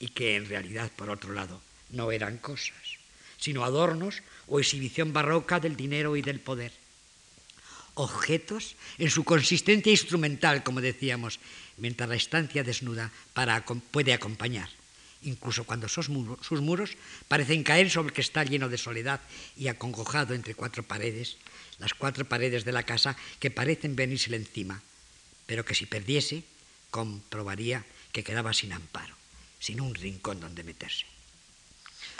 y 0.00 0.08
que 0.08 0.34
en 0.34 0.48
realidad, 0.48 0.90
por 0.96 1.10
otro 1.10 1.32
lado, 1.32 1.62
no 1.90 2.10
eran 2.10 2.38
cosas, 2.38 2.98
sino 3.38 3.64
adornos 3.64 4.22
o 4.48 4.58
exhibición 4.58 5.12
barroca 5.12 5.60
del 5.60 5.76
dinero 5.76 6.16
y 6.16 6.22
del 6.22 6.40
poder. 6.40 6.72
Objetos 7.94 8.74
en 8.98 9.10
su 9.10 9.22
consistencia 9.22 9.92
instrumental, 9.92 10.64
como 10.64 10.80
decíamos, 10.80 11.38
mientras 11.76 12.08
la 12.08 12.16
estancia 12.16 12.64
desnuda 12.64 13.12
para, 13.34 13.64
puede 13.64 14.12
acompañar, 14.12 14.68
incluso 15.24 15.64
cuando 15.64 15.88
sus 15.88 16.08
muros, 16.08 16.96
parecen 17.28 17.62
caer 17.62 17.90
sobre 17.90 18.08
el 18.08 18.14
que 18.14 18.20
está 18.20 18.44
lleno 18.44 18.68
de 18.68 18.78
soledad 18.78 19.20
y 19.56 19.68
acongojado 19.68 20.34
entre 20.34 20.54
cuatro 20.54 20.82
paredes, 20.82 21.36
las 21.78 21.94
cuatro 21.94 22.24
paredes 22.28 22.64
de 22.64 22.72
la 22.72 22.82
casa 22.82 23.16
que 23.38 23.50
parecen 23.50 23.96
venírsele 23.96 24.36
encima, 24.36 24.82
pero 25.46 25.64
que 25.64 25.74
si 25.74 25.86
perdiese, 25.86 26.44
comprobaría 26.90 27.84
que 28.12 28.24
quedaba 28.24 28.52
sin 28.52 28.72
amparo, 28.72 29.14
sin 29.58 29.80
un 29.80 29.94
rincón 29.94 30.40
donde 30.40 30.64
meterse. 30.64 31.06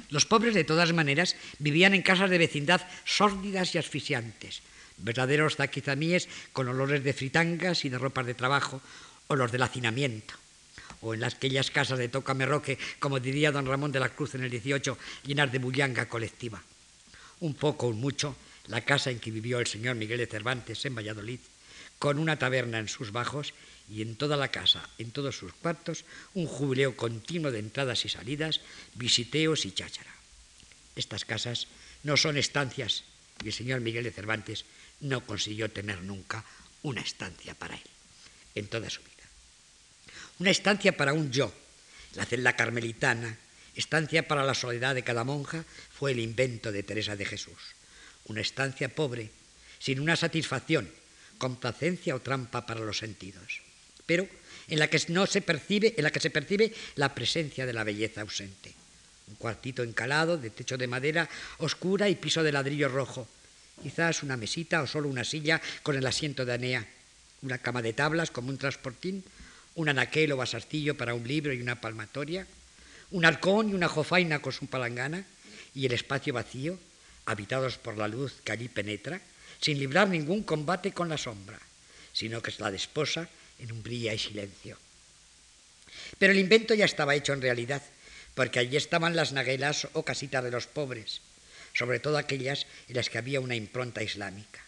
Los 0.09 0.27
pobres, 0.27 0.55
de 0.55 0.65
todas 0.65 0.93
maneras, 0.93 1.37
vivían 1.59 1.95
en 1.95 2.03
casas 2.03 2.31
de 2.31 2.39
vecindad 2.39 2.87
sórdidas 3.05 3.75
y 3.75 3.79
asfixiantes, 3.79 4.63
verdaderos 4.99 5.57
zaquizamíes 5.57 6.29
con 6.53 6.69
olores 6.69 7.05
de 7.05 7.13
fritangas 7.13 7.85
y 7.85 7.89
de 7.89 7.99
ropas 7.99 8.27
de 8.27 8.35
trabajo, 8.35 8.81
o 9.29 9.37
los 9.37 9.53
del 9.53 9.63
hacinamiento, 9.63 10.35
o 11.03 11.15
en 11.15 11.25
aquellas 11.25 11.71
casas 11.71 11.99
de 11.99 12.09
tocamerroque, 12.09 12.79
como 12.99 13.21
diría 13.21 13.53
don 13.53 13.67
Ramón 13.67 13.93
de 13.93 14.01
la 14.01 14.09
Cruz 14.09 14.35
en 14.35 14.45
el 14.45 14.51
18, 14.51 14.97
llenas 15.27 15.53
de 15.53 15.59
bullanga 15.59 16.09
colectiva. 16.09 16.63
Un 17.41 17.55
poco, 17.55 17.89
un 17.89 18.01
mucho, 18.01 18.37
la 18.69 18.81
casa 18.83 19.11
en 19.11 19.19
que 19.19 19.31
vivió 19.31 19.59
el 19.59 19.67
señor 19.67 19.97
Miguel 19.97 20.19
de 20.19 20.27
Cervantes 20.27 20.85
en 20.87 20.95
Valladolid, 20.95 21.41
con 21.99 22.19
una 22.19 22.39
taberna 22.39 22.79
en 22.79 22.89
sus 22.89 23.13
bajos 23.13 23.53
y 23.91 24.03
en 24.03 24.17
toda 24.17 24.37
la 24.37 24.49
casa, 24.49 24.89
en 24.99 25.11
todos 25.11 25.37
sus 25.37 25.53
cuartos, 25.53 26.05
un 26.35 26.47
jubileo 26.47 26.97
continuo 26.97 27.51
de 27.51 27.59
entradas 27.59 28.05
y 28.05 28.09
salidas, 28.09 28.61
visiteos 28.95 29.67
y 29.67 29.73
cháchara. 29.73 30.15
Estas 30.95 31.25
casas 31.25 31.67
no 32.03 32.17
son 32.17 32.37
estancias 32.37 33.05
y 33.43 33.49
el 33.49 33.53
señor 33.53 33.81
Miguel 33.81 34.05
de 34.05 34.13
Cervantes 34.13 34.65
no 35.01 35.25
consiguió 35.27 35.71
tener 35.71 36.03
nunca 36.03 36.45
una 36.83 37.01
estancia 37.01 37.55
para 37.55 37.75
él, 37.75 37.83
en 38.55 38.69
toda 38.69 38.89
su 38.91 39.01
vida. 39.01 39.22
Una 40.39 40.51
estancia 40.51 40.97
para 40.97 41.13
un 41.13 41.31
yo, 41.31 41.53
la 42.15 42.25
celda 42.25 42.57
carmelitana, 42.57 43.39
estancia 43.75 44.27
para 44.27 44.45
la 44.45 44.55
soledad 44.55 44.95
de 44.95 45.05
cada 45.05 45.25
monja, 45.25 45.65
fue 45.93 46.13
el 46.13 46.21
invento 46.21 46.73
de 46.73 46.83
Teresa 46.83 47.17
de 47.17 47.25
Jesús. 47.25 47.75
Una 48.27 48.41
estancia 48.41 48.89
pobre, 48.89 49.31
sin 49.79 50.01
una 50.01 50.17
satisfacción, 50.17 50.91
complacencia 51.39 52.15
o 52.15 52.21
trampa 52.21 52.67
para 52.67 52.81
los 52.81 52.99
sentidos 52.99 53.63
pero 54.07 54.29
en 54.69 54.79
la 54.79 54.89
que 54.89 55.01
no 55.09 55.27
se 55.27 55.41
percibe, 55.41 55.95
en 55.97 56.05
la 56.05 56.11
que 56.11 56.21
se 56.21 56.31
percibe 56.31 56.73
la 56.97 57.15
presencia 57.15 57.67
de 57.67 57.73
la 57.73 57.85
belleza 57.85 58.21
ausente. 58.21 58.73
Un 59.29 59.37
cuartito 59.37 59.83
encalado 59.83 60.37
de 60.37 60.51
techo 60.51 60.77
de 60.77 60.87
madera 60.87 61.29
oscura 61.59 62.09
y 62.09 62.17
piso 62.17 62.43
de 62.43 62.53
ladrillo 62.53 62.89
rojo. 62.89 63.29
Quizás 63.83 64.23
una 64.23 64.37
mesita 64.37 64.83
o 64.83 64.87
solo 64.87 65.09
una 65.09 65.25
silla 65.25 65.61
con 65.83 65.97
el 65.97 66.07
asiento 66.07 66.45
de 66.45 66.53
Anea, 66.53 66.87
una 67.43 67.59
cama 67.59 67.83
de 67.83 67.93
tablas 67.93 68.31
como 68.31 68.51
un 68.51 68.59
transportín, 68.59 69.25
un 69.75 69.89
anaquel 69.89 70.33
o 70.33 70.37
basarcillo 70.37 70.97
para 70.97 71.15
un 71.15 71.27
libro 71.27 71.53
y 71.53 71.61
una 71.61 71.81
palmatoria, 71.81 72.47
un 73.11 73.25
halcón 73.25 73.71
y 73.71 73.75
una 73.75 73.89
jofaina 73.89 74.41
con 74.41 74.53
su 74.53 74.67
palangana, 74.67 75.25
y 75.75 75.87
el 75.87 75.93
espacio 75.93 76.35
vacío, 76.35 76.79
habitados 77.25 77.79
por 77.79 77.97
la 77.97 78.09
luz 78.09 78.35
que 78.45 78.53
allí 78.53 78.69
penetra, 78.69 79.21
sin 79.61 79.79
librar 79.79 80.09
ningún 80.09 80.43
combate 80.43 80.93
con 80.93 81.09
la 81.09 81.17
sombra, 81.17 81.59
sino 82.13 82.43
que 82.43 82.51
es 82.51 82.61
la 82.61 82.71
desposa 82.71 83.29
en 83.59 83.73
umbría 83.73 84.13
y 84.13 84.19
silencio. 84.19 84.77
Pero 86.19 86.33
el 86.33 86.39
invento 86.39 86.75
ya 86.75 86.85
estaba 86.85 87.15
hecho 87.15 87.33
en 87.33 87.43
realidad, 87.43 87.83
porque 88.35 88.59
allí 88.59 88.77
estaban 88.77 89.17
las 89.17 89.33
naguelas 89.33 89.89
o 89.93 90.05
casitas 90.05 90.43
de 90.43 90.51
los 90.51 90.67
pobres, 90.67 91.21
sobre 91.75 92.01
todo 92.01 92.19
aquellas 92.19 92.67
en 92.89 92.97
las 92.97 93.09
que 93.09 93.19
había 93.19 93.41
una 93.41 93.57
impronta 93.57 94.03
islámica. 94.03 94.62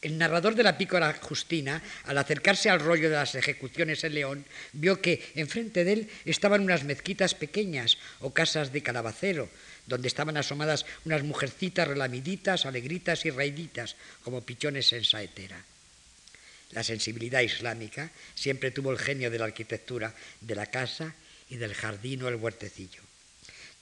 El 0.00 0.16
narrador 0.16 0.54
de 0.54 0.62
la 0.62 0.78
pícora 0.78 1.12
Justina, 1.20 1.82
al 2.04 2.18
acercarse 2.18 2.70
al 2.70 2.78
rollo 2.78 3.10
de 3.10 3.16
las 3.16 3.34
ejecuciones 3.34 4.04
en 4.04 4.14
León, 4.14 4.44
vio 4.72 5.02
que 5.02 5.26
enfrente 5.34 5.82
de 5.82 5.92
él 5.92 6.10
estaban 6.24 6.62
unas 6.62 6.84
mezquitas 6.84 7.34
pequeñas 7.34 7.98
o 8.20 8.32
casas 8.32 8.72
de 8.72 8.82
calabacero, 8.82 9.50
donde 9.86 10.06
estaban 10.06 10.36
asomadas 10.36 10.86
unas 11.04 11.24
mujercitas 11.24 11.88
relamiditas, 11.88 12.64
alegritas 12.64 13.26
y 13.26 13.30
raiditas, 13.30 13.96
como 14.22 14.42
pichones 14.42 14.92
en 14.92 15.02
saetera. 15.02 15.64
La 16.70 16.84
sensibilidad 16.84 17.40
islámica 17.40 18.10
siempre 18.34 18.70
tuvo 18.70 18.92
el 18.92 18.98
genio 18.98 19.30
de 19.30 19.38
la 19.38 19.46
arquitectura 19.46 20.14
de 20.40 20.54
la 20.54 20.66
casa 20.66 21.14
y 21.50 21.56
del 21.56 21.74
jardín 21.74 22.22
o 22.22 22.28
el 22.28 22.36
huertecillo. 22.36 23.02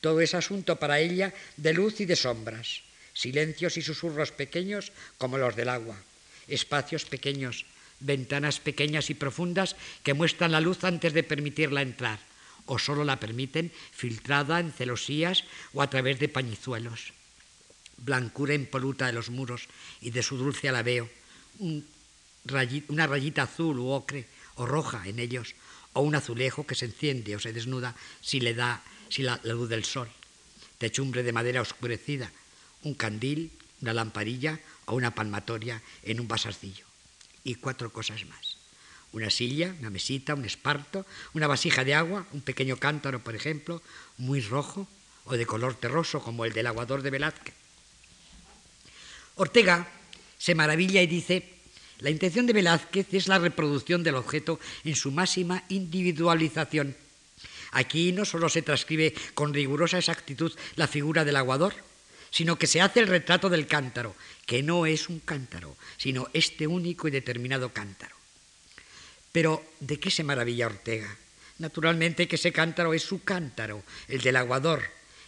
Todo 0.00 0.20
es 0.20 0.34
asunto 0.34 0.76
para 0.78 1.00
ella 1.00 1.34
de 1.56 1.74
luz 1.74 2.00
y 2.00 2.06
de 2.06 2.16
sombras, 2.16 2.85
silencios 3.16 3.78
y 3.78 3.82
susurros 3.82 4.30
pequeños 4.30 4.92
como 5.16 5.38
los 5.38 5.56
del 5.56 5.70
agua, 5.70 5.96
espacios 6.48 7.06
pequeños, 7.06 7.64
ventanas 7.98 8.60
pequeñas 8.60 9.08
y 9.08 9.14
profundas 9.14 9.74
que 10.04 10.12
muestran 10.12 10.52
la 10.52 10.60
luz 10.60 10.84
antes 10.84 11.14
de 11.14 11.24
permitirla 11.24 11.80
entrar, 11.80 12.20
o 12.66 12.78
solo 12.78 13.04
la 13.04 13.16
permiten 13.16 13.72
filtrada 13.92 14.60
en 14.60 14.70
celosías 14.70 15.44
o 15.72 15.80
a 15.80 15.88
través 15.88 16.20
de 16.20 16.28
pañizuelos. 16.28 17.16
Blancura 17.96 18.52
impoluta 18.52 19.06
de 19.06 19.16
los 19.16 19.30
muros 19.30 19.64
y 20.02 20.10
de 20.10 20.22
su 20.22 20.36
dulce 20.36 20.68
alabeo, 20.68 21.08
un 21.58 21.88
una 22.88 23.06
rayita 23.06 23.42
azul 23.42 23.78
u 23.78 23.90
ocre 23.90 24.26
o 24.56 24.66
roja 24.66 25.02
en 25.08 25.18
ellos, 25.18 25.54
o 25.94 26.02
un 26.02 26.14
azulejo 26.14 26.66
que 26.66 26.78
se 26.78 26.86
enciende 26.86 27.34
o 27.34 27.40
se 27.40 27.52
desnuda 27.52 27.96
si 28.22 28.38
le 28.38 28.54
da 28.54 28.84
si 29.08 29.22
la, 29.22 29.40
luz 29.42 29.68
del 29.68 29.82
sol, 29.82 30.06
techumbre 30.78 31.22
de 31.22 31.32
madera 31.32 31.64
oscurecida, 31.64 32.30
un 32.82 32.94
candil, 32.94 33.50
una 33.80 33.92
lamparilla 33.92 34.60
o 34.86 34.94
una 34.94 35.14
palmatoria 35.14 35.82
en 36.02 36.20
un 36.20 36.28
vasarcillo. 36.28 36.86
Y 37.44 37.56
cuatro 37.56 37.92
cosas 37.92 38.24
más. 38.26 38.56
Una 39.12 39.30
silla, 39.30 39.74
una 39.80 39.90
mesita, 39.90 40.34
un 40.34 40.44
esparto, 40.44 41.06
una 41.32 41.46
vasija 41.46 41.84
de 41.84 41.94
agua, 41.94 42.26
un 42.32 42.40
pequeño 42.40 42.76
cántaro, 42.76 43.22
por 43.22 43.34
ejemplo, 43.34 43.82
muy 44.18 44.40
rojo 44.40 44.88
o 45.24 45.36
de 45.36 45.46
color 45.46 45.74
terroso 45.74 46.20
como 46.22 46.44
el 46.44 46.52
del 46.52 46.66
aguador 46.66 47.02
de 47.02 47.10
Velázquez. 47.10 47.54
Ortega 49.36 49.88
se 50.38 50.54
maravilla 50.54 51.02
y 51.02 51.06
dice 51.06 51.56
la 52.00 52.10
intención 52.10 52.46
de 52.46 52.52
Velázquez 52.52 53.12
es 53.12 53.26
la 53.26 53.38
reproducción 53.38 54.02
del 54.02 54.16
objeto 54.16 54.60
en 54.84 54.96
su 54.96 55.10
máxima 55.10 55.64
individualización. 55.68 56.94
Aquí 57.72 58.12
no 58.12 58.24
solo 58.24 58.48
se 58.48 58.62
transcribe 58.62 59.14
con 59.34 59.54
rigurosa 59.54 59.98
exactitud 59.98 60.52
la 60.76 60.88
figura 60.88 61.24
del 61.24 61.36
aguador, 61.36 61.74
sino 62.30 62.58
que 62.58 62.66
se 62.66 62.80
hace 62.80 63.00
el 63.00 63.08
retrato 63.08 63.48
del 63.48 63.66
cántaro, 63.66 64.14
que 64.46 64.62
no 64.62 64.86
es 64.86 65.08
un 65.08 65.20
cántaro, 65.20 65.76
sino 65.96 66.28
este 66.32 66.66
único 66.66 67.08
y 67.08 67.10
determinado 67.10 67.72
cántaro. 67.72 68.14
Pero, 69.32 69.64
¿de 69.80 70.00
qué 70.00 70.10
se 70.10 70.24
maravilla 70.24 70.66
Ortega? 70.66 71.14
Naturalmente 71.58 72.28
que 72.28 72.36
ese 72.36 72.52
cántaro 72.52 72.94
es 72.94 73.02
su 73.02 73.22
cántaro, 73.22 73.82
el 74.08 74.20
del 74.20 74.36
aguador, 74.36 74.82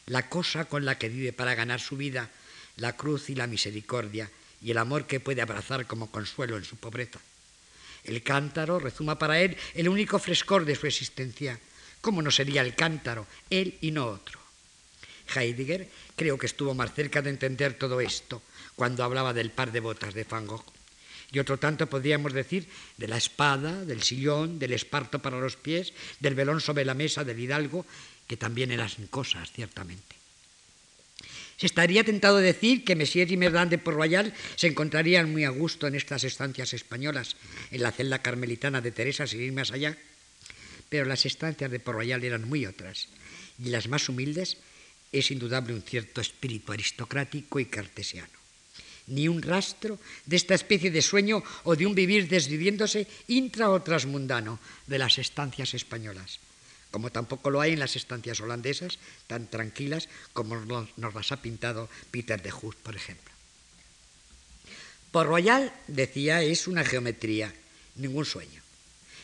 la 0.06 0.28
cosa 0.28 0.66
con 0.66 0.84
la 0.84 0.98
que 0.98 1.08
vive 1.08 1.32
para 1.32 1.54
ganar 1.54 1.80
su 1.80 1.96
vida, 1.96 2.30
la 2.76 2.96
cruz 2.96 3.30
y 3.30 3.34
la 3.34 3.46
misericordia, 3.46 4.30
y 4.62 4.70
el 4.70 4.78
amor 4.78 5.06
que 5.06 5.20
puede 5.20 5.42
abrazar 5.42 5.86
como 5.86 6.10
consuelo 6.10 6.56
en 6.56 6.64
su 6.64 6.76
pobreza. 6.76 7.20
El 8.04 8.22
cántaro 8.22 8.78
rezuma 8.78 9.18
para 9.18 9.40
él 9.40 9.56
el 9.74 9.88
único 9.88 10.18
frescor 10.18 10.64
de 10.64 10.74
su 10.74 10.86
existencia. 10.86 11.58
¿Cómo 12.00 12.22
no 12.22 12.30
sería 12.30 12.62
el 12.62 12.74
cántaro, 12.74 13.26
él 13.50 13.76
y 13.80 13.90
no 13.90 14.06
otro? 14.06 14.40
Heidegger 15.34 15.88
creo 16.18 16.36
que 16.36 16.46
estuvo 16.46 16.74
más 16.74 16.92
cerca 16.92 17.22
de 17.22 17.30
entender 17.30 17.78
todo 17.78 18.02
esto 18.02 18.42
cuando 18.74 19.04
hablaba 19.04 19.32
del 19.32 19.50
par 19.50 19.72
de 19.72 19.80
botas 19.80 20.12
de 20.12 20.24
Van 20.24 20.46
Gogh. 20.46 20.66
Y 21.30 21.38
otro 21.38 21.58
tanto 21.58 21.86
podríamos 21.86 22.32
decir 22.32 22.66
de 22.96 23.06
la 23.06 23.16
espada, 23.16 23.84
del 23.84 24.02
sillón, 24.02 24.58
del 24.58 24.72
esparto 24.72 25.20
para 25.20 25.38
los 25.38 25.56
pies, 25.56 25.92
del 26.20 26.34
velón 26.34 26.60
sobre 26.60 26.84
la 26.84 26.94
mesa 26.94 27.22
del 27.22 27.38
hidalgo, 27.38 27.86
que 28.26 28.36
también 28.36 28.72
eran 28.72 28.90
cosas, 29.08 29.52
ciertamente. 29.52 30.16
Se 31.56 31.66
estaría 31.66 32.04
tentado 32.04 32.38
decir 32.38 32.84
que 32.84 32.94
Messier 32.94 33.30
y 33.30 33.36
Merdan 33.36 33.68
de 33.68 33.78
Port-Royal 33.78 34.32
se 34.56 34.68
encontrarían 34.68 35.30
muy 35.30 35.44
a 35.44 35.50
gusto 35.50 35.86
en 35.86 35.96
estas 35.96 36.24
estancias 36.24 36.72
españolas, 36.72 37.36
en 37.70 37.82
la 37.82 37.92
celda 37.92 38.22
carmelitana 38.22 38.80
de 38.80 38.92
Teresa, 38.92 39.26
sin 39.26 39.42
ir 39.42 39.52
más 39.52 39.72
allá. 39.72 39.98
Pero 40.88 41.04
las 41.04 41.26
estancias 41.26 41.70
de 41.70 41.80
Port-Royal 41.80 42.22
eran 42.24 42.48
muy 42.48 42.64
otras, 42.64 43.08
y 43.58 43.70
las 43.70 43.88
más 43.88 44.08
humildes 44.08 44.56
es 45.12 45.30
indudable 45.30 45.74
un 45.74 45.82
cierto 45.82 46.20
espíritu 46.20 46.72
aristocrático 46.72 47.60
y 47.60 47.66
cartesiano. 47.66 48.38
Ni 49.08 49.26
un 49.26 49.40
rastro 49.40 49.98
de 50.26 50.36
esta 50.36 50.54
especie 50.54 50.90
de 50.90 51.00
sueño 51.00 51.42
o 51.64 51.76
de 51.76 51.86
un 51.86 51.94
vivir 51.94 52.28
desviviéndose 52.28 53.06
intra 53.28 53.70
o 53.70 53.80
transmundano 53.80 54.60
de 54.86 54.98
las 54.98 55.16
estancias 55.18 55.72
españolas 55.72 56.40
como 56.90 57.12
tampoco 57.12 57.50
lo 57.50 57.60
hay 57.60 57.72
en 57.72 57.80
las 57.80 57.96
estancias 57.96 58.40
holandesas, 58.40 58.98
tan 59.26 59.46
tranquilas 59.46 60.08
como 60.32 60.56
nos 60.56 61.14
las 61.14 61.32
ha 61.32 61.42
pintado 61.42 61.88
Peter 62.10 62.40
de 62.40 62.50
Hood, 62.50 62.76
por 62.76 62.96
ejemplo. 62.96 63.32
Port 65.10 65.28
Royal, 65.28 65.72
decía, 65.86 66.42
es 66.42 66.66
una 66.66 66.84
geometría, 66.84 67.52
ningún 67.96 68.24
sueño. 68.24 68.62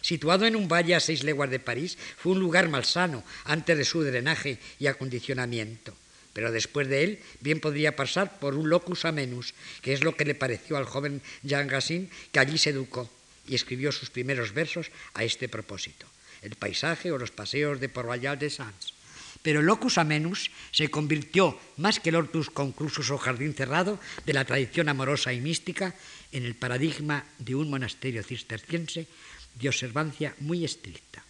Situado 0.05 0.45
en 0.45 0.53
un 0.53 0.69
valle 0.69 0.93
a 0.93 1.01
seis 1.01 1.25
leguas 1.25 1.49
de 1.49 1.65
París, 1.65 1.97
fue 1.97 2.37
un 2.37 2.45
lugar 2.45 2.69
malsano 2.69 3.25
antes 3.49 3.73
de 3.73 3.89
su 3.89 4.05
drenaje 4.05 4.61
y 4.77 4.85
acondicionamiento. 4.85 5.97
Pero 6.37 6.53
después 6.53 6.93
de 6.93 7.05
él, 7.05 7.13
bien 7.41 7.57
podría 7.57 7.97
pasar 7.97 8.37
por 8.37 8.53
un 8.53 8.69
locus 8.69 9.09
amenus, 9.09 9.57
que 9.81 9.97
es 9.97 10.05
lo 10.05 10.13
que 10.13 10.29
le 10.29 10.37
pareció 10.37 10.77
al 10.77 10.85
joven 10.85 11.23
Jean 11.41 11.69
Gassin, 11.69 12.11
que 12.33 12.41
allí 12.41 12.59
se 12.59 12.77
educó 12.77 13.09
y 13.49 13.55
escribió 13.55 13.93
sus 13.93 14.11
primeros 14.11 14.53
versos 14.53 14.93
a 15.15 15.25
este 15.25 15.49
propósito 15.49 16.05
el 16.45 16.55
paisaje 16.61 17.11
o 17.11 17.17
los 17.17 17.33
paseos 17.33 17.81
de 17.81 17.89
Port 17.89 18.21
de 18.21 18.51
Sans. 18.51 18.93
Pero 19.41 19.61
el 19.61 19.67
locus 19.67 19.99
amenus 19.99 20.51
se 20.73 20.89
convirtió, 20.89 21.59
más 21.77 22.01
que 22.01 22.11
el 22.11 22.17
hortus 22.17 22.49
conclusus 22.51 23.11
o 23.11 23.19
jardín 23.19 23.53
cerrado 23.53 23.99
de 24.25 24.33
la 24.33 24.45
tradición 24.45 24.89
amorosa 24.89 25.33
y 25.33 25.41
mística, 25.41 25.95
en 26.33 26.45
el 26.45 26.55
paradigma 26.55 27.25
de 27.39 27.55
un 27.55 27.69
monasterio 27.69 28.23
cisterciense 28.23 29.09
de 29.55 29.69
observancia 29.69 30.35
muy 30.41 30.65
estricta. 30.65 31.25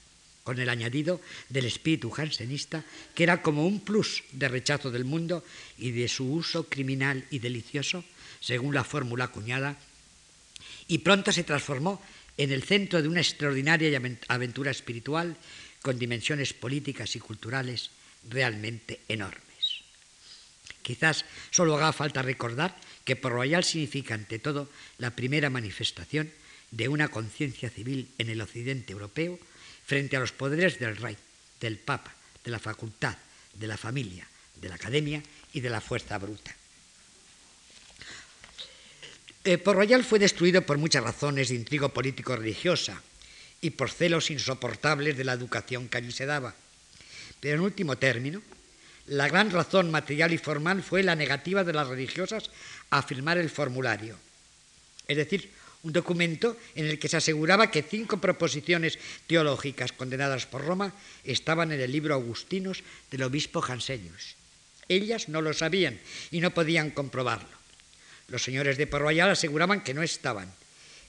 con 0.44 0.60
el 0.60 0.68
añadido 0.68 1.24
del 1.48 1.64
espíritu 1.64 2.10
jansenista, 2.10 2.84
que 3.16 3.24
era 3.24 3.40
como 3.40 3.66
un 3.66 3.80
plus 3.80 4.22
de 4.30 4.46
rechazo 4.46 4.92
del 4.92 5.08
mundo 5.08 5.42
y 5.78 5.90
de 5.90 6.06
su 6.06 6.30
uso 6.30 6.68
criminal 6.68 7.24
y 7.30 7.40
delicioso, 7.40 8.04
según 8.40 8.74
la 8.74 8.84
fórmula 8.84 9.32
acuñada, 9.32 9.80
y 10.86 10.98
pronto 10.98 11.32
se 11.32 11.48
transformó 11.48 12.00
en 12.36 12.52
el 12.52 12.62
centro 12.62 13.00
de 13.00 13.08
una 13.08 13.24
extraordinaria 13.24 14.00
aventura 14.28 14.70
espiritual 14.70 15.36
con 15.80 15.98
dimensiones 15.98 16.52
políticas 16.52 17.16
y 17.16 17.20
culturales 17.20 17.90
realmente 18.28 19.00
enormes. 19.08 19.80
Quizás 20.82 21.24
solo 21.50 21.76
haga 21.76 21.92
falta 21.92 22.20
recordar 22.20 22.76
que 23.04 23.16
por 23.16 23.32
royal 23.32 23.64
significa 23.64 24.12
ante 24.12 24.38
todo 24.38 24.68
la 24.98 25.16
primera 25.16 25.48
manifestación 25.48 26.30
de 26.76 26.88
una 26.88 27.08
conciencia 27.08 27.70
civil 27.70 28.08
en 28.18 28.30
el 28.30 28.40
occidente 28.40 28.92
europeo 28.92 29.38
frente 29.86 30.16
a 30.16 30.20
los 30.20 30.32
poderes 30.32 30.78
del 30.80 30.96
rey, 30.96 31.16
del 31.60 31.78
papa, 31.78 32.12
de 32.42 32.50
la 32.50 32.58
facultad, 32.58 33.16
de 33.54 33.66
la 33.66 33.76
familia, 33.76 34.26
de 34.60 34.68
la 34.68 34.74
academia 34.74 35.22
y 35.52 35.60
de 35.60 35.70
la 35.70 35.80
fuerza 35.80 36.18
bruta. 36.18 36.54
Eh, 39.44 39.60
Royal 39.64 40.02
fue 40.02 40.18
destruido 40.18 40.62
por 40.62 40.78
muchas 40.78 41.04
razones 41.04 41.50
de 41.50 41.54
intrigo 41.54 41.90
político-religiosa 41.90 43.00
y 43.60 43.70
por 43.70 43.90
celos 43.90 44.30
insoportables 44.30 45.16
de 45.16 45.24
la 45.24 45.34
educación 45.34 45.88
que 45.88 45.98
allí 45.98 46.10
se 46.10 46.26
daba. 46.26 46.54
Pero 47.40 47.56
en 47.56 47.60
último 47.60 47.96
término, 47.98 48.42
la 49.06 49.28
gran 49.28 49.50
razón 49.50 49.90
material 49.90 50.32
y 50.32 50.38
formal 50.38 50.82
fue 50.82 51.02
la 51.02 51.14
negativa 51.14 51.62
de 51.62 51.74
las 51.74 51.86
religiosas 51.86 52.50
a 52.90 53.02
firmar 53.02 53.38
el 53.38 53.50
formulario. 53.50 54.16
Es 55.06 55.18
decir, 55.18 55.50
un 55.84 55.92
documento 55.92 56.56
en 56.74 56.86
el 56.88 56.98
que 56.98 57.08
se 57.12 57.20
aseguraba 57.20 57.70
que 57.70 57.84
cinco 57.84 58.16
proposiciones 58.16 58.98
teológicas 59.28 59.92
condenadas 59.92 60.48
por 60.48 60.64
Roma 60.64 60.96
estaban 61.22 61.72
en 61.72 61.80
el 61.80 61.92
libro 61.92 62.14
Augustinos 62.14 62.82
del 63.12 63.22
obispo 63.22 63.60
Jansenius. 63.60 64.34
Ellas 64.88 65.28
no 65.28 65.40
lo 65.44 65.52
sabían 65.52 66.00
y 66.32 66.40
no 66.40 66.52
podían 66.52 66.90
comprobarlo. 66.90 67.52
Los 68.28 68.42
señores 68.42 68.78
de 68.78 68.86
Porroyal 68.86 69.30
aseguraban 69.30 69.84
que 69.84 69.92
no 69.92 70.02
estaban. 70.02 70.52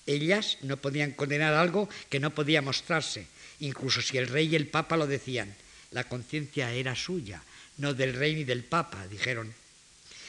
Ellas 0.06 0.60
no 0.62 0.78
podían 0.78 1.12
condenar 1.12 1.54
algo 1.54 1.90
que 2.10 2.20
no 2.20 2.36
podía 2.36 2.62
mostrarse, 2.62 3.26
incluso 3.60 4.02
si 4.02 4.18
el 4.18 4.28
rey 4.28 4.52
y 4.52 4.56
el 4.56 4.68
papa 4.68 4.98
lo 4.98 5.08
decían. 5.08 5.56
La 5.92 6.04
conciencia 6.04 6.72
era 6.74 6.96
suya, 6.96 7.42
no 7.78 7.94
del 7.94 8.14
rey 8.14 8.36
ni 8.36 8.44
del 8.44 8.64
papa, 8.64 9.08
dijeron. 9.08 9.54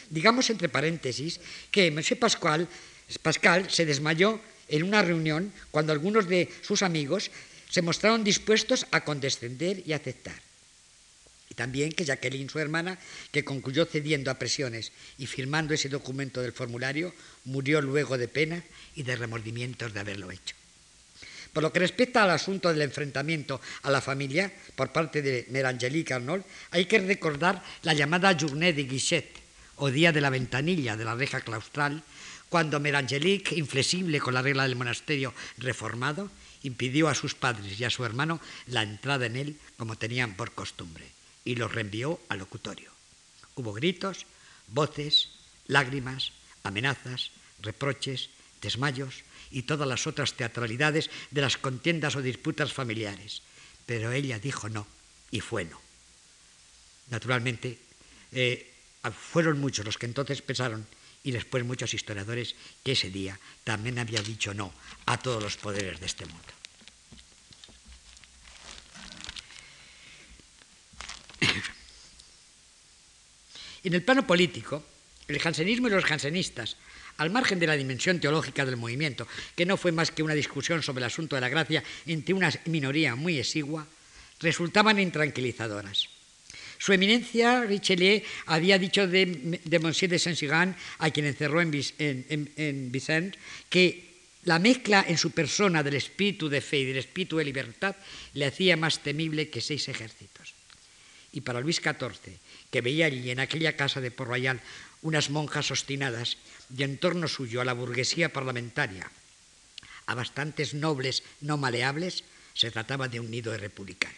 Digamos 0.09 0.49
entre 0.51 0.69
paréntesis 0.69 1.41
que 1.71 1.89
M. 1.89 2.01
Pascual 2.17 2.69
Pascal 3.23 3.71
se 3.71 3.87
desmayó 3.87 4.41
en 4.69 4.83
una 4.83 5.03
reunión 5.03 5.53
cuando 5.71 5.93
algunos 5.93 6.29
de 6.29 6.51
sus 6.63 6.83
amigos 6.83 7.31
se 7.71 7.83
mostraron 7.83 8.25
dispuestos 8.25 8.87
a 8.91 9.05
condescender 9.05 9.83
y 9.87 9.93
aceptar. 9.93 10.35
Y 11.51 11.55
también 11.55 11.93
que 11.93 12.05
Jacqueline, 12.05 12.51
su 12.51 12.59
hermana, 12.59 12.99
que 13.31 13.45
concluyó 13.45 13.87
cediendo 13.87 14.31
a 14.31 14.39
presiones 14.39 14.93
y 15.19 15.27
firmando 15.27 15.75
ese 15.75 15.89
documento 15.89 16.43
del 16.43 16.53
formulario, 16.53 17.15
murió 17.45 17.81
luego 17.81 18.19
de 18.19 18.29
pena 18.29 18.63
y 18.95 19.03
de 19.05 19.17
remordimientos 19.17 19.95
de 19.95 20.01
haberlo 20.01 20.31
hecho. 20.31 20.57
Por 21.53 21.63
lo 21.63 21.73
que 21.73 21.81
respecta 21.81 22.23
al 22.23 22.31
asunto 22.31 22.69
del 22.69 22.83
enfrentamiento 22.83 23.61
a 23.83 23.91
la 23.91 24.03
familia 24.03 24.53
por 24.75 24.93
parte 24.93 25.23
de 25.23 25.47
Merangelique 25.49 26.13
Arnold, 26.13 26.45
hay 26.71 26.85
que 26.85 26.99
recordar 26.99 27.63
la 27.83 27.95
llamada 27.95 28.37
Journée 28.37 28.75
de 28.75 28.85
Guichet, 28.85 29.47
o 29.77 29.91
Día 29.91 30.13
de 30.13 30.21
la 30.21 30.31
Ventanilla 30.31 30.97
de 30.97 31.05
la 31.05 31.15
reja 31.15 31.41
claustral, 31.41 32.03
cuando 32.49 32.81
Merangelique, 32.81 33.57
inflexible 33.57 34.21
con 34.21 34.35
la 34.35 34.43
regla 34.43 34.63
del 34.65 34.77
monasterio 34.77 35.35
reformado, 35.59 36.31
impidió 36.63 37.09
a 37.09 37.15
sus 37.15 37.35
padres 37.35 37.79
y 37.79 37.85
a 37.85 37.91
su 37.91 38.05
hermano 38.05 38.41
la 38.67 38.83
entrada 38.83 39.27
en 39.27 39.37
él 39.37 39.57
como 39.77 39.99
tenían 39.99 40.35
por 40.35 40.53
costumbre 40.53 41.07
y 41.45 41.57
los 41.57 41.73
reenvió 41.73 42.21
al 42.29 42.39
locutorio. 42.39 42.91
Hubo 43.55 43.73
gritos, 43.73 44.27
voces, 44.69 45.31
lágrimas, 45.67 46.33
amenazas, 46.63 47.31
reproches, 47.63 48.31
desmayos 48.61 49.23
y 49.51 49.63
todas 49.63 49.89
las 49.89 50.07
otras 50.07 50.35
teatralidades 50.35 51.11
de 51.31 51.41
las 51.41 51.57
contiendas 51.57 52.17
o 52.17 52.23
disputas 52.23 52.73
familiares. 52.73 53.43
Pero 53.87 54.13
ella 54.13 54.39
dijo 54.39 54.69
no 54.69 54.87
y 55.31 55.41
fue 55.41 55.65
no. 55.65 55.81
Naturalmente, 57.11 57.79
eh, 58.33 58.73
fueron 59.13 59.61
muchos 59.61 59.87
los 59.87 59.99
que 59.99 60.07
entonces 60.07 60.43
pensaron 60.43 60.87
y 61.27 61.33
después 61.33 61.65
muchos 61.65 61.93
historiadores 61.93 62.55
que 62.85 62.93
ese 62.93 63.11
día 63.11 63.37
también 63.65 63.99
había 63.99 64.23
dicho 64.23 64.55
no 64.55 64.73
a 65.07 65.19
todos 65.19 65.43
los 65.43 65.57
poderes 65.57 65.99
de 65.99 66.07
este 66.07 66.25
mundo. 66.25 66.47
En 73.83 73.95
el 73.95 74.03
plano 74.03 74.27
político, 74.27 74.85
el 75.29 75.39
jansenismo 75.39 75.87
y 75.87 75.93
los 75.93 76.05
jansenistas, 76.05 76.77
al 77.19 77.31
margen 77.31 77.61
de 77.61 77.69
la 77.69 77.77
dimensión 77.77 78.19
teológica 78.19 78.65
del 78.65 78.77
movimiento, 78.77 79.29
que 79.55 79.67
no 79.67 79.77
fue 79.77 79.93
más 79.93 80.11
que 80.11 80.25
una 80.25 80.35
discusión 80.35 80.83
sobre 80.83 81.01
el 81.01 81.07
asunto 81.07 81.37
de 81.37 81.41
la 81.41 81.49
gracia 81.49 81.85
entre 82.05 82.35
una 82.35 82.51
minoría 82.67 83.15
muy 83.15 83.39
exigua, 83.39 83.87
resultaban 84.41 84.99
intranquilizadoras. 84.99 86.16
Su 86.79 86.93
eminencia, 86.93 87.65
Richelieu, 87.65 88.23
había 88.47 88.79
dicho 88.79 89.07
de, 89.07 89.61
Monsieur 89.81 90.11
de 90.11 90.19
Saint-Cyran, 90.19 90.77
a 90.99 91.11
quien 91.11 91.27
encerró 91.27 91.61
en, 91.61 91.73
en, 91.99 92.53
en 92.57 92.93
Vicente, 92.93 93.39
que 93.69 94.07
la 94.45 94.59
mezcla 94.59 95.05
en 95.07 95.19
su 95.19 95.33
persona 95.33 95.83
del 95.83 95.95
espíritu 95.95 96.49
de 96.49 96.61
fe 96.61 96.79
y 96.79 96.85
del 96.85 96.99
espíritu 96.99 97.39
de 97.39 97.45
libertad 97.45 97.97
le 98.35 98.47
hacía 98.47 98.77
más 98.77 99.01
temible 99.01 99.51
que 99.51 99.61
seis 99.61 99.89
ejércitos. 99.89 100.55
Y 101.33 101.41
para 101.41 101.61
Luis 101.61 101.83
XIV, 101.83 102.39
que 102.71 102.81
veía 102.81 103.07
allí 103.07 103.31
en 103.31 103.41
aquella 103.41 103.77
casa 103.77 104.01
de 104.01 104.11
Port 104.11 104.31
Royal 104.31 104.61
unas 105.03 105.31
monjas 105.31 105.71
obstinadas 105.71 106.39
y 106.71 106.83
en 106.85 106.97
torno 106.99 107.27
suyo 107.29 107.61
a 107.61 107.65
la 107.65 107.75
burguesía 107.75 108.33
parlamentaria, 108.33 109.11
a 110.07 110.15
bastantes 110.15 110.75
nobles 110.75 111.25
no 111.41 111.57
maleables, 111.57 112.23
se 112.55 112.71
trataba 112.71 113.09
de 113.09 113.21
un 113.21 113.31
nido 113.31 113.51
de 113.53 113.59
republicanos. 113.59 114.17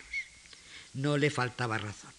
No 0.93 1.17
le 1.17 1.31
faltaba 1.31 1.79
razón 1.79 2.18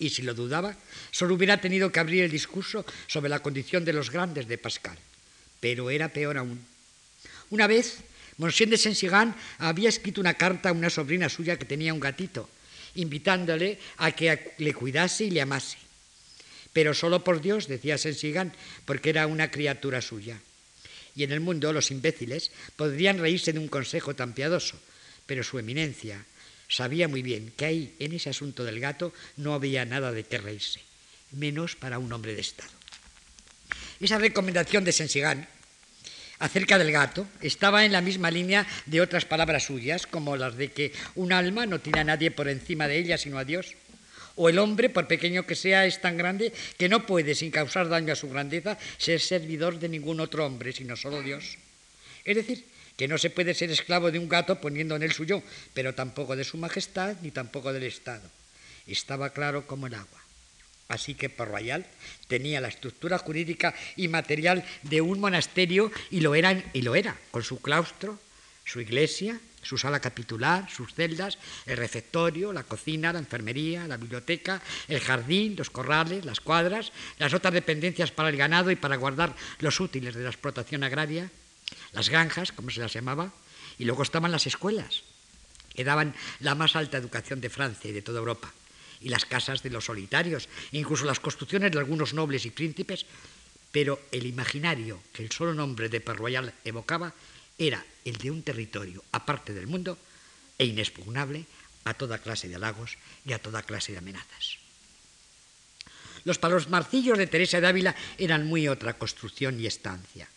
y 0.00 0.08
si 0.10 0.22
lo 0.22 0.34
dudaba, 0.34 0.74
solo 1.12 1.34
hubiera 1.34 1.60
tenido 1.60 1.92
que 1.92 2.00
abrir 2.00 2.24
el 2.24 2.30
discurso 2.32 2.84
sobre 3.06 3.28
la 3.28 3.44
condición 3.44 3.84
de 3.84 3.92
los 3.92 4.10
grandes 4.10 4.48
de 4.48 4.58
Pascal. 4.58 4.96
Pero 5.60 5.90
era 5.90 6.08
peor 6.08 6.38
aún. 6.38 6.58
Una 7.50 7.68
vez, 7.68 8.00
Monsieur 8.38 8.70
de 8.70 8.78
Saint-Cyran 8.78 9.36
había 9.58 9.90
escrito 9.90 10.20
una 10.20 10.34
carta 10.34 10.70
a 10.70 10.72
una 10.72 10.88
sobrina 10.88 11.28
suya 11.28 11.58
que 11.58 11.68
tenía 11.68 11.92
un 11.92 12.00
gatito, 12.00 12.48
invitándole 12.94 13.78
a 13.98 14.12
que 14.12 14.56
le 14.56 14.72
cuidase 14.72 15.24
y 15.24 15.30
le 15.30 15.42
amase. 15.42 15.76
Pero 16.72 16.94
solo 16.94 17.22
por 17.22 17.42
Dios, 17.42 17.68
decía 17.68 17.98
Saint-Cyran, 17.98 18.54
porque 18.86 19.10
era 19.10 19.26
una 19.26 19.50
criatura 19.50 20.00
suya. 20.00 20.40
Y 21.14 21.24
en 21.24 21.32
el 21.32 21.40
mundo 21.40 21.74
los 21.74 21.90
imbéciles 21.90 22.50
podrían 22.76 23.18
reírse 23.18 23.52
de 23.52 23.58
un 23.58 23.68
consejo 23.68 24.16
tan 24.16 24.32
piadoso, 24.32 24.80
pero 25.26 25.44
su 25.44 25.58
eminencia, 25.58 26.24
sabía 26.70 27.08
muy 27.08 27.20
bien 27.20 27.52
que 27.56 27.66
ahí, 27.66 27.94
en 27.98 28.12
ese 28.12 28.30
asunto 28.30 28.64
del 28.64 28.80
gato, 28.80 29.12
no 29.36 29.52
había 29.52 29.84
nada 29.84 30.12
de 30.12 30.24
qué 30.24 30.38
reírse, 30.38 30.80
menos 31.32 31.76
para 31.76 31.98
un 31.98 32.12
hombre 32.12 32.34
de 32.34 32.40
Estado. 32.40 32.70
Esa 34.00 34.16
recomendación 34.16 34.84
de 34.84 34.92
Sensigán 34.92 35.46
acerca 36.38 36.78
del 36.78 36.92
gato 36.92 37.26
estaba 37.42 37.84
en 37.84 37.92
la 37.92 38.00
misma 38.00 38.30
línea 38.30 38.66
de 38.86 39.02
otras 39.02 39.26
palabras 39.26 39.64
suyas, 39.64 40.06
como 40.06 40.36
las 40.36 40.56
de 40.56 40.72
que 40.72 40.92
un 41.16 41.32
alma 41.32 41.66
no 41.66 41.80
tiene 41.80 42.00
a 42.00 42.04
nadie 42.04 42.30
por 42.30 42.48
encima 42.48 42.88
de 42.88 42.96
ella 42.96 43.18
sino 43.18 43.36
a 43.36 43.44
Dios, 43.44 43.74
o 44.36 44.48
el 44.48 44.58
hombre, 44.58 44.88
por 44.88 45.06
pequeño 45.06 45.44
que 45.44 45.54
sea, 45.54 45.84
es 45.84 46.00
tan 46.00 46.16
grande 46.16 46.54
que 46.78 46.88
no 46.88 47.04
puede, 47.04 47.34
sin 47.34 47.50
causar 47.50 47.90
daño 47.90 48.14
a 48.14 48.16
su 48.16 48.30
grandeza, 48.30 48.78
ser 48.96 49.20
servidor 49.20 49.78
de 49.78 49.90
ningún 49.90 50.20
otro 50.20 50.46
hombre, 50.46 50.72
sino 50.72 50.96
solo 50.96 51.20
Dios. 51.20 51.58
Es 52.24 52.36
decir, 52.36 52.64
que 53.00 53.08
no 53.08 53.16
se 53.16 53.30
puede 53.30 53.54
ser 53.54 53.70
esclavo 53.70 54.10
de 54.10 54.18
un 54.18 54.28
gato 54.28 54.60
poniendo 54.60 54.94
en 54.94 55.02
él 55.02 55.12
suyo, 55.12 55.42
pero 55.72 55.94
tampoco 55.94 56.36
de 56.36 56.44
su 56.44 56.58
majestad 56.58 57.16
ni 57.22 57.30
tampoco 57.30 57.72
del 57.72 57.84
Estado. 57.84 58.28
Estaba 58.86 59.30
claro 59.30 59.66
como 59.66 59.86
el 59.86 59.94
agua. 59.94 60.20
Así 60.86 61.14
que 61.14 61.30
por 61.30 61.48
Royal 61.48 61.86
tenía 62.28 62.60
la 62.60 62.68
estructura 62.68 63.16
jurídica 63.16 63.74
y 63.96 64.08
material 64.08 64.66
de 64.82 65.00
un 65.00 65.18
monasterio 65.18 65.90
y 66.10 66.20
lo, 66.20 66.34
era, 66.34 66.62
y 66.74 66.82
lo 66.82 66.94
era, 66.94 67.16
con 67.30 67.42
su 67.42 67.62
claustro, 67.62 68.20
su 68.66 68.82
iglesia, 68.82 69.40
su 69.62 69.78
sala 69.78 70.00
capitular, 70.00 70.68
sus 70.68 70.92
celdas, 70.92 71.38
el 71.64 71.78
refectorio, 71.78 72.52
la 72.52 72.64
cocina, 72.64 73.14
la 73.14 73.20
enfermería, 73.20 73.88
la 73.88 73.96
biblioteca, 73.96 74.60
el 74.88 75.00
jardín, 75.00 75.54
los 75.56 75.70
corrales, 75.70 76.26
las 76.26 76.40
cuadras, 76.40 76.92
las 77.18 77.32
otras 77.32 77.54
dependencias 77.54 78.10
para 78.10 78.28
el 78.28 78.36
ganado 78.36 78.70
y 78.70 78.76
para 78.76 78.96
guardar 78.96 79.34
los 79.60 79.80
útiles 79.80 80.14
de 80.14 80.22
la 80.22 80.28
explotación 80.28 80.84
agraria, 80.84 81.30
las 81.92 82.08
granjas, 82.08 82.52
como 82.52 82.70
se 82.70 82.80
las 82.80 82.92
llamaba, 82.92 83.32
y 83.78 83.84
luego 83.84 84.02
estaban 84.02 84.32
las 84.32 84.46
escuelas, 84.46 85.02
que 85.74 85.84
daban 85.84 86.14
la 86.40 86.54
más 86.54 86.76
alta 86.76 86.98
educación 86.98 87.40
de 87.40 87.50
Francia 87.50 87.90
y 87.90 87.92
de 87.92 88.02
toda 88.02 88.18
Europa, 88.18 88.52
y 89.00 89.08
las 89.08 89.24
casas 89.24 89.62
de 89.62 89.70
los 89.70 89.86
solitarios, 89.86 90.48
incluso 90.72 91.04
las 91.04 91.20
construcciones 91.20 91.72
de 91.72 91.78
algunos 91.78 92.12
nobles 92.12 92.44
y 92.46 92.50
príncipes, 92.50 93.06
pero 93.72 94.00
el 94.12 94.26
imaginario 94.26 95.00
que 95.12 95.22
el 95.22 95.30
solo 95.30 95.54
nombre 95.54 95.88
de 95.88 96.00
Perroyal 96.00 96.52
evocaba 96.64 97.14
era 97.58 97.84
el 98.04 98.16
de 98.16 98.30
un 98.30 98.42
territorio 98.42 99.04
aparte 99.12 99.52
del 99.52 99.66
mundo 99.66 99.96
e 100.58 100.66
inexpugnable 100.66 101.46
a 101.84 101.94
toda 101.94 102.18
clase 102.18 102.48
de 102.48 102.56
halagos 102.56 102.98
y 103.24 103.32
a 103.32 103.40
toda 103.40 103.62
clase 103.62 103.92
de 103.92 103.98
amenazas. 103.98 104.58
Los 106.24 106.38
palos 106.38 106.68
marcillos 106.68 107.16
de 107.16 107.26
Teresa 107.26 107.60
de 107.60 107.66
Ávila 107.66 107.96
eran 108.18 108.46
muy 108.46 108.68
otra 108.68 108.98
construcción 108.98 109.58
y 109.58 109.66
estancia. 109.66 110.28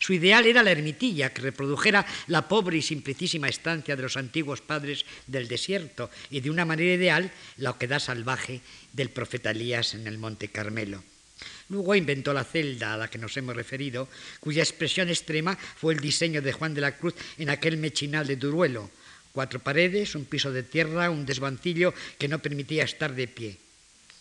Su 0.00 0.14
ideal 0.14 0.46
era 0.46 0.62
la 0.62 0.72
ermitilla, 0.72 1.28
que 1.28 1.42
reprodujera 1.42 2.06
la 2.26 2.48
pobre 2.48 2.78
y 2.78 2.82
simplicísima 2.82 3.50
estancia 3.50 3.94
de 3.94 4.02
los 4.02 4.16
antiguos 4.16 4.62
padres 4.62 5.04
del 5.26 5.46
desierto 5.46 6.10
y 6.30 6.40
de 6.40 6.48
una 6.48 6.64
manera 6.64 6.94
ideal 6.94 7.30
la 7.58 7.70
oquedad 7.70 8.00
salvaje 8.00 8.62
del 8.94 9.10
profeta 9.10 9.50
Elías 9.50 9.92
en 9.92 10.06
el 10.06 10.16
Monte 10.16 10.48
Carmelo. 10.48 11.04
Luego 11.68 11.94
inventó 11.94 12.32
la 12.32 12.44
celda 12.44 12.94
a 12.94 12.96
la 12.96 13.08
que 13.08 13.18
nos 13.18 13.36
hemos 13.36 13.54
referido, 13.54 14.08
cuya 14.40 14.62
expresión 14.62 15.10
extrema 15.10 15.56
fue 15.56 15.92
el 15.92 16.00
diseño 16.00 16.40
de 16.40 16.52
Juan 16.52 16.72
de 16.72 16.80
la 16.80 16.96
Cruz 16.96 17.14
en 17.36 17.50
aquel 17.50 17.76
mechinal 17.76 18.26
de 18.26 18.36
Duruelo. 18.36 18.90
Cuatro 19.32 19.60
paredes, 19.60 20.14
un 20.14 20.24
piso 20.24 20.50
de 20.50 20.62
tierra, 20.62 21.10
un 21.10 21.26
desvancillo 21.26 21.92
que 22.18 22.26
no 22.26 22.40
permitía 22.40 22.84
estar 22.84 23.14
de 23.14 23.28
pie. 23.28 23.58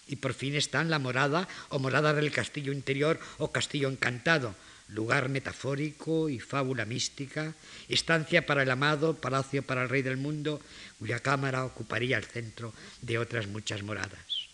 Y 0.08 0.18
por 0.18 0.34
fin 0.34 0.56
están 0.56 0.90
la 0.90 1.00
morada 1.00 1.48
o 1.70 1.80
morada 1.80 2.14
del 2.14 2.32
castillo 2.32 2.74
interior 2.74 3.20
o 3.38 3.52
castillo 3.52 3.90
encantado, 3.90 4.54
lugar 4.90 5.30
metafórico 5.30 6.30
y 6.30 6.40
fábula 6.40 6.86
mística, 6.86 7.54
estancia 7.88 8.46
para 8.46 8.64
el 8.64 8.72
amado, 8.72 9.16
palacio 9.16 9.62
para 9.62 9.84
el 9.84 9.90
rey 9.90 10.02
del 10.02 10.18
mundo, 10.18 10.62
cuya 10.98 11.20
cámara 11.20 11.66
ocuparía 11.66 12.18
el 12.18 12.26
centro 12.26 12.74
de 13.02 13.18
otras 13.18 13.48
muchas 13.48 13.84
moradas. 13.84 14.50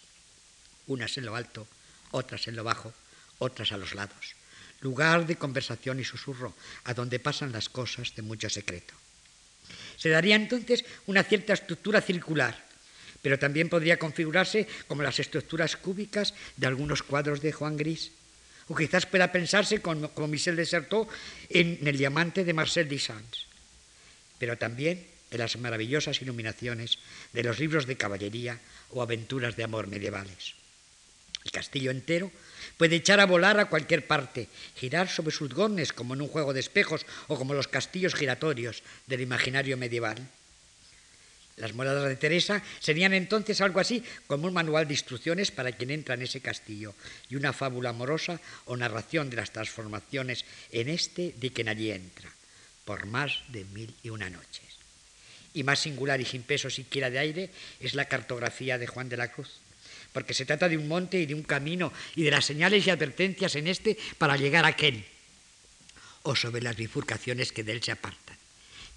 Unas 0.87 1.17
en 1.17 1.25
lo 1.25 1.35
alto, 1.35 1.67
otras 2.11 2.47
en 2.47 2.55
lo 2.55 2.63
bajo, 2.63 2.93
otras 3.39 3.71
a 3.71 3.77
los 3.77 3.95
lados. 3.95 4.35
Lugar 4.81 5.25
de 5.25 5.37
conversación 5.37 5.99
y 5.99 6.03
susurro, 6.03 6.53
a 6.83 6.93
donde 6.93 7.19
pasan 7.19 7.51
las 7.51 7.69
cosas 7.69 8.13
de 8.15 8.21
mucho 8.21 8.49
secreto. 8.49 8.93
Se 9.97 10.09
daría 10.09 10.35
entonces 10.35 10.83
una 11.07 11.23
cierta 11.23 11.53
estructura 11.53 12.01
circular, 12.01 12.65
pero 13.21 13.39
también 13.39 13.69
podría 13.69 13.97
configurarse 13.97 14.67
como 14.87 15.01
las 15.01 15.17
estructuras 15.19 15.77
cúbicas 15.77 16.33
de 16.57 16.67
algunos 16.67 17.01
cuadros 17.01 17.41
de 17.41 17.53
Juan 17.53 17.77
Gris 17.77 18.11
o 18.67 18.75
quizás 18.75 19.05
pueda 19.05 19.31
pensarse 19.31 19.81
como, 19.81 20.09
Michel 20.27 20.55
Desertot 20.55 21.09
en 21.49 21.79
El 21.85 21.97
diamante 21.97 22.43
de 22.43 22.53
Marcel 22.53 22.89
Duchamp, 22.89 23.25
pero 24.39 24.57
también 24.57 25.05
en 25.31 25.37
las 25.37 25.57
maravillosas 25.57 26.21
iluminaciones 26.21 26.97
de 27.33 27.43
los 27.43 27.59
libros 27.59 27.85
de 27.85 27.97
caballería 27.97 28.59
o 28.89 29.01
aventuras 29.01 29.55
de 29.55 29.63
amor 29.63 29.87
medievales. 29.87 30.55
El 31.43 31.51
castillo 31.51 31.91
entero 31.91 32.31
puede 32.77 32.95
echar 32.95 33.19
a 33.19 33.29
volar 33.29 33.59
a 33.59 33.69
cualquier 33.69 34.07
parte, 34.07 34.49
girar 34.75 35.09
sobre 35.09 35.31
sus 35.31 35.53
gones 35.53 35.93
como 35.93 36.15
en 36.15 36.21
un 36.21 36.27
juego 36.27 36.53
de 36.53 36.59
espejos 36.59 37.05
o 37.27 37.37
como 37.37 37.53
los 37.53 37.67
castillos 37.67 38.15
giratorios 38.15 38.81
del 39.05 39.21
imaginario 39.21 39.77
medieval. 39.77 40.17
Las 41.57 41.73
moradas 41.73 42.09
de 42.09 42.17
Teresa 42.17 42.61
serían 42.79 43.13
entonces 43.13 43.61
algo 43.61 43.79
así 43.79 44.03
como 44.27 44.47
un 44.47 44.53
manual 44.53 44.87
de 44.87 44.93
instrucciones 44.93 45.51
para 45.51 45.71
quien 45.71 45.89
entra 45.89 46.15
en 46.15 46.23
ese 46.23 46.41
castillo 46.41 46.93
y 47.29 47.37
una 47.37 47.53
fábula 47.53 47.91
amorosa 47.91 48.41
o 48.65 48.75
narración 48.75 49.29
de 49.29 49.37
las 49.37 49.51
transformaciones 49.51 50.43
en 50.71 50.89
este 50.89 51.33
de 51.39 51.51
quien 51.51 51.69
allí 51.69 51.91
entra, 51.91 52.29
por 52.83 53.05
más 53.05 53.39
de 53.47 53.63
mil 53.65 53.93
y 54.03 54.09
una 54.09 54.29
noches. 54.29 54.63
Y 55.53 55.63
más 55.63 55.79
singular 55.79 56.19
y 56.19 56.25
sin 56.25 56.43
peso 56.43 56.69
siquiera 56.69 57.09
de 57.09 57.19
aire 57.19 57.49
es 57.79 57.95
la 57.95 58.05
cartografía 58.05 58.77
de 58.77 58.87
Juan 58.87 59.07
de 59.07 59.15
la 59.15 59.31
Cruz, 59.31 59.61
porque 60.11 60.33
se 60.33 60.45
trata 60.45 60.67
de 60.67 60.77
un 60.77 60.89
monte 60.89 61.21
y 61.21 61.25
de 61.25 61.35
un 61.35 61.43
camino 61.43 61.93
y 62.17 62.23
de 62.23 62.31
las 62.31 62.43
señales 62.43 62.85
y 62.85 62.89
advertencias 62.89 63.55
en 63.55 63.67
este 63.67 63.97
para 64.17 64.35
llegar 64.35 64.65
a 64.65 64.69
aquel, 64.69 65.05
o 66.23 66.35
sobre 66.35 66.61
las 66.61 66.75
bifurcaciones 66.75 67.53
que 67.53 67.63
de 67.63 67.71
él 67.71 67.81
se 67.81 67.93
apartan. 67.93 68.24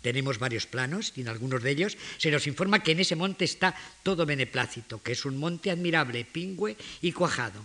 Tenemos 0.02 0.38
varios 0.38 0.66
planos 0.66 1.12
y 1.16 1.22
en 1.22 1.28
algunos 1.28 1.62
de 1.62 1.70
ellos 1.70 1.96
se 2.18 2.30
nos 2.30 2.46
informa 2.46 2.82
que 2.82 2.92
en 2.92 3.00
ese 3.00 3.16
monte 3.16 3.44
está 3.44 3.74
todo 4.02 4.26
beneplácito, 4.26 5.02
que 5.02 5.12
es 5.12 5.24
un 5.24 5.36
monte 5.38 5.70
admirable, 5.70 6.24
pingüe 6.24 6.76
y 7.02 7.12
cuajado. 7.12 7.64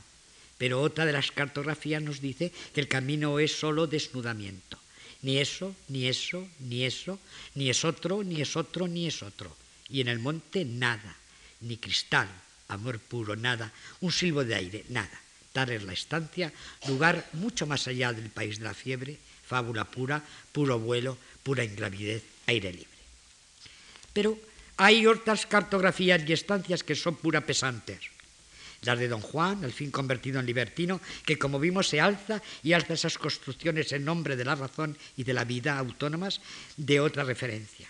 Pero 0.57 0.81
otra 0.81 1.05
de 1.05 1.13
las 1.13 1.31
cartografías 1.31 2.01
nos 2.01 2.21
dice 2.21 2.51
que 2.73 2.81
el 2.81 2.88
camino 2.88 3.39
es 3.39 3.53
solo 3.53 3.86
desnudamiento. 3.86 4.79
Ni 5.21 5.38
eso, 5.38 5.75
ni 5.88 6.07
eso, 6.07 6.47
ni 6.59 6.84
eso, 6.84 7.19
ni 7.55 7.69
es 7.69 7.86
otro, 7.86 8.23
ni 8.23 8.41
es 8.41 8.55
otro, 8.55 8.88
ni 8.88 9.07
es 9.07 9.23
otro. 9.23 9.55
Y 9.89 10.01
en 10.01 10.07
el 10.07 10.19
monte 10.19 10.65
nada, 10.65 11.15
ni 11.61 11.77
cristal, 11.77 12.27
amor 12.67 12.99
puro, 12.99 13.36
nada, 13.36 13.71
un 14.01 14.11
silbo 14.11 14.43
de 14.43 14.55
aire, 14.55 14.86
nada. 14.89 15.21
Tal 15.53 15.69
es 15.69 15.84
la 15.84 15.93
estancia, 15.93 16.51
lugar 16.88 17.29
mucho 17.34 17.67
más 17.67 17.88
allá 17.88 18.11
del 18.11 18.29
país 18.29 18.57
de 18.57 18.65
la 18.65 18.73
fiebre, 18.73 19.17
fábula 19.45 19.86
pura, 19.86 20.23
puro 20.51 20.79
vuelo, 20.79 21.17
pura 21.43 21.63
ingravidez, 21.63 22.23
aire 22.47 22.71
libre. 22.71 22.87
Pero 24.13 24.39
hay 24.77 25.05
otras 25.05 25.45
cartografías 25.45 26.21
y 26.25 26.33
estancias 26.33 26.83
que 26.83 26.95
son 26.95 27.15
pura 27.15 27.45
pesantes. 27.45 27.99
Las 28.83 28.99
de 28.99 29.07
Don 29.07 29.21
Juan, 29.21 29.63
al 29.63 29.71
fin 29.71 29.91
convertido 29.91 30.39
en 30.39 30.45
libertino, 30.45 30.99
que 31.25 31.39
como 31.39 31.59
vimos 31.59 31.87
se 31.87 32.01
alza 32.01 32.41
y 32.63 32.73
alza 32.73 32.95
esas 32.95 33.17
construcciones 33.17 33.91
en 33.93 34.03
nombre 34.03 34.35
de 34.35 34.43
la 34.43 34.55
razón 34.55 34.97
y 35.15 35.23
de 35.23 35.33
la 35.33 35.45
vida 35.45 35.77
autónomas 35.77 36.41
de 36.75 36.99
otra 36.99 37.23
referencia. 37.23 37.87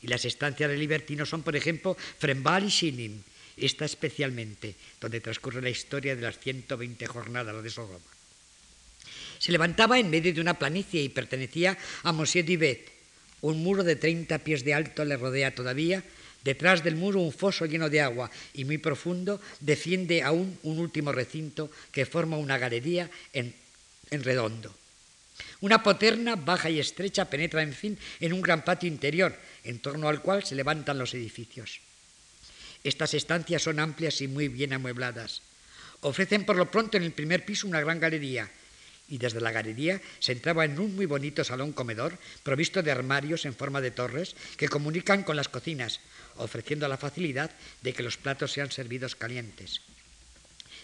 Y 0.00 0.06
las 0.06 0.24
estancias 0.24 0.70
de 0.70 0.76
libertino 0.76 1.26
son, 1.26 1.42
por 1.42 1.56
ejemplo, 1.56 1.96
Frembal 2.18 2.64
y 2.64 2.70
Schilling, 2.70 3.24
esta 3.56 3.84
especialmente, 3.84 4.74
donde 5.00 5.20
transcurre 5.20 5.60
la 5.60 5.70
historia 5.70 6.16
de 6.16 6.22
las 6.22 6.38
120 6.38 7.06
jornadas 7.06 7.62
de 7.62 7.70
Sodoma. 7.70 8.15
Se 9.38 9.52
levantaba 9.52 9.98
en 9.98 10.10
medio 10.10 10.32
de 10.32 10.40
una 10.40 10.58
planicie 10.58 11.02
y 11.02 11.08
pertenecía 11.08 11.76
a 12.02 12.12
Monsieur 12.12 12.44
Dibet. 12.44 12.92
Un 13.42 13.62
muro 13.62 13.84
de 13.84 13.96
30 13.96 14.38
pies 14.40 14.64
de 14.64 14.74
alto 14.74 15.04
le 15.04 15.16
rodea 15.16 15.54
todavía. 15.54 16.02
Detrás 16.42 16.84
del 16.84 16.96
muro 16.96 17.20
un 17.20 17.32
foso 17.32 17.66
lleno 17.66 17.90
de 17.90 18.00
agua 18.00 18.30
y 18.54 18.64
muy 18.64 18.78
profundo 18.78 19.40
defiende 19.60 20.22
aún 20.22 20.58
un 20.62 20.78
último 20.78 21.10
recinto 21.10 21.70
que 21.90 22.06
forma 22.06 22.38
una 22.38 22.56
galería 22.56 23.10
en, 23.32 23.52
en 24.10 24.22
redondo. 24.22 24.72
Una 25.60 25.82
poterna 25.82 26.36
baja 26.36 26.70
y 26.70 26.80
estrecha 26.80 27.28
penetra, 27.28 27.62
en 27.62 27.74
fin, 27.74 27.98
en 28.20 28.32
un 28.32 28.40
gran 28.40 28.64
patio 28.64 28.88
interior, 28.88 29.36
en 29.64 29.80
torno 29.80 30.08
al 30.08 30.22
cual 30.22 30.44
se 30.44 30.54
levantan 30.54 30.98
los 30.98 31.12
edificios. 31.14 31.80
Estas 32.84 33.14
estancias 33.14 33.62
son 33.62 33.80
amplias 33.80 34.20
y 34.20 34.28
muy 34.28 34.48
bien 34.48 34.72
amuebladas. 34.72 35.42
Ofrecen 36.00 36.44
por 36.44 36.56
lo 36.56 36.70
pronto 36.70 36.96
en 36.96 37.02
el 37.02 37.12
primer 37.12 37.44
piso 37.44 37.66
una 37.66 37.80
gran 37.80 37.98
galería 37.98 38.48
y 39.08 39.18
desde 39.18 39.40
la 39.40 39.52
galería 39.52 40.00
se 40.18 40.32
entraba 40.32 40.64
en 40.64 40.78
un 40.78 40.96
muy 40.96 41.06
bonito 41.06 41.44
salón 41.44 41.72
comedor 41.72 42.18
provisto 42.42 42.82
de 42.82 42.90
armarios 42.90 43.44
en 43.44 43.54
forma 43.54 43.80
de 43.80 43.90
torres 43.90 44.34
que 44.56 44.68
comunican 44.68 45.22
con 45.22 45.36
las 45.36 45.48
cocinas, 45.48 46.00
ofreciendo 46.36 46.88
la 46.88 46.98
facilidad 46.98 47.50
de 47.82 47.92
que 47.92 48.02
los 48.02 48.16
platos 48.16 48.52
sean 48.52 48.70
servidos 48.70 49.14
calientes. 49.14 49.82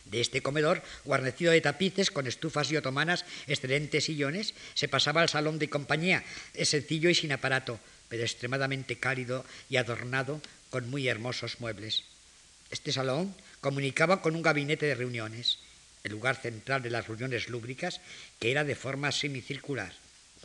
De 0.05 0.21
este 0.21 0.43
comedor, 0.43 0.83
guarnecido 1.05 1.53
de 1.53 1.61
tapices 1.61 2.11
con 2.11 2.27
estufas 2.27 2.71
y 2.71 2.77
otomanas, 2.77 3.25
excelentes 3.47 4.05
sillones, 4.05 4.55
se 4.75 4.89
pasaba 4.89 5.23
al 5.23 5.29
salón 5.29 5.59
de 5.59 5.71
compañía, 5.71 6.25
sencillo 6.63 7.09
y 7.09 7.15
sin 7.15 7.33
aparato, 7.33 7.79
pero 8.09 8.23
extremadamente 8.23 8.99
cálido 8.99 9.45
y 9.71 9.77
adornado 9.77 10.41
con 10.71 10.91
muy 10.91 11.09
hermosos 11.09 11.61
muebles. 11.61 12.05
Este 12.71 12.93
salón 12.93 13.35
comunicaba 13.61 14.23
con 14.23 14.35
un 14.35 14.43
gabinete 14.43 14.87
de 14.87 14.95
reuniones 14.95 15.59
el 16.05 16.13
lugar 16.13 16.37
central 16.37 16.83
de 16.83 16.91
las 16.91 17.07
reuniones 17.07 17.49
lúbricas, 17.49 18.01
que 18.39 18.51
era 18.51 18.65
de 18.65 18.75
forma 18.75 19.13
semicircular. 19.13 19.93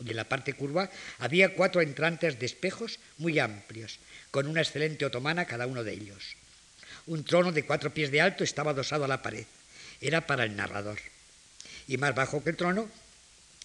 Y 0.04 0.10
en 0.10 0.16
la 0.16 0.28
parte 0.28 0.52
curva 0.52 0.90
había 1.18 1.54
cuatro 1.54 1.80
entrantes 1.80 2.38
de 2.38 2.46
espejos 2.46 3.00
muy 3.18 3.38
amplios, 3.38 3.98
con 4.30 4.46
una 4.46 4.62
excelente 4.62 5.04
otomana 5.04 5.46
cada 5.46 5.66
uno 5.66 5.82
de 5.82 5.92
ellos. 5.92 6.36
Un 7.06 7.24
trono 7.24 7.52
de 7.52 7.64
cuatro 7.64 7.92
pies 7.92 8.10
de 8.10 8.20
alto 8.20 8.44
estaba 8.44 8.70
adosado 8.70 9.04
a 9.04 9.08
la 9.08 9.22
pared. 9.22 9.46
Era 10.00 10.26
para 10.26 10.44
el 10.44 10.54
narrador. 10.54 10.98
Y 11.88 11.96
más 11.96 12.14
bajo 12.14 12.44
que 12.44 12.50
el 12.50 12.56
trono 12.56 12.88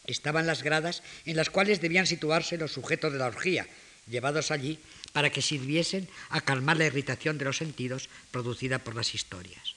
estaban 0.08 0.48
las 0.48 0.64
gradas 0.64 1.04
en 1.26 1.36
las 1.36 1.50
cuales 1.50 1.82
debían 1.82 2.08
situarse 2.08 2.58
los 2.58 2.72
sujetos 2.72 3.14
de 3.14 3.20
la 3.20 3.28
orgía, 3.28 3.68
llevados 4.10 4.50
allí 4.50 4.80
para 5.12 5.30
que 5.30 5.42
sirviesen 5.42 6.08
a 6.30 6.42
calmar 6.42 6.78
la 6.78 6.86
irritación 6.86 7.38
de 7.38 7.46
los 7.46 7.58
sentidos 7.58 8.10
producida 8.32 8.80
por 8.80 8.96
las 8.96 9.14
historias. 9.14 9.76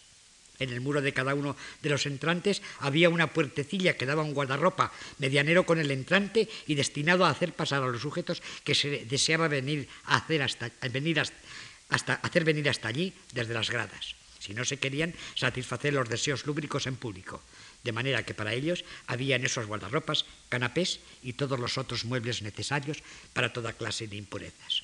En 0.58 0.70
el 0.70 0.80
muro 0.80 1.02
de 1.02 1.12
cada 1.12 1.34
uno 1.34 1.56
de 1.82 1.90
los 1.90 2.06
entrantes 2.06 2.62
había 2.80 3.08
una 3.08 3.32
puertecilla 3.32 3.96
que 3.96 4.06
daba 4.06 4.22
un 4.22 4.34
guardarropa 4.34 4.92
medianero 5.18 5.66
con 5.66 5.78
el 5.78 5.90
entrante 5.90 6.48
y 6.66 6.74
destinado 6.74 7.24
a 7.24 7.30
hacer 7.30 7.52
pasar 7.52 7.82
a 7.82 7.88
los 7.88 8.02
sujetos 8.02 8.42
que 8.64 8.74
se 8.74 9.04
deseaba 9.04 9.48
venir 9.48 9.88
a 10.04 10.16
hacer 10.16 10.42
hasta, 10.42 10.70
venir 10.90 11.20
hasta, 11.20 12.14
hacer 12.14 12.44
venir 12.44 12.68
hasta 12.68 12.88
allí 12.88 13.12
desde 13.32 13.54
las 13.54 13.70
gradas, 13.70 14.16
si 14.38 14.54
no 14.54 14.64
se 14.64 14.78
querían 14.78 15.14
satisfacer 15.34 15.92
los 15.92 16.08
deseos 16.08 16.46
lúbricos 16.46 16.86
en 16.86 16.96
público. 16.96 17.42
De 17.84 17.92
manera 17.92 18.24
que 18.24 18.34
para 18.34 18.52
ellos 18.52 18.84
había 19.06 19.36
en 19.36 19.44
esos 19.44 19.66
guardarropas 19.66 20.24
canapés 20.48 20.98
y 21.22 21.34
todos 21.34 21.60
los 21.60 21.78
otros 21.78 22.04
muebles 22.04 22.42
necesarios 22.42 22.98
para 23.32 23.52
toda 23.52 23.74
clase 23.74 24.08
de 24.08 24.16
impurezas. 24.16 24.82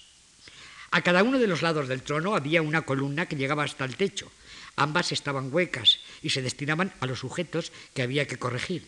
A 0.92 1.00
cada 1.00 1.22
uno 1.22 1.38
de 1.38 1.48
los 1.48 1.62
lados 1.62 1.88
del 1.88 2.02
trono 2.02 2.36
había 2.36 2.60
una 2.60 2.82
columna 2.82 3.26
que 3.26 3.34
llegaba 3.34 3.64
hasta 3.64 3.86
el 3.86 3.96
techo, 3.96 4.30
Ambas 4.76 5.12
estaban 5.12 5.52
huecas 5.52 6.00
y 6.22 6.30
se 6.30 6.42
destinaban 6.42 6.92
a 7.00 7.06
los 7.06 7.20
sujetos 7.20 7.72
que 7.94 8.02
había 8.02 8.26
que 8.26 8.38
corregir, 8.38 8.86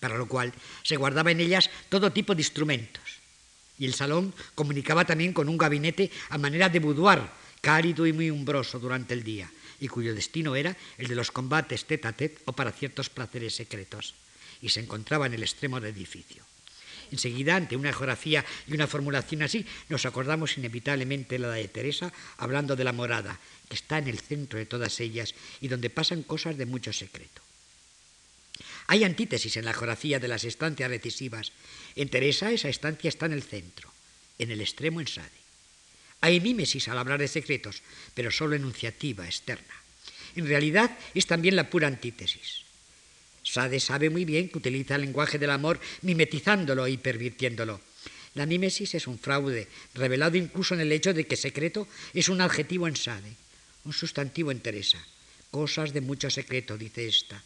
para 0.00 0.16
lo 0.16 0.26
cual 0.26 0.52
se 0.82 0.96
guardaba 0.96 1.30
en 1.30 1.40
ellas 1.40 1.70
todo 1.88 2.12
tipo 2.12 2.34
de 2.34 2.42
instrumentos. 2.42 3.02
Y 3.78 3.86
el 3.86 3.94
salón 3.94 4.34
comunicaba 4.54 5.04
también 5.04 5.32
con 5.32 5.48
un 5.48 5.58
gabinete 5.58 6.10
a 6.30 6.38
manera 6.38 6.68
de 6.68 6.80
boudoir 6.80 7.22
cálido 7.60 8.06
y 8.06 8.12
muy 8.12 8.30
umbroso 8.30 8.78
durante 8.78 9.14
el 9.14 9.24
día, 9.24 9.50
y 9.80 9.88
cuyo 9.88 10.14
destino 10.14 10.54
era 10.54 10.76
el 10.98 11.08
de 11.08 11.16
los 11.16 11.32
combates 11.32 11.86
tete 11.86 12.08
a 12.08 12.12
tete 12.12 12.42
o 12.44 12.52
para 12.52 12.72
ciertos 12.72 13.08
placeres 13.08 13.56
secretos, 13.56 14.14
y 14.60 14.68
se 14.68 14.80
encontraba 14.80 15.26
en 15.26 15.34
el 15.34 15.42
extremo 15.42 15.80
del 15.80 15.96
edificio. 15.96 16.44
Enseguida, 17.12 17.56
ante 17.56 17.76
una 17.76 17.92
geografía 17.92 18.44
y 18.66 18.74
una 18.74 18.86
formulación 18.86 19.42
así, 19.42 19.66
nos 19.88 20.06
acordamos 20.06 20.56
inevitablemente 20.58 21.38
la 21.38 21.50
de 21.50 21.68
Teresa, 21.68 22.12
hablando 22.38 22.76
de 22.76 22.84
la 22.84 22.92
morada, 22.92 23.38
que 23.68 23.74
está 23.74 23.98
en 23.98 24.08
el 24.08 24.18
centro 24.18 24.58
de 24.58 24.66
todas 24.66 25.00
ellas 25.00 25.34
y 25.60 25.68
donde 25.68 25.90
pasan 25.90 26.22
cosas 26.22 26.56
de 26.56 26.66
mucho 26.66 26.92
secreto. 26.92 27.42
Hay 28.86 29.04
antítesis 29.04 29.56
en 29.56 29.64
la 29.64 29.72
geografía 29.72 30.18
de 30.18 30.28
las 30.28 30.44
estancias 30.44 30.90
recisivas. 30.90 31.52
En 31.96 32.08
Teresa 32.08 32.52
esa 32.52 32.68
estancia 32.68 33.08
está 33.08 33.26
en 33.26 33.32
el 33.32 33.42
centro, 33.42 33.90
en 34.38 34.50
el 34.50 34.60
extremo 34.60 35.00
en 35.00 35.08
Sade. 35.08 35.44
Hay 36.20 36.40
mímesis 36.40 36.88
al 36.88 36.98
hablar 36.98 37.18
de 37.18 37.28
secretos, 37.28 37.82
pero 38.14 38.30
solo 38.30 38.56
enunciativa, 38.56 39.26
externa. 39.26 39.74
En 40.36 40.46
realidad 40.46 40.96
es 41.14 41.26
también 41.26 41.56
la 41.56 41.70
pura 41.70 41.88
antítesis. 41.88 42.63
Sade 43.54 43.78
sabe 43.78 44.10
muy 44.10 44.24
bien 44.24 44.50
que 44.50 44.58
utiliza 44.58 44.96
el 44.96 45.06
lenguaje 45.06 45.38
del 45.38 45.54
amor 45.54 45.78
mimetizándolo 46.02 46.88
y 46.88 46.98
pervirtiéndolo. 46.98 47.80
La 48.34 48.46
mímesis 48.50 48.98
es 48.98 49.06
un 49.06 49.16
fraude, 49.16 49.68
revelado 49.94 50.36
incluso 50.36 50.74
en 50.74 50.80
el 50.80 50.90
hecho 50.90 51.14
de 51.14 51.28
que 51.28 51.38
secreto 51.38 51.86
es 52.12 52.28
un 52.28 52.40
adjetivo 52.40 52.88
en 52.88 52.96
Sade, 52.96 53.30
un 53.84 53.92
sustantivo 53.92 54.50
en 54.50 54.58
Teresa. 54.58 54.98
Cosas 55.52 55.94
de 55.94 56.00
mucho 56.00 56.30
secreto, 56.30 56.76
dice 56.76 57.06
esta. 57.06 57.38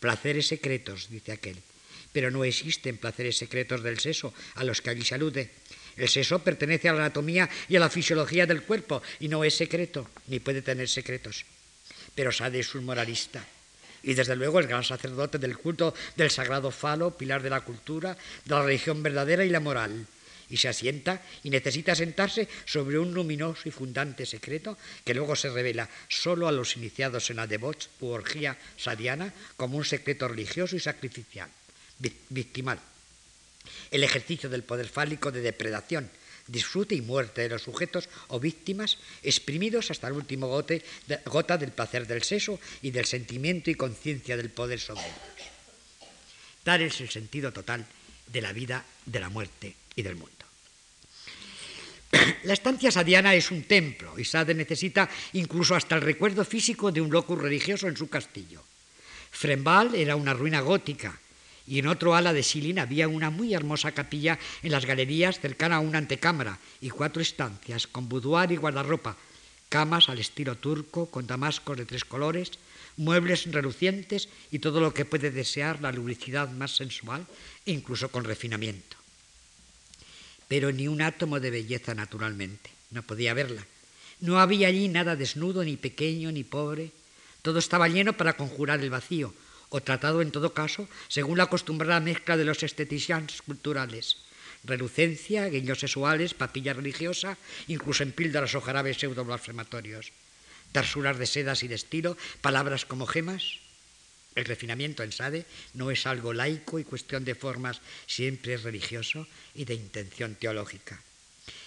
Placeres 0.00 0.48
secretos, 0.48 1.06
dice 1.08 1.30
aquel. 1.30 1.62
Pero 2.10 2.32
no 2.32 2.42
existen 2.42 2.98
placeres 2.98 3.38
secretos 3.38 3.84
del 3.84 4.00
seso 4.00 4.34
a 4.58 4.64
los 4.64 4.82
que 4.82 4.90
allí 4.90 5.06
se 5.06 5.14
alude. 5.14 5.48
El 5.96 6.08
seso 6.08 6.42
pertenece 6.42 6.88
a 6.88 6.92
la 6.92 7.06
anatomía 7.06 7.48
y 7.68 7.76
a 7.76 7.80
la 7.80 7.88
fisiología 7.88 8.50
del 8.50 8.66
cuerpo 8.66 9.00
y 9.20 9.28
no 9.28 9.44
es 9.44 9.54
secreto, 9.54 10.10
ni 10.26 10.40
puede 10.40 10.60
tener 10.60 10.88
secretos. 10.88 11.46
Pero 12.16 12.32
Sade 12.32 12.58
es 12.58 12.74
un 12.74 12.84
moralista. 12.84 13.46
Y 14.02 14.14
desde 14.14 14.36
luego 14.36 14.58
el 14.58 14.66
gran 14.66 14.84
sacerdote 14.84 15.38
del 15.38 15.56
culto 15.56 15.94
del 16.16 16.30
sagrado 16.30 16.70
falo, 16.70 17.16
pilar 17.16 17.42
de 17.42 17.50
la 17.50 17.60
cultura, 17.60 18.16
de 18.44 18.54
la 18.54 18.62
religión 18.62 19.02
verdadera 19.02 19.44
y 19.44 19.50
la 19.50 19.60
moral 19.60 20.06
y 20.52 20.58
se 20.58 20.68
asienta 20.68 21.22
y 21.42 21.48
necesita 21.48 21.94
sentarse 21.94 22.46
sobre 22.66 22.98
un 22.98 23.14
luminoso 23.14 23.68
y 23.68 23.72
fundante 23.72 24.26
secreto 24.26 24.76
que 25.02 25.14
luego 25.14 25.34
se 25.34 25.48
revela 25.48 25.88
solo 26.08 26.46
a 26.46 26.52
los 26.52 26.76
iniciados 26.76 27.30
en 27.30 27.36
la 27.36 27.46
devots 27.46 27.88
u 28.00 28.12
orgía 28.12 28.58
sadiana 28.76 29.32
como 29.56 29.78
un 29.78 29.84
secreto 29.86 30.28
religioso 30.28 30.76
y 30.76 30.80
sacrificial, 30.80 31.48
victimal. 32.28 32.78
El 33.90 34.04
ejercicio 34.04 34.50
del 34.50 34.62
poder 34.62 34.88
fálico 34.88 35.32
de 35.32 35.40
depredación, 35.40 36.10
disfrute 36.52 36.94
y 36.94 37.00
muerte 37.00 37.42
de 37.42 37.48
los 37.48 37.62
sujetos 37.62 38.08
o 38.28 38.38
víctimas, 38.38 38.98
exprimidos 39.22 39.90
hasta 39.90 40.06
el 40.06 40.12
último 40.12 40.46
gota 40.46 41.56
del 41.56 41.72
placer 41.72 42.06
del 42.06 42.22
seso 42.22 42.60
y 42.82 42.90
del 42.90 43.06
sentimiento 43.06 43.70
y 43.70 43.74
conciencia 43.74 44.36
del 44.36 44.50
poder 44.50 44.78
sobre 44.78 45.00
ellos. 45.00 45.48
Tal 46.62 46.82
es 46.82 47.00
el 47.00 47.10
sentido 47.10 47.52
total 47.52 47.84
de 48.28 48.40
la 48.40 48.52
vida, 48.52 48.84
de 49.06 49.20
la 49.20 49.30
muerte 49.30 49.74
y 49.96 50.02
del 50.02 50.14
mundo. 50.14 50.30
La 52.44 52.52
estancia 52.52 52.92
sadiana 52.92 53.34
es 53.34 53.50
un 53.50 53.64
templo 53.64 54.18
y 54.18 54.24
Sade 54.24 54.54
necesita 54.54 55.08
incluso 55.32 55.74
hasta 55.74 55.96
el 55.96 56.02
recuerdo 56.02 56.44
físico 56.44 56.92
de 56.92 57.00
un 57.00 57.10
locus 57.10 57.40
religioso 57.40 57.88
en 57.88 57.96
su 57.96 58.08
castillo. 58.08 58.62
Frembal 59.30 59.94
era 59.94 60.14
una 60.14 60.34
ruina 60.34 60.60
gótica 60.60 61.18
y 61.66 61.78
en 61.78 61.86
otro 61.86 62.14
ala 62.14 62.32
de 62.32 62.42
Silin 62.42 62.78
había 62.78 63.08
una 63.08 63.30
muy 63.30 63.54
hermosa 63.54 63.92
capilla 63.92 64.38
en 64.62 64.72
las 64.72 64.86
galerías 64.86 65.40
cercana 65.40 65.76
a 65.76 65.80
una 65.80 65.98
antecámara 65.98 66.58
y 66.80 66.90
cuatro 66.90 67.22
estancias 67.22 67.86
con 67.86 68.08
boudoir 68.08 68.52
y 68.52 68.56
guardarropa, 68.56 69.16
camas 69.68 70.08
al 70.08 70.18
estilo 70.18 70.56
turco 70.56 71.06
con 71.06 71.26
damascos 71.26 71.76
de 71.76 71.86
tres 71.86 72.04
colores, 72.04 72.52
muebles 72.96 73.50
relucientes 73.50 74.28
y 74.50 74.58
todo 74.58 74.80
lo 74.80 74.92
que 74.92 75.04
puede 75.04 75.30
desear 75.30 75.80
la 75.80 75.92
lubricidad 75.92 76.50
más 76.50 76.76
sensual 76.76 77.26
e 77.64 77.72
incluso 77.72 78.10
con 78.10 78.24
refinamiento 78.24 79.02
pero 80.52 80.70
ni 80.70 80.84
un 80.86 81.00
átomo 81.00 81.40
de 81.40 81.48
belleza 81.48 81.94
naturalmente. 81.94 82.68
No 82.90 83.00
podía 83.00 83.32
verla. 83.32 83.64
No 84.20 84.38
había 84.38 84.68
allí 84.68 84.86
nada 84.86 85.16
desnudo, 85.16 85.64
ni 85.64 85.78
pequeño, 85.78 86.30
ni 86.30 86.44
pobre. 86.44 86.92
Todo 87.40 87.58
estaba 87.58 87.88
lleno 87.88 88.12
para 88.12 88.36
conjurar 88.36 88.84
el 88.84 88.90
vacío, 88.90 89.32
o 89.72 89.80
tratado 89.80 90.20
en 90.20 90.30
todo 90.30 90.52
caso 90.52 90.86
según 91.08 91.40
la 91.40 91.48
acostumbrada 91.48 91.98
mezcla 91.98 92.36
de 92.36 92.44
los 92.44 92.62
esteticians 92.62 93.40
culturales. 93.42 94.20
Relucencia, 94.62 95.48
guiños 95.48 95.80
sexuales, 95.80 96.36
papilla 96.36 96.76
religiosa, 96.76 97.40
incluso 97.66 98.04
en 98.04 98.12
píldoras 98.12 98.54
o 98.54 98.60
jarabes 98.60 99.00
pseudo-blasfematorios. 99.00 100.12
Tarsuras 100.70 101.18
de 101.18 101.26
sedas 101.26 101.64
y 101.64 101.68
de 101.68 101.74
estilo, 101.74 102.16
palabras 102.40 102.86
como 102.86 103.06
gemas, 103.08 103.58
el 104.34 104.44
refinamiento 104.44 105.02
en 105.02 105.12
Sade 105.12 105.44
no 105.74 105.90
es 105.90 106.06
algo 106.06 106.32
laico 106.32 106.78
y 106.78 106.84
cuestión 106.84 107.24
de 107.24 107.34
formas, 107.34 107.80
siempre 108.06 108.54
es 108.54 108.62
religioso 108.62 109.26
y 109.54 109.64
de 109.64 109.74
intención 109.74 110.36
teológica. 110.36 111.02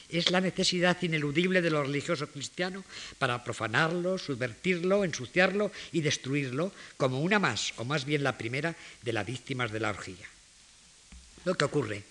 Es 0.09 0.29
la 0.31 0.41
necesidad 0.41 1.01
ineludible 1.01 1.61
de 1.61 1.69
lo 1.69 1.83
religioso 1.83 2.27
cristiano 2.27 2.83
para 3.17 3.43
profanarlo, 3.43 4.17
subvertirlo, 4.17 5.03
ensuciarlo 5.03 5.71
y 5.91 6.01
destruirlo 6.01 6.71
como 6.97 7.21
una 7.21 7.39
más, 7.39 7.73
o 7.77 7.85
más 7.85 8.05
bien 8.05 8.23
la 8.23 8.37
primera, 8.37 8.75
de 9.01 9.13
las 9.13 9.25
víctimas 9.25 9.71
de 9.71 9.79
la 9.79 9.89
orgía. 9.89 10.27
Lo 11.43 11.55
que 11.55 11.65
ocurre 11.65 12.03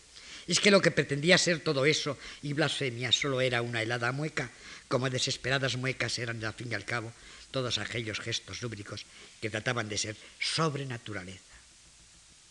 es 0.46 0.60
que 0.60 0.70
lo 0.70 0.82
que 0.82 0.90
pretendía 0.90 1.38
ser 1.38 1.60
todo 1.60 1.86
eso 1.86 2.18
y 2.42 2.52
blasfemia 2.52 3.12
solo 3.12 3.40
era 3.40 3.62
una 3.62 3.82
helada 3.82 4.12
mueca, 4.12 4.50
como 4.88 5.08
desesperadas 5.10 5.76
muecas 5.76 6.18
eran 6.18 6.44
al 6.44 6.54
fin 6.54 6.70
y 6.70 6.74
al 6.74 6.84
cabo 6.84 7.12
todos 7.50 7.78
aquellos 7.78 8.20
gestos 8.20 8.62
lúbricos 8.62 9.06
que 9.40 9.50
trataban 9.50 9.88
de 9.88 9.98
ser 9.98 10.16
sobrenaturaleza. 10.40 11.54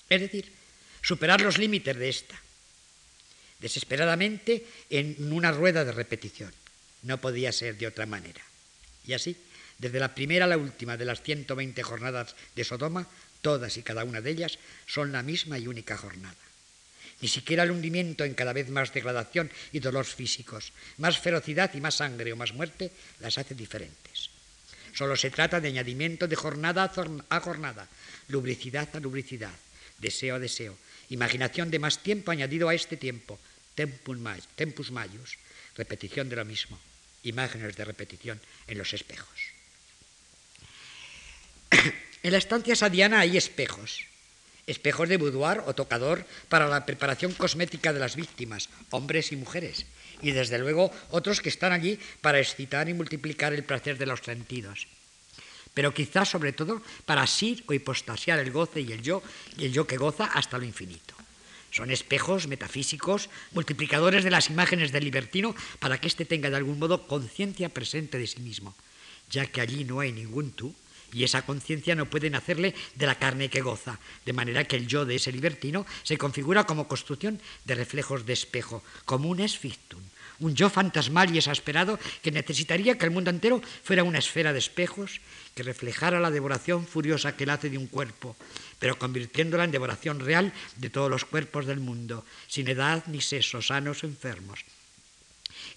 Es 0.10 0.22
decir, 0.22 0.52
superar 1.02 1.42
los 1.42 1.58
límites 1.58 1.96
de 1.98 2.10
esta, 2.10 2.42
desesperadamente 3.60 4.66
en 4.90 5.32
una 5.32 5.52
rueda 5.52 5.86
de 5.86 5.92
repetición. 5.92 6.52
No 7.04 7.20
podía 7.20 7.52
ser 7.52 7.78
de 7.78 7.88
otra 7.88 8.06
manera. 8.06 8.42
Y 9.06 9.14
así, 9.14 9.36
desde 9.78 10.00
la 10.00 10.16
primera 10.16 10.46
a 10.46 10.48
la 10.48 10.58
última 10.58 10.98
de 10.98 11.06
las 11.06 11.22
120 11.22 11.84
jornadas 11.84 12.36
de 12.56 12.64
Sodoma, 12.64 13.08
todas 13.42 13.76
y 13.78 13.84
cada 13.84 14.04
una 14.06 14.22
de 14.22 14.32
ellas 14.32 14.58
son 14.88 15.12
la 15.12 15.24
misma 15.24 15.60
y 15.60 15.68
única 15.68 15.98
jornada. 15.98 16.36
Ni 17.22 17.28
siquiera 17.28 17.64
el 17.64 17.72
hundimiento 17.72 18.24
en 18.24 18.34
cada 18.34 18.54
vez 18.54 18.70
más 18.70 18.94
degradación 18.94 19.52
y 19.72 19.80
dolores 19.80 20.14
físicos, 20.14 20.72
más 20.98 21.20
ferocidad 21.20 21.72
y 21.74 21.82
más 21.82 21.96
sangre 21.96 22.34
o 22.34 22.36
más 22.36 22.54
muerte 22.54 22.92
las 23.20 23.38
hace 23.38 23.56
diferentes. 23.56 24.30
Solo 24.94 25.16
se 25.16 25.32
trata 25.32 25.60
de 25.60 25.70
añadimiento 25.70 26.28
de 26.28 26.36
jornada 26.36 26.92
a 27.30 27.40
jornada, 27.40 27.88
lubricidad 28.28 28.90
a 28.96 29.00
lubricidad, 29.00 29.56
deseo 30.00 30.36
a 30.36 30.40
deseo, 30.40 30.78
imaginación 31.10 31.72
de 31.72 31.80
más 31.80 32.00
tiempo 32.00 32.32
añadido 32.32 32.70
a 32.70 32.76
este 32.76 32.98
tiempo, 32.98 33.40
tempus 33.76 34.92
maius, 34.92 35.38
repetición 35.76 36.30
de 36.30 36.36
lo 36.36 36.46
mismo, 36.46 36.80
imágenes 37.24 37.76
de 37.76 37.86
repetición 37.86 38.40
en 38.68 38.78
los 38.78 38.94
espejos. 38.94 39.40
En 42.24 42.32
la 42.32 42.38
estancia 42.38 42.74
sadiana 42.74 43.20
hay 43.20 43.36
espejos, 43.36 44.08
espejos 44.66 45.10
de 45.10 45.20
boudoir 45.20 45.60
o 45.68 45.76
tocador 45.76 46.24
para 46.48 46.72
la 46.72 46.88
preparación 46.88 47.36
cosmética 47.36 47.92
de 47.92 48.00
las 48.00 48.16
víctimas, 48.16 48.70
hombres 48.96 49.34
y 49.34 49.36
mujeres, 49.36 49.86
y 50.24 50.32
desde 50.32 50.58
luego 50.58 50.88
otros 51.12 51.42
que 51.42 51.52
están 51.52 51.74
allí 51.74 52.00
para 52.22 52.40
excitar 52.40 52.88
y 52.88 52.96
multiplicar 52.96 53.52
el 53.52 53.68
placer 53.68 53.98
de 53.98 54.06
los 54.06 54.22
sentidos. 54.24 54.88
Pero 55.74 55.94
quizás 55.94 56.30
sobre 56.30 56.54
todo 56.54 56.82
para 57.06 57.24
asir 57.24 57.64
o 57.68 57.74
hipostasiar 57.74 58.40
el 58.40 58.52
goce 58.52 58.82
y 58.82 58.92
el 58.92 59.02
yo, 59.02 59.24
y 59.58 59.66
el 59.66 59.74
yo 59.74 59.88
que 59.88 59.98
goza 59.98 60.26
hasta 60.26 60.58
lo 60.58 60.66
infinito. 60.66 61.16
Son 61.74 61.90
espejos 61.90 62.46
metafísicos, 62.46 63.30
multiplicadores 63.52 64.24
de 64.24 64.30
las 64.30 64.50
imágenes 64.52 64.92
del 64.92 65.06
libertino 65.06 65.56
para 65.80 65.98
que 65.98 66.08
éste 66.08 66.24
tenga 66.24 66.52
de 66.52 66.58
algún 66.58 66.78
modo 66.78 67.08
conciencia 67.08 67.70
presente 67.70 68.20
de 68.20 68.28
sí 68.28 68.42
mismo, 68.42 68.76
ya 69.32 69.48
que 69.48 69.62
allí 69.62 69.84
no 69.84 70.00
hay 70.00 70.12
ningún 70.12 70.52
tú, 70.52 70.76
y 71.12 71.24
esa 71.24 71.46
conciencia 71.46 71.96
no 71.96 72.10
puede 72.10 72.30
nacerle 72.30 72.76
de 72.96 73.06
la 73.06 73.18
carne 73.18 73.50
que 73.50 73.62
goza, 73.62 74.00
de 74.26 74.34
manera 74.34 74.66
que 74.66 74.76
el 74.76 74.88
yo 74.88 75.06
de 75.06 75.16
ese 75.16 75.32
libertino 75.32 75.86
se 76.04 76.18
configura 76.18 76.66
como 76.66 76.88
construcción 76.88 77.40
de 77.66 77.76
reflejos 77.76 78.26
de 78.26 78.34
espejo, 78.34 78.84
como 79.06 79.30
un 79.30 79.40
esfictum, 79.40 80.02
un 80.40 80.56
yo 80.56 80.70
fantasmal 80.70 81.34
y 81.34 81.38
exasperado 81.38 82.00
que 82.22 82.32
necesitaría 82.32 82.98
que 82.98 83.06
el 83.06 83.12
mundo 83.12 83.30
entero 83.30 83.62
fuera 83.84 84.04
una 84.04 84.20
esfera 84.20 84.54
de 84.54 84.60
espejos 84.60 85.22
que 85.56 85.64
reflejara 85.64 86.20
la 86.20 86.32
devoración 86.32 86.88
furiosa 86.88 87.36
que 87.36 87.44
él 87.44 87.52
hace 87.52 87.70
de 87.70 87.78
un 87.78 87.88
cuerpo, 87.88 88.36
pero 88.80 88.98
convirtiéndola 88.98 89.64
en 89.64 89.72
devoración 89.72 90.20
real 90.20 90.52
de 90.78 90.90
todos 90.90 91.10
los 91.10 91.26
cuerpos 91.26 91.66
del 91.66 91.80
mundo, 91.80 92.26
sin 92.48 92.68
edad 92.68 93.04
ni 93.08 93.22
sexo, 93.22 93.62
sanos 93.62 94.04
o 94.04 94.08
enfermos. 94.08 94.66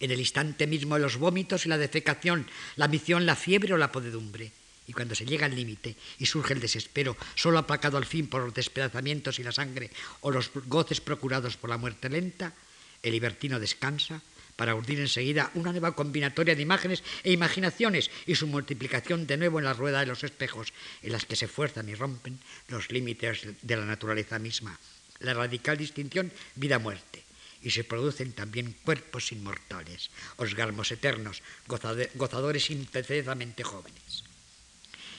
En 0.00 0.10
el 0.10 0.20
instante 0.20 0.66
mismo 0.66 0.96
de 0.96 1.02
los 1.02 1.16
vómitos 1.16 1.66
y 1.66 1.68
la 1.68 1.78
defecación, 1.78 2.46
la 2.76 2.88
misión, 2.88 3.26
la 3.26 3.36
fiebre 3.36 3.74
o 3.74 3.78
la 3.78 3.92
podedumbre. 3.92 4.52
Y 4.88 4.92
cuando 4.92 5.14
se 5.14 5.26
llega 5.26 5.46
al 5.46 5.56
límite 5.56 5.96
y 6.18 6.26
surge 6.26 6.54
el 6.54 6.60
desespero, 6.60 7.16
solo 7.34 7.58
aplacado 7.58 7.96
al 7.96 8.06
fin 8.06 8.28
por 8.28 8.42
los 8.42 8.54
despedazamientos 8.54 9.38
y 9.38 9.42
la 9.42 9.52
sangre 9.52 9.90
o 10.20 10.30
los 10.30 10.50
goces 10.66 11.00
procurados 11.00 11.56
por 11.56 11.70
la 11.70 11.76
muerte 11.76 12.08
lenta, 12.08 12.54
el 13.02 13.12
libertino 13.12 13.58
descansa 13.58 14.22
para 14.56 14.74
urdir 14.74 15.00
enseguida 15.00 15.50
una 15.54 15.70
nueva 15.70 15.94
combinatoria 15.94 16.56
de 16.56 16.62
imágenes 16.62 17.04
e 17.22 17.32
imaginaciones 17.32 18.10
y 18.26 18.34
su 18.34 18.46
multiplicación 18.46 19.26
de 19.26 19.36
nuevo 19.36 19.58
en 19.58 19.66
la 19.66 19.76
rueda 19.76 20.00
de 20.00 20.06
los 20.06 20.24
espejos, 20.24 20.72
en 21.02 21.12
las 21.12 21.24
que 21.24 21.36
se 21.36 21.46
fuerzan 21.48 21.88
y 21.88 21.94
rompen 21.94 22.40
los 22.68 22.90
límites 22.90 23.46
de 23.60 23.76
la 23.76 23.84
naturaleza 23.84 24.38
misma, 24.38 24.80
la 25.20 25.34
radical 25.34 25.76
distinción 25.76 26.32
vida-muerte. 26.56 27.22
Y 27.62 27.70
se 27.70 27.84
producen 27.84 28.32
también 28.32 28.76
cuerpos 28.84 29.32
inmortales, 29.32 30.10
osgalmos 30.36 30.92
eternos, 30.92 31.42
gozadores 31.66 32.70
imprecedamente 32.70 33.64
jóvenes. 33.64 34.24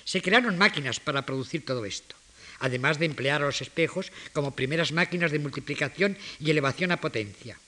Se 0.05 0.21
crearon 0.21 0.57
máquinas 0.57 0.99
para 0.99 1.25
producir 1.25 1.65
todo 1.65 1.85
esto 1.85 2.15
además 2.59 2.97
de 2.97 3.05
emplear 3.05 3.43
a 3.43 3.45
los 3.45 3.61
espejos 3.61 4.11
como 4.33 4.55
primeras 4.55 4.91
máquinas 4.91 5.31
de 5.31 5.38
multiplicación 5.38 6.17
y 6.39 6.49
elevación 6.49 6.91
a 6.91 6.97
potencia. 6.97 7.59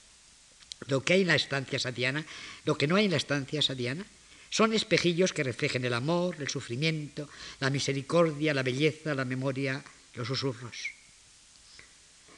Lo 0.87 1.01
que 1.01 1.13
hay 1.13 1.21
en 1.21 1.27
la 1.27 1.35
estancia 1.35 1.79
sadiana, 1.79 2.25
lo 2.65 2.77
que 2.77 2.87
no 2.87 2.95
hay 2.95 3.05
en 3.05 3.11
la 3.11 3.17
estancia 3.17 3.61
sadiana, 3.61 4.05
son 4.49 4.73
espejillos 4.73 5.33
que 5.33 5.43
reflejen 5.43 5.85
el 5.85 5.93
amor, 5.93 6.37
el 6.39 6.49
sufrimiento, 6.49 7.29
la 7.59 7.69
misericordia, 7.69 8.53
la 8.53 8.63
belleza, 8.63 9.13
la 9.13 9.25
memoria, 9.25 9.83
los 10.15 10.27
susurros. 10.27 10.91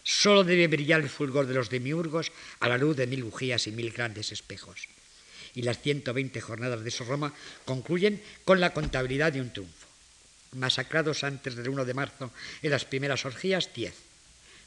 Solo 0.04 0.44
debe 0.44 0.68
brillar 0.68 1.02
el 1.02 1.10
fulgor 1.10 1.46
de 1.46 1.54
los 1.54 1.70
demiurgos 1.70 2.32
a 2.60 2.68
la 2.68 2.78
luz 2.78 2.98
de 2.98 3.08
mil 3.08 3.24
bujías 3.24 3.68
y 3.68 3.72
mil 3.72 3.92
grandes 3.92 4.32
espejos. 4.32 4.88
Y 5.54 5.62
las 5.62 5.80
120 5.80 6.42
jornadas 6.42 6.84
de 6.84 6.92
Sorroma 6.92 7.34
concluyen 7.66 8.22
con 8.44 8.60
la 8.60 8.74
contabilidad 8.74 9.32
de 9.32 9.42
un 9.42 9.54
triunfo 9.54 9.92
masacrados 10.54 11.24
antes 11.24 11.56
del 11.56 11.70
1 11.70 11.86
de 11.86 11.94
marzo 11.94 12.32
en 12.62 12.72
las 12.72 12.86
primeras 12.86 13.26
orgías, 13.26 13.74
10. 13.74 13.94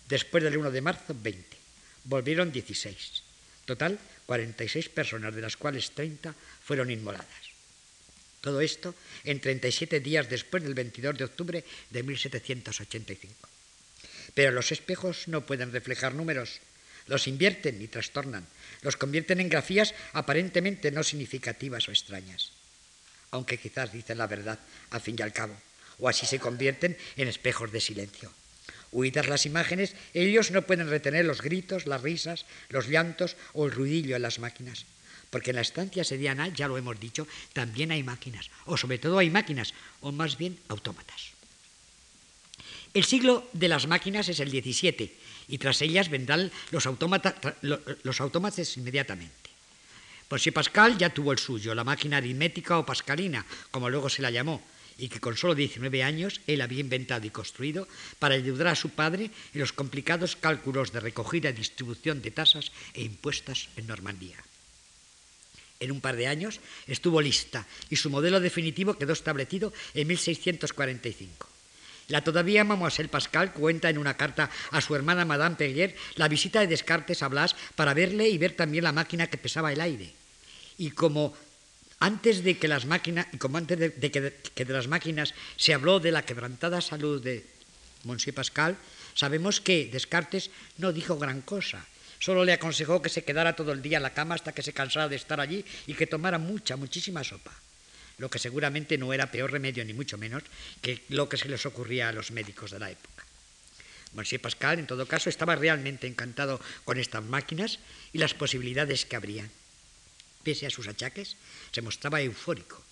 Después 0.08 0.42
del 0.42 0.56
1 0.56 0.70
de 0.70 0.80
marzo, 0.80 1.14
20. 1.14 1.56
Volvieron 2.04 2.52
16. 2.52 3.22
Total, 3.64 3.98
46 4.26 4.88
personas, 4.88 5.34
de 5.34 5.40
las 5.40 5.56
cuales 5.56 5.90
30 5.92 6.34
fueron 6.64 6.90
inmoladas. 6.90 7.26
Todo 8.40 8.60
esto 8.60 8.94
en 9.24 9.40
37 9.40 10.00
días 10.00 10.28
después 10.28 10.62
del 10.62 10.74
22 10.74 11.16
de 11.16 11.24
octubre 11.24 11.64
de 11.90 12.02
1785. 12.02 13.48
Pero 14.34 14.52
los 14.52 14.72
espejos 14.72 15.28
no 15.28 15.46
pueden 15.46 15.72
reflejar 15.72 16.14
números, 16.14 16.60
los 17.06 17.26
invierten 17.26 17.80
y 17.80 17.88
trastornan, 17.88 18.46
los 18.82 18.96
convierten 18.96 19.40
en 19.40 19.48
grafías 19.48 19.94
aparentemente 20.12 20.90
no 20.90 21.02
significativas 21.02 21.88
o 21.88 21.92
extrañas, 21.92 22.52
aunque 23.30 23.58
quizás 23.58 23.92
dicen 23.92 24.18
la 24.18 24.26
verdad 24.26 24.58
al 24.90 25.00
fin 25.00 25.16
y 25.18 25.22
al 25.22 25.32
cabo 25.32 25.56
o 25.98 26.08
así 26.08 26.26
se 26.26 26.38
convierten 26.38 26.96
en 27.16 27.28
espejos 27.28 27.70
de 27.72 27.80
silencio. 27.80 28.32
Huidas 28.94 29.26
las 29.26 29.44
imágenes, 29.44 29.94
ellos 30.14 30.52
no 30.52 30.62
pueden 30.62 30.88
retener 30.88 31.24
los 31.24 31.42
gritos, 31.42 31.86
las 31.86 32.00
risas, 32.00 32.46
los 32.70 32.86
llantos 32.86 33.36
o 33.52 33.66
el 33.66 33.72
ruidillo 33.72 34.14
en 34.14 34.22
las 34.22 34.38
máquinas. 34.38 34.86
Porque 35.30 35.50
en 35.50 35.56
la 35.56 35.66
estancia 35.66 36.04
sediana, 36.04 36.46
ya 36.46 36.68
lo 36.68 36.78
hemos 36.78 36.98
dicho, 37.00 37.26
también 37.52 37.90
hay 37.90 38.04
máquinas, 38.04 38.50
o 38.66 38.76
sobre 38.76 38.98
todo 38.98 39.18
hay 39.18 39.30
máquinas, 39.30 39.74
o 40.00 40.12
más 40.12 40.38
bien 40.38 40.56
autómatas. 40.68 41.34
El 42.94 43.02
siglo 43.02 43.50
de 43.52 43.66
las 43.66 43.88
máquinas 43.88 44.28
es 44.28 44.38
el 44.38 44.50
XVII 44.50 45.12
y 45.48 45.58
tras 45.58 45.82
ellas 45.82 46.08
vendrán 46.08 46.52
los, 46.70 46.86
los 48.04 48.20
autómatas 48.20 48.76
inmediatamente. 48.76 49.50
Monsieur 50.30 50.54
Pascal 50.54 50.96
ya 50.96 51.10
tuvo 51.10 51.32
el 51.32 51.38
suyo, 51.38 51.74
la 51.74 51.82
máquina 51.82 52.18
aritmética 52.18 52.78
o 52.78 52.86
pascalina, 52.86 53.44
como 53.70 53.90
luego 53.90 54.08
se 54.08 54.22
la 54.22 54.30
llamó, 54.30 54.62
y 54.98 55.08
que 55.08 55.20
con 55.20 55.36
solo 55.36 55.54
19 55.54 56.02
años 56.02 56.40
él 56.46 56.60
había 56.60 56.80
inventado 56.80 57.26
y 57.26 57.30
construido 57.30 57.88
para 58.18 58.34
ayudar 58.34 58.68
a 58.68 58.76
su 58.76 58.90
padre 58.90 59.30
en 59.52 59.60
los 59.60 59.72
complicados 59.72 60.36
cálculos 60.36 60.92
de 60.92 61.00
recogida 61.00 61.50
y 61.50 61.52
distribución 61.52 62.22
de 62.22 62.30
tasas 62.30 62.72
e 62.94 63.02
impuestos 63.02 63.68
en 63.76 63.86
Normandía. 63.86 64.36
En 65.80 65.90
un 65.90 66.00
par 66.00 66.16
de 66.16 66.26
años 66.26 66.60
estuvo 66.86 67.20
lista 67.20 67.66
y 67.90 67.96
su 67.96 68.08
modelo 68.08 68.40
definitivo 68.40 68.94
quedó 68.94 69.12
establecido 69.12 69.72
en 69.94 70.08
1645. 70.08 71.48
La 72.08 72.22
todavía 72.22 72.64
Mademoiselle 72.64 73.08
Pascal 73.08 73.52
cuenta 73.52 73.88
en 73.88 73.98
una 73.98 74.16
carta 74.16 74.50
a 74.70 74.80
su 74.80 74.94
hermana 74.94 75.24
Madame 75.24 75.56
Perrier 75.56 75.96
la 76.16 76.28
visita 76.28 76.60
de 76.60 76.66
Descartes 76.66 77.22
a 77.22 77.28
Blas 77.28 77.56
para 77.74 77.94
verle 77.94 78.28
y 78.28 78.38
ver 78.38 78.52
también 78.52 78.84
la 78.84 78.92
máquina 78.92 79.26
que 79.26 79.38
pesaba 79.38 79.72
el 79.72 79.80
aire. 79.80 80.12
Y 80.76 80.90
como 80.90 81.34
antes 82.00 82.42
de 82.44 82.58
que 82.58 82.68
las 82.68 82.86
máquinas, 82.86 83.26
y 83.32 83.38
como 83.38 83.58
antes 83.58 83.78
de, 83.78 84.10
que, 84.10 84.20
de, 84.64 84.72
las 84.72 84.88
máquinas 84.88 85.34
se 85.56 85.74
habló 85.74 86.00
de 86.00 86.12
la 86.12 86.24
quebrantada 86.24 86.80
salud 86.80 87.22
de 87.22 87.44
Monsieur 88.04 88.34
Pascal, 88.34 88.76
sabemos 89.14 89.60
que 89.60 89.88
Descartes 89.90 90.50
no 90.78 90.92
dijo 90.92 91.18
gran 91.18 91.40
cosa. 91.40 91.86
Solo 92.18 92.44
le 92.44 92.52
aconsejó 92.52 93.02
que 93.02 93.08
se 93.08 93.24
quedara 93.24 93.56
todo 93.56 93.72
el 93.72 93.82
día 93.82 93.98
en 93.98 94.02
la 94.02 94.14
cama 94.14 94.34
hasta 94.34 94.52
que 94.52 94.62
se 94.62 94.72
cansara 94.72 95.08
de 95.08 95.16
estar 95.16 95.40
allí 95.40 95.64
y 95.86 95.94
que 95.94 96.06
tomara 96.06 96.38
mucha, 96.38 96.76
muchísima 96.76 97.22
sopa. 97.22 97.52
Lo 98.18 98.30
que 98.30 98.38
seguramente 98.38 98.96
no 98.96 99.12
era 99.12 99.30
peor 99.30 99.50
remedio, 99.50 99.84
ni 99.84 99.92
mucho 99.92 100.16
menos, 100.16 100.42
que 100.80 101.02
lo 101.08 101.28
que 101.28 101.36
se 101.36 101.48
les 101.48 101.66
ocurría 101.66 102.08
a 102.08 102.12
los 102.12 102.30
médicos 102.30 102.70
de 102.70 102.78
la 102.78 102.90
época. 102.90 103.24
Monsieur 104.14 104.40
Pascal, 104.40 104.78
en 104.78 104.86
todo 104.86 105.06
caso, 105.06 105.28
estaba 105.28 105.56
realmente 105.56 106.06
encantado 106.06 106.60
con 106.84 106.98
estas 106.98 107.24
máquinas 107.24 107.80
y 108.12 108.18
las 108.18 108.32
posibilidades 108.32 109.04
que 109.04 109.16
habrían 109.16 109.50
pese 110.44 110.66
a 110.66 110.70
sus 110.70 110.86
achaques, 110.86 111.36
se 111.72 111.82
mostraba 111.82 112.20
eufórico, 112.20 112.84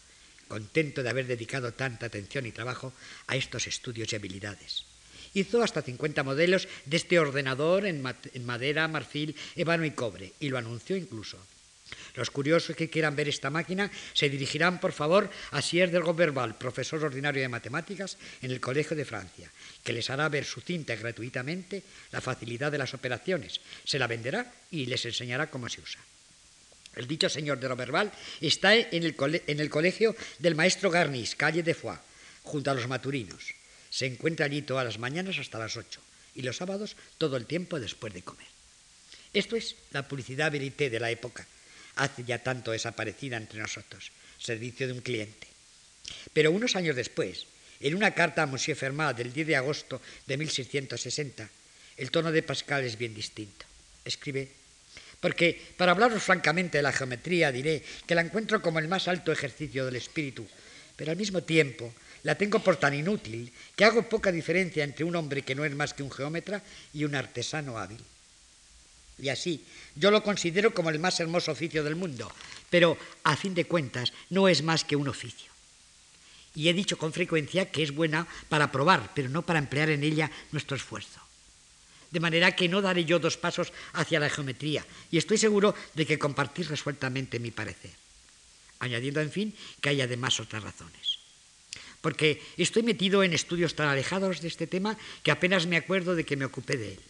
contento 0.48 1.02
de 1.02 1.10
haber 1.10 1.26
dedicado 1.26 1.72
tanta 1.72 2.06
atención 2.06 2.46
y 2.46 2.52
trabajo 2.52 2.92
a 3.26 3.36
estos 3.36 3.66
estudios 3.66 4.12
y 4.12 4.16
habilidades. 4.16 4.84
Hizo 5.34 5.62
hasta 5.62 5.80
50 5.80 6.22
modelos 6.24 6.68
de 6.84 6.96
este 6.96 7.18
ordenador 7.18 7.86
en, 7.86 8.02
madera, 8.44 8.88
marfil, 8.88 9.36
ébano 9.56 9.84
y 9.84 9.92
cobre, 9.92 10.32
y 10.40 10.48
lo 10.48 10.58
anunció 10.58 10.96
incluso. 10.96 11.38
Los 12.14 12.30
curiosos 12.30 12.76
que 12.76 12.90
quieran 12.90 13.16
ver 13.16 13.28
esta 13.28 13.48
máquina 13.48 13.90
se 14.12 14.28
dirigirán, 14.28 14.80
por 14.80 14.92
favor, 14.92 15.30
a 15.50 15.62
Sier 15.62 15.90
del 15.90 16.04
Goberval, 16.04 16.56
profesor 16.56 17.04
ordinario 17.04 17.40
de 17.40 17.48
matemáticas 17.48 18.18
en 18.42 18.50
el 18.50 18.60
Colegio 18.60 18.96
de 18.96 19.04
Francia, 19.04 19.50
que 19.82 19.92
les 19.92 20.10
hará 20.10 20.28
ver 20.28 20.44
su 20.44 20.60
cinta 20.60 20.96
gratuitamente, 20.96 21.82
la 22.10 22.20
facilidad 22.20 22.72
de 22.72 22.78
las 22.78 22.92
operaciones, 22.92 23.60
se 23.84 23.98
la 23.98 24.06
venderá 24.06 24.52
y 24.70 24.86
les 24.86 25.04
enseñará 25.06 25.48
cómo 25.48 25.68
se 25.68 25.80
usa. 25.80 26.00
El 26.94 27.06
dicho 27.06 27.28
señor 27.28 27.58
de 27.58 27.68
Roberval 27.68 28.12
está 28.40 28.74
en 28.74 29.02
el, 29.02 29.70
colegio 29.70 30.14
del 30.38 30.54
maestro 30.54 30.90
Garnis, 30.90 31.36
calle 31.36 31.62
de 31.62 31.74
Foix, 31.74 31.98
junto 32.42 32.70
a 32.70 32.74
los 32.74 32.88
maturinos. 32.88 33.54
Se 33.88 34.06
encuentra 34.06 34.46
allí 34.46 34.62
todas 34.62 34.84
las 34.84 34.98
mañanas 34.98 35.38
hasta 35.38 35.58
las 35.58 35.76
ocho 35.76 36.00
y 36.34 36.42
los 36.42 36.56
sábados 36.56 36.96
todo 37.18 37.36
el 37.36 37.46
tiempo 37.46 37.80
después 37.80 38.12
de 38.12 38.22
comer. 38.22 38.46
Esto 39.32 39.56
es 39.56 39.76
la 39.92 40.06
publicidad 40.06 40.52
verité 40.52 40.90
de 40.90 41.00
la 41.00 41.10
época, 41.10 41.46
hace 41.96 42.24
ya 42.24 42.38
tanto 42.38 42.72
desaparecida 42.72 43.36
entre 43.36 43.60
nosotros, 43.60 44.12
servicio 44.38 44.86
de 44.86 44.92
un 44.92 45.00
cliente. 45.00 45.46
Pero 46.32 46.52
unos 46.52 46.76
años 46.76 46.96
después, 46.96 47.46
en 47.80 47.94
una 47.96 48.12
carta 48.12 48.42
a 48.42 48.46
Monsieur 48.46 48.76
Fermat 48.76 49.16
del 49.16 49.32
10 49.32 49.46
de 49.46 49.56
agosto 49.56 50.00
de 50.26 50.36
1660, 50.36 51.48
el 51.96 52.10
tono 52.10 52.32
de 52.32 52.42
Pascal 52.42 52.84
es 52.84 52.98
bien 52.98 53.14
distinto. 53.14 53.64
Escribe 54.04 54.61
porque 55.22 55.54
para 55.76 55.92
hablaros 55.92 56.20
francamente 56.20 56.78
de 56.78 56.82
la 56.82 56.92
geometría 56.92 57.54
diré 57.54 57.80
que 58.06 58.16
la 58.16 58.22
encuentro 58.22 58.60
como 58.60 58.80
el 58.80 58.88
más 58.88 59.06
alto 59.06 59.30
ejercicio 59.30 59.86
del 59.86 59.94
espíritu, 59.94 60.44
pero 60.96 61.12
al 61.12 61.16
mismo 61.16 61.44
tiempo 61.44 61.94
la 62.24 62.34
tengo 62.34 62.58
por 62.58 62.74
tan 62.74 62.92
inútil 62.92 63.52
que 63.76 63.84
hago 63.84 64.08
poca 64.08 64.32
diferencia 64.32 64.82
entre 64.82 65.04
un 65.04 65.14
hombre 65.14 65.42
que 65.42 65.54
no 65.54 65.64
es 65.64 65.72
más 65.76 65.94
que 65.94 66.02
un 66.02 66.10
geómetra 66.10 66.60
y 66.92 67.04
un 67.04 67.14
artesano 67.14 67.78
hábil. 67.78 68.02
Y 69.20 69.28
así, 69.28 69.64
yo 69.94 70.10
lo 70.10 70.24
considero 70.24 70.74
como 70.74 70.90
el 70.90 70.98
más 70.98 71.20
hermoso 71.20 71.52
oficio 71.52 71.84
del 71.84 71.94
mundo, 71.94 72.28
pero 72.68 72.98
a 73.22 73.36
fin 73.36 73.54
de 73.54 73.64
cuentas 73.64 74.12
no 74.28 74.48
es 74.48 74.64
más 74.64 74.82
que 74.82 74.96
un 74.96 75.06
oficio. 75.06 75.52
Y 76.56 76.68
he 76.68 76.74
dicho 76.74 76.98
con 76.98 77.12
frecuencia 77.12 77.70
que 77.70 77.84
es 77.84 77.94
buena 77.94 78.26
para 78.48 78.72
probar, 78.72 79.12
pero 79.14 79.28
no 79.28 79.42
para 79.42 79.60
emplear 79.60 79.90
en 79.90 80.02
ella 80.02 80.32
nuestro 80.50 80.76
esfuerzo 80.76 81.21
de 82.12 82.20
manera 82.20 82.52
que 82.52 82.68
no 82.68 82.84
daré 82.84 83.08
yo 83.08 83.18
dos 83.18 83.40
pasos 83.40 83.72
hacia 83.96 84.20
la 84.20 84.30
geometría, 84.30 84.84
y 85.10 85.16
estoy 85.16 85.40
seguro 85.40 85.74
de 85.96 86.04
que 86.06 86.20
compartís 86.20 86.68
resueltamente 86.68 87.40
mi 87.40 87.50
parecer, 87.50 87.90
añadiendo, 88.78 89.20
en 89.20 89.32
fin, 89.32 89.48
que 89.80 89.88
hay 89.88 90.00
además 90.04 90.38
otras 90.38 90.62
razones. 90.62 91.18
Porque 92.04 92.42
estoy 92.58 92.82
metido 92.82 93.22
en 93.22 93.32
estudios 93.32 93.74
tan 93.74 93.88
alejados 93.88 94.42
de 94.42 94.48
este 94.48 94.66
tema 94.66 94.98
que 95.22 95.30
apenas 95.30 95.66
me 95.66 95.78
acuerdo 95.78 96.14
de 96.14 96.26
que 96.26 96.36
me 96.36 96.44
ocupé 96.44 96.76
de 96.76 96.92
él. 96.94 97.00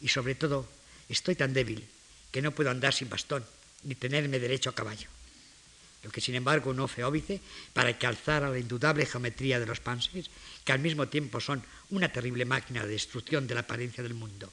Y 0.00 0.08
sobre 0.08 0.34
todo, 0.34 0.68
estoy 1.08 1.34
tan 1.34 1.54
débil 1.54 1.82
que 2.30 2.42
no 2.42 2.52
puedo 2.52 2.70
andar 2.70 2.92
sin 2.92 3.08
bastón 3.08 3.44
ni 3.84 3.94
tenerme 3.94 4.38
derecho 4.38 4.68
a 4.68 4.74
caballo 4.74 5.08
lo 6.04 6.10
que 6.12 6.20
sin 6.20 6.34
embargo 6.34 6.74
no 6.74 6.86
fue 6.86 7.02
óbice 7.02 7.40
para 7.72 7.98
que 7.98 8.06
alzara 8.06 8.50
la 8.50 8.58
indudable 8.58 9.06
geometría 9.06 9.58
de 9.58 9.66
los 9.66 9.80
panses, 9.80 10.30
que 10.64 10.72
al 10.72 10.78
mismo 10.78 11.08
tiempo 11.08 11.40
son 11.40 11.64
una 11.90 12.12
terrible 12.12 12.44
máquina 12.44 12.84
de 12.84 12.92
destrucción 12.92 13.46
de 13.46 13.54
la 13.54 13.62
apariencia 13.62 14.02
del 14.02 14.12
mundo, 14.12 14.52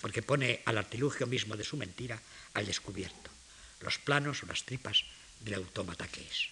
porque 0.00 0.22
pone 0.22 0.62
al 0.64 0.78
artilugio 0.78 1.26
mismo 1.26 1.54
de 1.54 1.64
su 1.64 1.76
mentira 1.76 2.18
al 2.54 2.66
descubierto, 2.66 3.30
los 3.80 3.98
planos 3.98 4.42
o 4.42 4.46
las 4.46 4.64
tripas 4.64 5.04
del 5.40 5.54
autómata 5.54 6.08
que 6.08 6.22
es. 6.22 6.48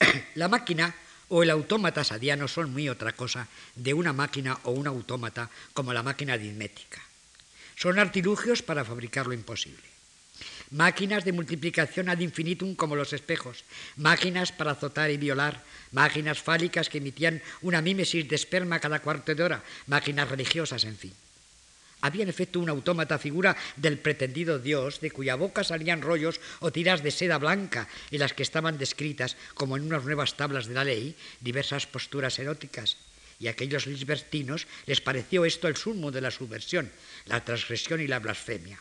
La 0.34 0.48
máquina 0.48 0.92
o 1.28 1.44
el 1.44 1.50
autómata 1.50 2.02
sadiano 2.02 2.48
son 2.48 2.72
muy 2.72 2.88
otra 2.88 3.12
cosa 3.12 3.46
de 3.76 3.94
una 3.94 4.12
máquina 4.12 4.58
o 4.64 4.72
un 4.72 4.88
autómata 4.88 5.48
como 5.72 5.92
la 5.92 6.02
máquina 6.02 6.34
aritmética. 6.34 7.00
Son 7.76 8.00
artilugios 8.00 8.62
para 8.62 8.84
fabricar 8.84 9.28
lo 9.28 9.32
imposible. 9.32 9.89
Máquinas 10.70 11.24
de 11.26 11.34
multiplicación 11.34 12.08
ad 12.08 12.22
infinitum 12.22 12.78
como 12.78 12.94
los 12.94 13.12
espejos, 13.12 13.66
máquinas 13.98 14.54
para 14.54 14.72
azotar 14.72 15.10
y 15.10 15.18
violar, 15.18 15.62
máquinas 15.90 16.38
fálicas 16.38 16.88
que 16.88 16.98
emitían 16.98 17.42
una 17.62 17.82
mímesis 17.82 18.28
de 18.28 18.38
esperma 18.38 18.78
cada 18.78 19.02
cuarto 19.02 19.34
de 19.34 19.42
hora, 19.42 19.64
máquinas 19.86 20.30
religiosas, 20.30 20.84
en 20.84 20.96
fin. 20.96 21.14
Había 22.02 22.22
en 22.22 22.32
efecto 22.32 22.60
un 22.60 22.70
autómata 22.70 23.18
figura 23.18 23.56
del 23.76 23.98
pretendido 23.98 24.58
Dios, 24.58 25.00
de 25.00 25.10
cuya 25.10 25.36
boca 25.36 25.64
salían 25.64 26.00
rollos 26.00 26.40
o 26.60 26.72
tiras 26.72 27.02
de 27.02 27.10
seda 27.10 27.36
blanca, 27.36 27.88
en 28.10 28.20
las 28.20 28.32
que 28.32 28.42
estaban 28.42 28.78
descritas, 28.78 29.36
como 29.52 29.76
en 29.76 29.84
unas 29.84 30.04
nuevas 30.04 30.36
tablas 30.36 30.66
de 30.66 30.74
la 30.74 30.84
ley, 30.84 31.14
diversas 31.40 31.86
posturas 31.86 32.38
eróticas. 32.38 32.96
Y 33.38 33.48
a 33.48 33.52
aquellos 33.52 33.86
libertinos 33.86 34.66
les 34.86 35.00
pareció 35.00 35.44
esto 35.44 35.68
el 35.68 35.76
sumo 35.76 36.10
de 36.10 36.20
la 36.20 36.30
subversión, 36.30 36.90
la 37.26 37.44
transgresión 37.44 38.00
y 38.00 38.06
la 38.06 38.18
blasfemia. 38.18 38.80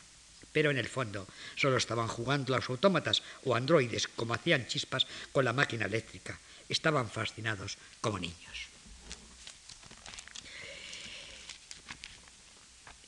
Pero 0.60 0.72
en 0.72 0.78
el 0.78 0.90
fondo 0.92 1.26
solo 1.56 1.78
estaban 1.78 2.10
jugando 2.10 2.54
los 2.54 2.68
autómatas 2.68 3.24
o 3.48 3.56
androides, 3.56 4.12
como 4.12 4.34
hacían 4.34 4.68
chispas 4.68 5.08
con 5.32 5.46
la 5.46 5.56
máquina 5.56 5.86
eléctrica. 5.86 6.38
Estaban 6.68 7.10
fascinados 7.10 7.78
como 8.02 8.20
niños. 8.20 8.68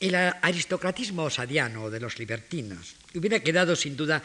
El 0.00 0.14
aristocratismo 0.14 1.24
osadiano 1.24 1.90
de 1.90 2.00
los 2.00 2.18
libertinos 2.18 2.96
hubiera 3.12 3.40
quedado 3.40 3.76
sin 3.76 3.98
duda 4.00 4.22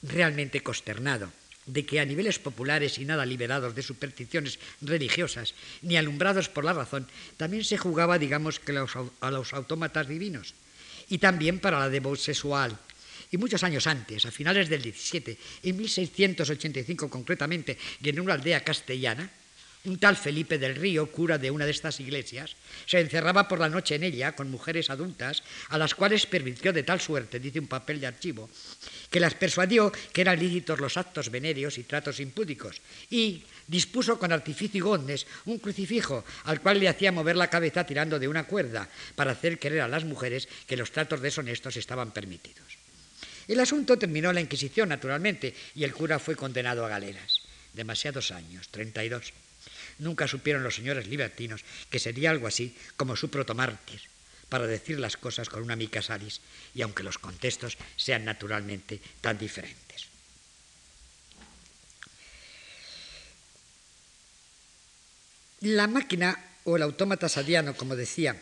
realmente 0.00 0.62
consternado 0.62 1.30
de 1.66 1.84
que 1.84 2.00
a 2.00 2.08
niveles 2.08 2.38
populares 2.38 2.96
y 2.96 3.04
nada 3.04 3.26
liberados 3.26 3.74
de 3.74 3.82
supersticiones 3.82 4.58
religiosas 4.80 5.52
ni 5.82 5.98
alumbrados 5.98 6.48
por 6.48 6.64
la 6.64 6.72
razón, 6.72 7.08
también 7.36 7.62
se 7.62 7.76
jugaba, 7.76 8.16
digamos, 8.16 8.58
que 8.58 8.72
a 8.72 9.30
los 9.30 9.52
autómatas 9.52 10.08
divinos 10.08 10.54
y 11.08 11.18
también 11.18 11.60
para 11.60 11.78
la 11.78 11.88
devoción 11.88 12.34
sexual. 12.34 12.78
Y 13.30 13.36
muchos 13.38 13.62
años 13.64 13.86
antes, 13.86 14.24
a 14.24 14.30
finales 14.30 14.68
del 14.68 14.82
17, 14.82 15.38
en 15.64 15.76
1685 15.76 17.10
concretamente, 17.10 17.76
y 18.02 18.08
en 18.08 18.20
una 18.20 18.34
aldea 18.34 18.62
castellana, 18.62 19.28
un 19.86 19.98
tal 19.98 20.16
Felipe 20.16 20.58
del 20.58 20.76
Río, 20.76 21.10
cura 21.10 21.38
de 21.38 21.50
una 21.50 21.64
de 21.64 21.70
estas 21.70 22.00
iglesias, 22.00 22.56
se 22.86 23.00
encerraba 23.00 23.48
por 23.48 23.60
la 23.60 23.68
noche 23.68 23.94
en 23.94 24.04
ella 24.04 24.34
con 24.34 24.50
mujeres 24.50 24.90
adultas, 24.90 25.42
a 25.68 25.78
las 25.78 25.94
cuales 25.94 26.26
permitió 26.26 26.72
de 26.72 26.82
tal 26.82 27.00
suerte, 27.00 27.40
dice 27.40 27.60
un 27.60 27.66
papel 27.66 28.00
de 28.00 28.06
archivo, 28.06 28.50
que 29.10 29.20
las 29.20 29.34
persuadió 29.34 29.92
que 30.12 30.20
eran 30.20 30.38
lícitos 30.38 30.80
los 30.80 30.96
actos 30.96 31.30
venéreos 31.30 31.78
y 31.78 31.84
tratos 31.84 32.20
impúdicos, 32.20 32.80
y 33.10 33.42
dispuso 33.66 34.18
con 34.18 34.32
artificio 34.32 34.78
y 34.78 34.80
gondes 34.80 35.26
un 35.46 35.58
crucifijo 35.58 36.24
al 36.44 36.60
cual 36.60 36.80
le 36.80 36.88
hacía 36.88 37.12
mover 37.12 37.36
la 37.36 37.50
cabeza 37.50 37.84
tirando 37.84 38.18
de 38.18 38.28
una 38.28 38.44
cuerda 38.44 38.88
para 39.14 39.32
hacer 39.32 39.58
creer 39.58 39.82
a 39.82 39.88
las 39.88 40.04
mujeres 40.04 40.48
que 40.66 40.76
los 40.76 40.92
tratos 40.92 41.20
deshonestos 41.20 41.76
estaban 41.76 42.12
permitidos. 42.12 42.78
El 43.48 43.60
asunto 43.60 43.96
terminó 43.96 44.32
la 44.32 44.40
Inquisición, 44.40 44.88
naturalmente, 44.88 45.54
y 45.74 45.84
el 45.84 45.94
cura 45.94 46.18
fue 46.18 46.34
condenado 46.34 46.84
a 46.84 46.88
galeras. 46.88 47.42
Demasiados 47.74 48.32
años, 48.32 48.68
32. 48.70 49.32
Nunca 49.98 50.28
supieron 50.28 50.62
los 50.62 50.74
señores 50.74 51.06
libertinos 51.06 51.64
que 51.90 51.98
sería 51.98 52.30
algo 52.30 52.46
así 52.46 52.76
como 52.96 53.16
su 53.16 53.30
protomártir, 53.30 54.00
para 54.48 54.66
decir 54.66 55.00
las 55.00 55.16
cosas 55.16 55.48
con 55.48 55.62
una 55.62 55.76
mica 55.76 56.02
salis, 56.02 56.40
y 56.74 56.82
aunque 56.82 57.02
los 57.02 57.18
contextos 57.18 57.78
sean 57.96 58.24
naturalmente 58.24 59.00
tan 59.20 59.38
diferentes. 59.38 60.06
La 65.60 65.86
máquina 65.88 66.38
o 66.64 66.76
el 66.76 66.82
autómata 66.82 67.28
sadiano, 67.28 67.74
como 67.76 67.96
decía, 67.96 68.36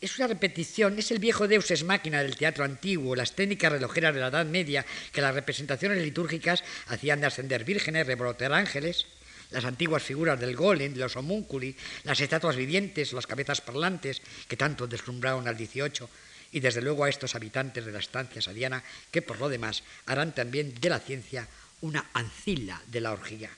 es 0.00 0.18
una 0.18 0.28
repetición, 0.28 0.98
es 0.98 1.10
el 1.10 1.18
viejo 1.18 1.46
Deus 1.46 1.70
es 1.70 1.84
máquina 1.84 2.22
del 2.22 2.36
teatro 2.36 2.64
antiguo, 2.64 3.14
las 3.14 3.32
técnicas 3.32 3.72
relojeras 3.72 4.14
de 4.14 4.20
la 4.20 4.28
Edad 4.28 4.46
Media, 4.46 4.84
que 5.12 5.20
las 5.20 5.34
representaciones 5.34 6.02
litúrgicas 6.02 6.64
hacían 6.88 7.20
de 7.20 7.26
ascender 7.26 7.64
vírgenes, 7.64 8.06
rebrotar 8.06 8.52
ángeles, 8.52 9.06
las 9.50 9.64
antiguas 9.64 10.02
figuras 10.02 10.40
del 10.40 10.56
golem, 10.56 10.96
los 10.96 11.16
homúnculi, 11.16 11.76
las 12.04 12.20
estatuas 12.20 12.56
vivientes, 12.56 13.12
las 13.12 13.26
cabezas 13.26 13.60
parlantes, 13.60 14.22
que 14.48 14.56
tanto 14.56 14.86
deslumbraron 14.86 15.46
al 15.46 15.56
XVIII, 15.56 16.08
y 16.52 16.60
desde 16.60 16.82
luego 16.82 17.04
a 17.04 17.08
estos 17.08 17.34
habitantes 17.34 17.84
de 17.84 17.92
la 17.92 17.98
estancia 17.98 18.40
sadiana, 18.40 18.82
que 19.10 19.22
por 19.22 19.38
lo 19.38 19.48
demás 19.48 19.82
harán 20.06 20.34
también 20.34 20.74
de 20.80 20.88
la 20.88 20.98
ciencia 20.98 21.46
una 21.82 22.06
ancilla 22.14 22.80
de 22.86 23.00
la 23.00 23.12
orgía. 23.12 23.50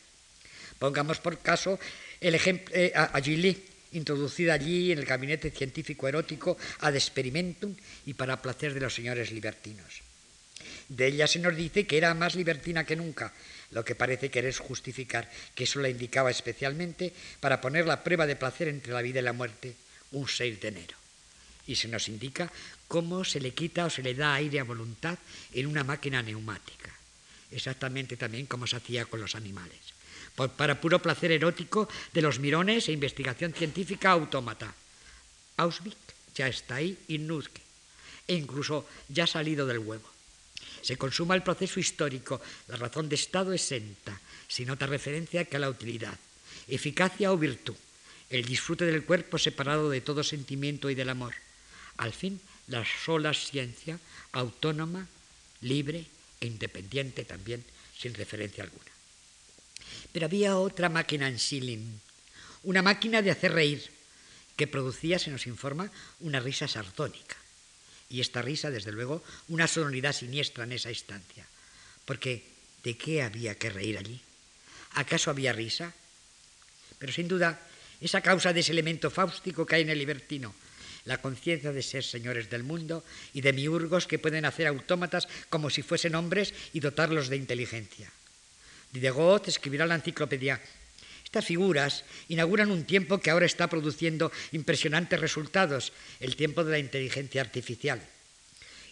Pongamos 0.79 1.21
por 1.21 1.39
caso 1.39 1.79
el 2.21 2.35
ejemplo 2.35 2.75
eh, 2.75 2.93
a, 2.95 3.21
introducida 3.93 4.55
allí 4.55 4.93
en 4.93 4.99
el 4.99 5.05
gabinete 5.05 5.51
científico 5.51 6.09
erótico 6.09 6.57
ad 6.81 6.95
experimentum 6.95 7.75
y 8.07 8.15
para 8.15 8.43
placer 8.43 8.75
de 8.75 8.81
los 8.81 8.95
señores 8.95 9.31
libertinos. 9.31 10.03
De 10.89 11.07
ella 11.07 11.27
se 11.27 11.39
nos 11.39 11.57
dice 11.57 11.87
que 11.87 11.97
era 11.97 12.15
más 12.15 12.35
libertina 12.35 12.85
que 12.85 12.97
nunca, 12.97 13.33
lo 13.71 13.85
que 13.85 13.95
parece 13.95 14.31
querer 14.31 14.55
justificar 14.55 15.31
que 15.55 15.65
eso 15.65 15.81
la 15.81 15.89
indicaba 15.89 16.31
especialmente 16.31 17.13
para 17.41 17.61
poner 17.61 17.87
la 17.87 18.05
prueba 18.05 18.27
de 18.27 18.37
placer 18.37 18.69
entre 18.69 18.93
la 18.93 19.03
vida 19.03 19.21
y 19.21 19.23
la 19.23 19.33
muerte 19.33 19.75
un 20.13 20.29
6 20.29 20.61
de 20.61 20.69
enero. 20.69 20.97
Y 21.67 21.77
se 21.77 21.89
nos 21.89 22.09
indica 22.09 22.53
cómo 22.89 23.25
se 23.25 23.41
le 23.41 23.55
quita 23.55 23.87
o 23.87 23.91
se 23.91 24.03
le 24.03 24.15
da 24.15 24.35
aire 24.35 24.61
a 24.61 24.65
voluntad 24.65 25.19
en 25.53 25.67
una 25.67 25.85
máquina 25.85 26.23
neumática, 26.23 26.91
exactamente 27.51 28.17
también 28.17 28.47
como 28.47 28.67
se 28.67 28.77
hacía 28.77 29.07
con 29.07 29.21
los 29.21 29.35
animales 29.35 29.92
para 30.37 30.81
puro 30.81 31.01
placer 31.01 31.33
erótico 31.33 31.89
de 32.13 32.23
los 32.23 32.39
mirones 32.39 32.89
e 32.89 32.97
investigación 32.97 33.53
científica 33.53 34.11
autómata. 34.11 34.75
Auschwitz 35.57 35.97
ya 36.35 36.49
está 36.49 36.77
ahí, 36.77 36.97
innuzque, 37.09 37.61
e 38.27 38.35
incluso 38.35 38.89
ya 39.09 39.25
ha 39.25 39.27
salido 39.27 39.67
del 39.67 39.79
huevo. 39.79 40.09
Se 40.81 40.97
consuma 40.97 41.35
el 41.35 41.43
proceso 41.43 41.79
histórico, 41.79 42.41
la 42.69 42.77
razón 42.77 43.09
de 43.09 43.15
Estado 43.15 43.53
exenta, 43.53 44.19
sin 44.49 44.71
otra 44.71 44.87
referencia 44.87 45.45
que 45.45 45.57
a 45.57 45.61
la 45.61 45.71
utilidad, 45.71 46.19
eficacia 46.67 47.33
o 47.33 47.39
virtud, 47.39 47.77
el 48.31 48.45
disfrute 48.45 48.87
del 48.87 49.05
cuerpo 49.05 49.39
separado 49.39 49.91
de 49.91 50.01
todo 50.01 50.25
sentimiento 50.25 50.91
y 50.91 50.95
del 50.95 51.11
amor. 51.11 51.35
Al 51.99 52.13
fin, 52.13 52.41
la 52.67 52.85
sola 53.05 53.35
ciencia, 53.35 53.99
autónoma, 54.33 55.07
libre 55.61 56.07
e 56.41 56.47
independiente 56.47 57.25
también, 57.25 57.63
sin 57.97 58.15
referencia 58.15 58.65
alguna. 58.65 58.92
Pero 60.13 60.27
había 60.27 60.57
otra 60.57 60.89
máquina 60.89 61.29
en 61.29 61.39
Schilling, 61.39 62.01
una 62.65 62.83
máquina 62.83 63.23
de 63.23 63.31
hacer 63.31 63.53
reír, 63.53 63.91
que 64.57 64.67
producía, 64.67 65.19
se 65.19 65.31
nos 65.31 65.47
informa, 65.47 65.91
una 66.21 66.41
risa 66.41 66.69
sardónica. 66.69 67.37
Y 68.09 68.21
esta 68.21 68.43
risa, 68.43 68.71
desde 68.71 68.93
luego, 68.93 69.25
una 69.49 69.67
sonoridad 69.67 70.13
siniestra 70.13 70.65
en 70.65 70.73
esa 70.73 70.91
instancia. 70.91 71.47
Porque, 72.05 72.45
¿de 72.85 72.97
qué 72.97 73.23
había 73.23 73.55
que 73.57 73.71
reír 73.71 73.97
allí? 73.97 74.21
¿Acaso 74.93 75.31
había 75.31 75.53
risa? 75.53 75.95
Pero 76.99 77.13
sin 77.13 77.27
duda, 77.27 77.59
esa 78.01 78.21
causa 78.21 78.53
de 78.53 78.61
ese 78.61 78.73
elemento 78.73 79.11
fáustico 79.11 79.65
que 79.65 79.77
hay 79.77 79.83
en 79.83 79.91
el 79.91 79.99
libertino, 79.99 80.55
la 81.05 81.19
conciencia 81.19 81.73
de 81.73 81.83
ser 81.83 82.05
señores 82.05 82.51
del 82.51 82.63
mundo 82.63 83.05
y 83.33 83.41
de 83.41 83.53
miurgos 83.53 84.07
que 84.07 84.19
pueden 84.19 84.45
hacer 84.45 84.67
autómatas 84.67 85.27
como 85.49 85.71
si 85.71 85.83
fuesen 85.83 86.15
hombres 86.15 86.55
y 86.73 86.81
dotarlos 86.81 87.29
de 87.29 87.37
inteligencia. 87.37 88.13
Diderot 88.93 89.49
escribirá 89.49 89.87
la 89.87 89.97
enciclopedia. 89.97 90.61
Estas 91.25 91.47
figuras 91.47 92.05
inauguran 92.29 92.71
un 92.71 92.85
tiempo 92.85 93.19
que 93.19 93.31
ahora 93.31 93.47
está 93.47 93.69
produciendo 93.69 94.31
impresionantes 94.53 95.19
resultados, 95.19 95.93
el 96.21 96.37
tiempo 96.37 96.63
de 96.63 96.73
la 96.73 96.79
inteligencia 96.79 97.41
artificial. 97.41 98.01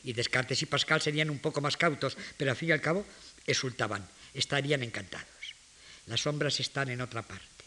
Y 0.02 0.14
Descartes 0.14 0.62
y 0.62 0.66
Pascal 0.66 1.02
serían 1.02 1.28
un 1.28 1.38
poco 1.38 1.60
más 1.60 1.76
cautos, 1.76 2.16
pero 2.38 2.50
al 2.50 2.56
fin 2.56 2.70
y 2.70 2.72
al 2.72 2.80
cabo 2.80 3.04
exultaban, 3.46 4.08
estarían 4.32 4.82
encantados. 4.82 5.28
Las 6.06 6.22
sombras 6.22 6.58
están 6.60 6.88
en 6.88 7.02
otra 7.02 7.20
parte 7.20 7.60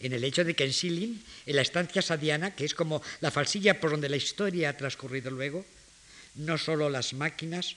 en 0.00 0.12
el 0.12 0.24
hecho 0.24 0.44
de 0.44 0.54
que 0.54 0.64
en 0.64 0.72
Silin, 0.72 1.22
en 1.46 1.56
la 1.56 1.62
estancia 1.62 2.02
sadiana, 2.02 2.54
que 2.54 2.64
es 2.64 2.74
como 2.74 3.02
la 3.20 3.30
falsilla 3.30 3.80
por 3.80 3.90
donde 3.90 4.08
la 4.08 4.16
historia 4.16 4.70
ha 4.70 4.76
transcurrido 4.76 5.30
luego, 5.30 5.64
no 6.34 6.58
solo 6.58 6.90
las 6.90 7.14
máquinas 7.14 7.76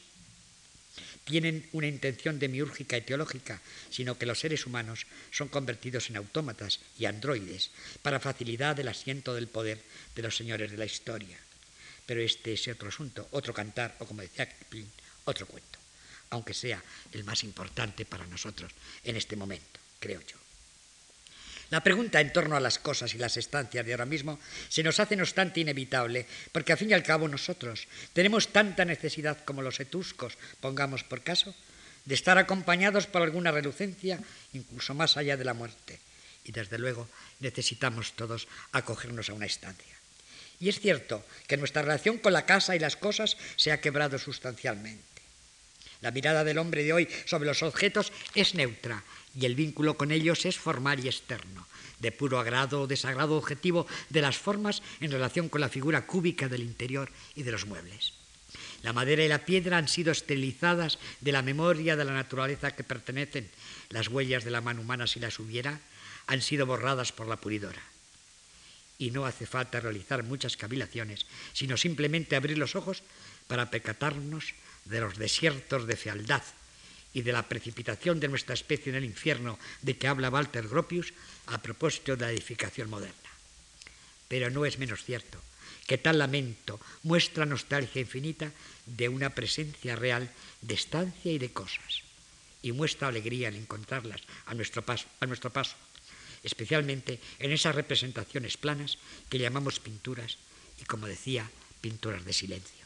tienen 1.25 1.67
una 1.73 1.87
intención 1.87 2.39
demiúrgica 2.39 2.97
y 2.97 3.01
teológica, 3.01 3.61
sino 3.89 4.17
que 4.17 4.25
los 4.25 4.39
seres 4.39 4.65
humanos 4.65 5.05
son 5.31 5.47
convertidos 5.47 6.09
en 6.09 6.17
autómatas 6.17 6.79
y 6.97 7.05
androides 7.05 7.71
para 8.01 8.19
facilidad 8.19 8.75
del 8.75 8.87
asiento 8.87 9.35
del 9.35 9.47
poder 9.47 9.79
de 10.15 10.23
los 10.23 10.35
señores 10.35 10.71
de 10.71 10.77
la 10.77 10.85
historia. 10.85 11.37
Pero 12.05 12.21
este 12.21 12.53
es 12.53 12.67
otro 12.67 12.89
asunto, 12.89 13.27
otro 13.31 13.53
cantar, 13.53 13.95
o 13.99 14.05
como 14.05 14.23
decía 14.23 14.49
Kipling, 14.49 14.89
otro 15.25 15.45
cuento, 15.45 15.77
aunque 16.31 16.55
sea 16.55 16.81
el 17.11 17.23
más 17.23 17.43
importante 17.43 18.05
para 18.05 18.25
nosotros 18.25 18.71
en 19.03 19.15
este 19.15 19.35
momento, 19.35 19.79
creo 19.99 20.21
yo. 20.21 20.38
La 21.69 21.83
pregunta 21.83 22.19
en 22.19 22.33
torno 22.33 22.55
a 22.55 22.59
las 22.59 22.79
cosas 22.79 23.13
y 23.13 23.19
las 23.19 23.37
estancias 23.37 23.85
de 23.85 23.93
ahora 23.93 24.05
mismo 24.05 24.39
se 24.69 24.81
nos 24.81 24.99
hace 24.99 25.15
no 25.15 25.23
obstante 25.23 25.59
inevitable, 25.59 26.25
porque 26.51 26.71
al 26.71 26.79
fin 26.79 26.89
y 26.89 26.93
al 26.93 27.03
cabo 27.03 27.27
nosotros 27.27 27.87
tenemos 28.13 28.49
tanta 28.49 28.85
necesidad 28.85 29.37
como 29.45 29.61
los 29.61 29.79
etuscos, 29.79 30.37
pongamos 30.61 31.03
por 31.03 31.21
caso, 31.21 31.53
de 32.05 32.15
estar 32.15 32.39
acompañados 32.39 33.05
por 33.05 33.21
alguna 33.21 33.51
relucencia, 33.51 34.19
incluso 34.53 34.95
más 34.95 35.15
allá 35.15 35.37
de 35.37 35.45
la 35.45 35.53
muerte. 35.53 35.99
Y 36.43 36.51
desde 36.51 36.79
luego 36.79 37.07
necesitamos 37.39 38.13
todos 38.13 38.47
acogernos 38.71 39.29
a 39.29 39.33
una 39.33 39.45
estancia. 39.45 39.95
Y 40.59 40.69
es 40.69 40.79
cierto 40.79 41.23
que 41.45 41.57
nuestra 41.57 41.83
relación 41.83 42.17
con 42.17 42.33
la 42.33 42.47
casa 42.47 42.75
y 42.75 42.79
las 42.79 42.95
cosas 42.95 43.37
se 43.55 43.71
ha 43.71 43.79
quebrado 43.79 44.17
sustancialmente. 44.17 45.03
La 46.01 46.11
mirada 46.11 46.43
del 46.43 46.57
hombre 46.57 46.83
de 46.83 46.93
hoy 46.93 47.09
sobre 47.25 47.47
los 47.47 47.61
objetos 47.61 48.11
es 48.33 48.55
neutra 48.55 49.03
y 49.35 49.45
el 49.45 49.55
vínculo 49.55 49.97
con 49.97 50.11
ellos 50.11 50.45
es 50.45 50.57
formal 50.57 51.03
y 51.03 51.07
externo, 51.07 51.67
de 51.99 52.11
puro 52.11 52.39
agrado 52.39 52.81
o 52.81 52.87
desagrado 52.87 53.37
objetivo 53.37 53.87
de 54.09 54.21
las 54.21 54.37
formas 54.37 54.81
en 54.99 55.11
relación 55.11 55.49
con 55.49 55.61
la 55.61 55.69
figura 55.69 56.05
cúbica 56.05 56.47
del 56.47 56.63
interior 56.63 57.11
y 57.35 57.43
de 57.43 57.51
los 57.51 57.65
muebles. 57.65 58.13
La 58.81 58.93
madera 58.93 59.23
y 59.23 59.27
la 59.27 59.45
piedra 59.45 59.77
han 59.77 59.87
sido 59.87 60.11
esterilizadas 60.11 60.99
de 61.19 61.31
la 61.31 61.41
memoria 61.41 61.95
de 61.95 62.05
la 62.05 62.13
naturaleza 62.13 62.71
que 62.71 62.83
pertenecen. 62.83 63.49
Las 63.89 64.07
huellas 64.07 64.43
de 64.45 64.51
la 64.51 64.61
mano 64.61 64.81
humana, 64.81 65.05
si 65.05 65.19
las 65.19 65.37
hubiera, 65.39 65.81
han 66.27 66.41
sido 66.41 66.65
borradas 66.65 67.11
por 67.11 67.27
la 67.27 67.35
puridora. 67.35 67.81
Y 68.97 69.11
no 69.11 69.25
hace 69.25 69.45
falta 69.45 69.79
realizar 69.79 70.23
muchas 70.23 70.57
cavilaciones, 70.57 71.25
sino 71.53 71.77
simplemente 71.77 72.35
abrir 72.35 72.57
los 72.57 72.75
ojos 72.75 73.03
para 73.47 73.69
percatarnos 73.69 74.53
de 74.85 75.01
los 75.01 75.17
desiertos 75.17 75.85
de 75.87 75.95
fealdad 75.95 76.43
y 77.13 77.21
de 77.21 77.31
la 77.31 77.47
precipitación 77.47 78.19
de 78.19 78.27
nuestra 78.27 78.53
especie 78.53 78.91
en 78.91 78.95
el 78.95 79.05
infierno 79.05 79.57
de 79.81 79.97
que 79.97 80.07
habla 80.07 80.29
Walter 80.29 80.67
Gropius 80.67 81.13
a 81.47 81.61
propósito 81.61 82.15
de 82.15 82.25
la 82.25 82.31
edificación 82.31 82.89
moderna. 82.89 83.15
Pero 84.27 84.49
no 84.49 84.65
es 84.65 84.77
menos 84.77 85.03
cierto 85.03 85.41
que 85.87 85.97
tal 85.97 86.19
lamento 86.19 86.79
muestra 87.01 87.49
nostalgia 87.49 88.01
infinita 88.01 88.51
de 88.85 89.09
una 89.09 89.33
presencia 89.33 89.95
real 89.95 90.29
de 90.61 90.75
estancia 90.75 91.31
y 91.31 91.39
de 91.39 91.49
cosas, 91.49 92.05
y 92.61 92.71
muestra 92.73 93.07
alegría 93.07 93.47
en 93.47 93.55
encontrarlas 93.55 94.21
a 94.45 94.53
nuestro 94.53 94.85
paso, 94.85 95.07
a 95.19 95.25
nuestro 95.25 95.49
paso 95.49 95.75
especialmente 96.43 97.19
en 97.39 97.51
esas 97.51 97.75
representaciones 97.75 98.57
planas 98.57 98.97
que 99.29 99.39
llamamos 99.39 99.79
pinturas 99.79 100.37
y, 100.79 100.85
como 100.85 101.07
decía, 101.07 101.49
pinturas 101.81 102.23
de 102.23 102.33
silencio. 102.33 102.78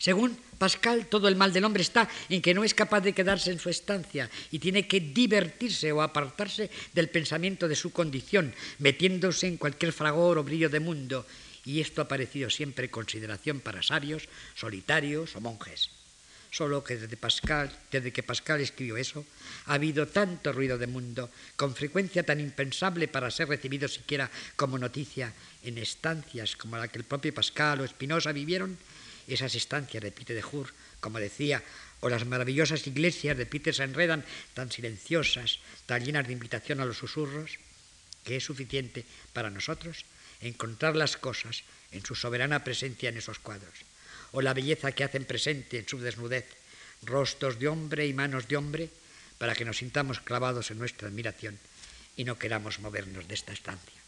Según 0.00 0.32
Pascal, 0.56 1.06
todo 1.12 1.28
el 1.28 1.36
mal 1.36 1.52
del 1.52 1.64
hombre 1.64 1.82
está 1.84 2.08
en 2.30 2.40
que 2.40 2.54
no 2.56 2.64
es 2.64 2.72
capaz 2.72 3.02
de 3.02 3.12
quedarse 3.12 3.52
en 3.52 3.60
su 3.60 3.68
estancia 3.68 4.30
y 4.50 4.58
tiene 4.58 4.88
que 4.88 5.00
divertirse 5.00 5.92
o 5.92 6.00
apartarse 6.00 6.70
del 6.96 7.12
pensamiento 7.12 7.68
de 7.68 7.76
su 7.76 7.92
condición, 7.92 8.54
metiéndose 8.78 9.46
en 9.46 9.58
cualquier 9.60 9.92
fragor 9.92 10.38
o 10.38 10.44
brillo 10.44 10.72
de 10.72 10.80
mundo. 10.80 11.26
Y 11.68 11.80
esto 11.80 12.00
ha 12.00 12.08
parecido 12.08 12.48
siempre 12.48 12.88
consideración 12.88 13.60
para 13.60 13.84
sabios, 13.84 14.24
solitarios 14.56 15.36
o 15.36 15.40
monjes. 15.44 15.90
Solo 16.50 16.82
que 16.82 16.96
desde, 16.96 17.16
Pascal, 17.20 17.70
desde 17.92 18.10
que 18.10 18.24
Pascal 18.24 18.60
escribió 18.60 18.96
eso, 18.96 19.24
ha 19.66 19.74
habido 19.74 20.08
tanto 20.08 20.52
ruido 20.52 20.78
de 20.78 20.88
mundo, 20.88 21.28
con 21.56 21.76
frecuencia 21.76 22.24
tan 22.24 22.40
impensable 22.40 23.06
para 23.06 23.30
ser 23.30 23.48
recibido 23.48 23.86
siquiera 23.86 24.30
como 24.56 24.78
noticia 24.78 25.32
en 25.62 25.76
estancias 25.76 26.56
como 26.56 26.76
la 26.76 26.88
que 26.88 26.98
el 26.98 27.04
propio 27.04 27.34
Pascal 27.34 27.80
o 27.80 27.84
Espinosa 27.84 28.32
vivieron, 28.32 28.78
esas 29.28 29.54
estancias 29.54 30.02
de 30.02 30.12
Peter 30.12 30.36
de 30.36 30.42
Jur, 30.42 30.72
como 31.00 31.18
decía, 31.18 31.62
o 32.00 32.08
las 32.08 32.24
maravillosas 32.24 32.86
iglesias 32.86 33.36
de 33.36 33.46
Peter 33.46 33.74
se 33.74 33.84
enredan 33.84 34.24
tan 34.54 34.72
silenciosas, 34.72 35.60
tan 35.86 36.04
llenas 36.04 36.26
de 36.26 36.32
invitación 36.32 36.80
a 36.80 36.84
los 36.84 36.98
susurros, 36.98 37.58
que 38.24 38.36
es 38.36 38.44
suficiente 38.44 39.04
para 39.32 39.50
nosotros 39.50 40.04
encontrar 40.40 40.96
las 40.96 41.16
cosas 41.16 41.64
en 41.92 42.04
su 42.04 42.14
soberana 42.14 42.64
presencia 42.64 43.08
en 43.08 43.18
esos 43.18 43.38
cuadros, 43.38 43.84
o 44.32 44.40
la 44.40 44.54
belleza 44.54 44.92
que 44.92 45.04
hacen 45.04 45.24
presente 45.24 45.78
en 45.78 45.88
su 45.88 45.98
desnudez, 45.98 46.46
rostros 47.02 47.58
de 47.58 47.68
hombre 47.68 48.06
y 48.06 48.14
manos 48.14 48.48
de 48.48 48.56
hombre, 48.56 48.88
para 49.38 49.54
que 49.54 49.64
nos 49.64 49.78
sintamos 49.78 50.20
clavados 50.20 50.70
en 50.70 50.78
nuestra 50.78 51.08
admiración 51.08 51.58
y 52.16 52.24
no 52.24 52.38
queramos 52.38 52.78
movernos 52.80 53.26
de 53.26 53.34
esta 53.34 53.52
estancia. 53.52 53.99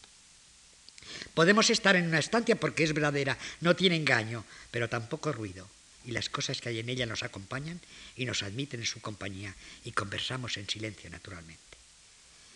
Podemos 1.35 1.71
estar 1.71 1.97
en 1.97 2.07
una 2.07 2.19
estancia 2.19 2.57
porque 2.57 2.85
es 2.85 2.93
verdadera, 2.93 3.39
no 3.61 3.77
tiene 3.77 3.97
engaño, 3.97 4.45
pero 4.71 4.89
tampoco 4.89 5.33
ruido. 5.33 5.69
Y 6.05 6.11
las 6.11 6.29
cosas 6.29 6.61
que 6.61 6.69
hay 6.69 6.81
en 6.81 6.89
ella 6.89 7.07
nos 7.07 7.23
acompañan 7.23 7.81
y 8.17 8.25
nos 8.25 8.43
admiten 8.43 8.81
en 8.81 8.87
su 8.87 9.01
compañía 9.01 9.55
y 9.85 9.93
conversamos 9.93 10.57
en 10.57 10.69
silencio 10.69 11.09
naturalmente. 11.11 11.73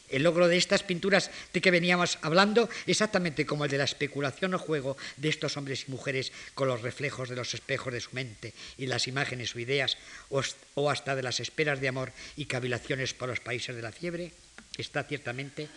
El 0.08 0.22
logro 0.22 0.46
de 0.46 0.56
estas 0.56 0.84
pinturas 0.84 1.30
de 1.52 1.60
que 1.60 1.72
veníamos 1.72 2.18
hablando, 2.22 2.68
exactamente 2.86 3.44
como 3.44 3.64
el 3.64 3.70
de 3.70 3.78
la 3.78 3.84
especulación 3.90 4.54
o 4.54 4.58
juego 4.58 4.96
de 5.16 5.28
estos 5.28 5.56
hombres 5.56 5.86
y 5.88 5.90
mujeres 5.90 6.32
con 6.54 6.68
los 6.68 6.82
reflejos 6.82 7.28
de 7.28 7.34
los 7.34 7.54
espejos 7.54 7.92
de 7.92 8.00
su 8.00 8.10
mente 8.12 8.54
y 8.78 8.86
las 8.86 9.08
imágenes 9.08 9.54
o 9.54 9.58
ideas, 9.58 9.98
o 10.30 10.90
hasta 10.90 11.16
de 11.16 11.22
las 11.22 11.40
esperas 11.40 11.80
de 11.80 11.88
amor 11.88 12.12
y 12.36 12.46
cavilaciones 12.46 13.14
por 13.14 13.28
los 13.28 13.40
países 13.40 13.74
de 13.74 13.82
la 13.82 13.90
fiebre, 13.90 14.32
está 14.78 15.02
ciertamente 15.02 15.68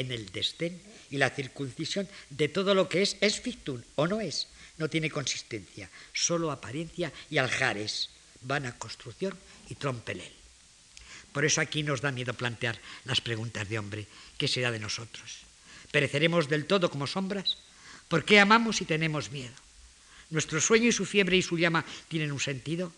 en 0.00 0.12
el 0.12 0.32
desdén 0.32 0.80
y 1.10 1.18
la 1.18 1.30
circuncisión 1.30 2.08
de 2.30 2.48
todo 2.48 2.74
lo 2.74 2.88
que 2.88 3.02
es, 3.02 3.16
es 3.20 3.40
fictum 3.40 3.82
o 3.96 4.06
no 4.06 4.20
es, 4.20 4.48
no 4.78 4.88
tiene 4.88 5.10
consistencia, 5.10 5.90
solo 6.12 6.50
apariencia 6.50 7.12
y 7.30 7.38
aljares, 7.38 8.10
vana 8.42 8.78
construcción 8.78 9.36
y 9.68 9.74
trompelel. 9.74 10.32
Por 11.32 11.44
eso 11.44 11.60
aquí 11.60 11.82
nos 11.82 12.00
da 12.00 12.10
miedo 12.10 12.34
plantear 12.34 12.80
las 13.04 13.20
preguntas 13.20 13.68
de 13.68 13.78
hombre, 13.78 14.06
¿qué 14.38 14.48
será 14.48 14.70
de 14.70 14.80
nosotros? 14.80 15.46
¿Pereceremos 15.92 16.48
del 16.48 16.66
todo 16.66 16.90
como 16.90 17.06
sombras? 17.06 17.58
¿Por 18.08 18.24
qué 18.24 18.40
amamos 18.40 18.80
y 18.80 18.84
tenemos 18.84 19.30
miedo? 19.30 19.54
¿Nuestro 20.30 20.60
sueño 20.60 20.88
y 20.88 20.92
su 20.92 21.06
fiebre 21.06 21.36
y 21.36 21.42
su 21.42 21.58
llama 21.58 21.84
tienen 22.08 22.32
un 22.32 22.40
sentido? 22.40 22.92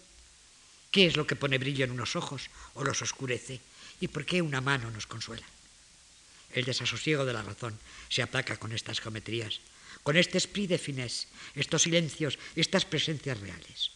¿Qué 0.91 1.07
es 1.07 1.17
lo 1.17 1.27
que 1.27 1.37
pone 1.37 1.59
brillo 1.59 1.85
en 1.85 1.91
unos 1.91 2.17
ojos 2.17 2.49
o 2.75 2.85
los 2.85 3.01
oscurece? 3.01 3.61
¿Y 4.01 4.09
por 4.09 4.25
qué 4.25 4.43
una 4.43 4.61
mano 4.61 4.91
nos 4.91 5.07
consuela? 5.07 5.45
El 6.53 6.65
desasosiego 6.65 7.25
de 7.25 7.33
la 7.33 7.43
razón 7.43 7.79
se 8.09 8.23
aplaca 8.23 8.59
con 8.59 8.73
estas 8.73 9.01
geometrías, 9.01 9.61
con 10.03 10.17
este 10.17 10.39
esprit 10.39 10.69
de 10.69 10.79
finesse, 10.79 11.29
estos 11.55 11.83
silencios, 11.83 12.39
estas 12.57 12.85
presencias 12.85 13.41
reales. 13.41 13.93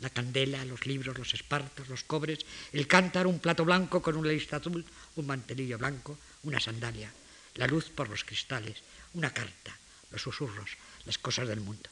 La 0.00 0.10
candela, 0.10 0.64
los 0.64 0.86
libros, 0.86 1.18
los 1.18 1.34
espartos, 1.34 1.88
los 1.88 2.04
cobres, 2.04 2.46
el 2.72 2.86
cántaro, 2.86 3.28
un 3.28 3.40
plato 3.40 3.64
blanco 3.64 4.00
con 4.00 4.16
una 4.16 4.30
lista 4.30 4.56
azul, 4.56 4.84
un 5.16 5.26
mantelillo 5.26 5.76
blanco, 5.76 6.18
una 6.44 6.60
sandalia, 6.60 7.12
la 7.56 7.66
luz 7.66 7.90
por 7.90 8.08
los 8.08 8.24
cristales, 8.24 8.78
una 9.14 9.34
carta, 9.34 9.76
los 10.10 10.22
susurros, 10.22 10.70
las 11.04 11.18
cosas 11.18 11.48
del 11.48 11.60
mundo. 11.60 11.90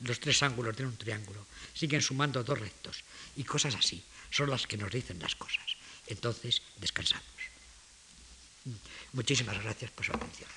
Los 0.00 0.20
tres 0.20 0.42
ángulos 0.42 0.76
de 0.76 0.84
un 0.84 0.96
triángulo 0.96 1.46
siguen 1.74 2.02
sumando 2.02 2.44
dos 2.44 2.58
rectos 2.58 3.04
y 3.36 3.44
cosas 3.44 3.74
así 3.74 4.02
son 4.30 4.50
las 4.50 4.66
que 4.66 4.76
nos 4.76 4.90
dicen 4.92 5.18
las 5.18 5.34
cosas. 5.34 5.76
Entonces 6.06 6.62
descansamos. 6.78 7.39
Muchísimas 9.12 9.62
gracias 9.62 9.90
por 9.90 10.04
su 10.04 10.12
atención. 10.12 10.48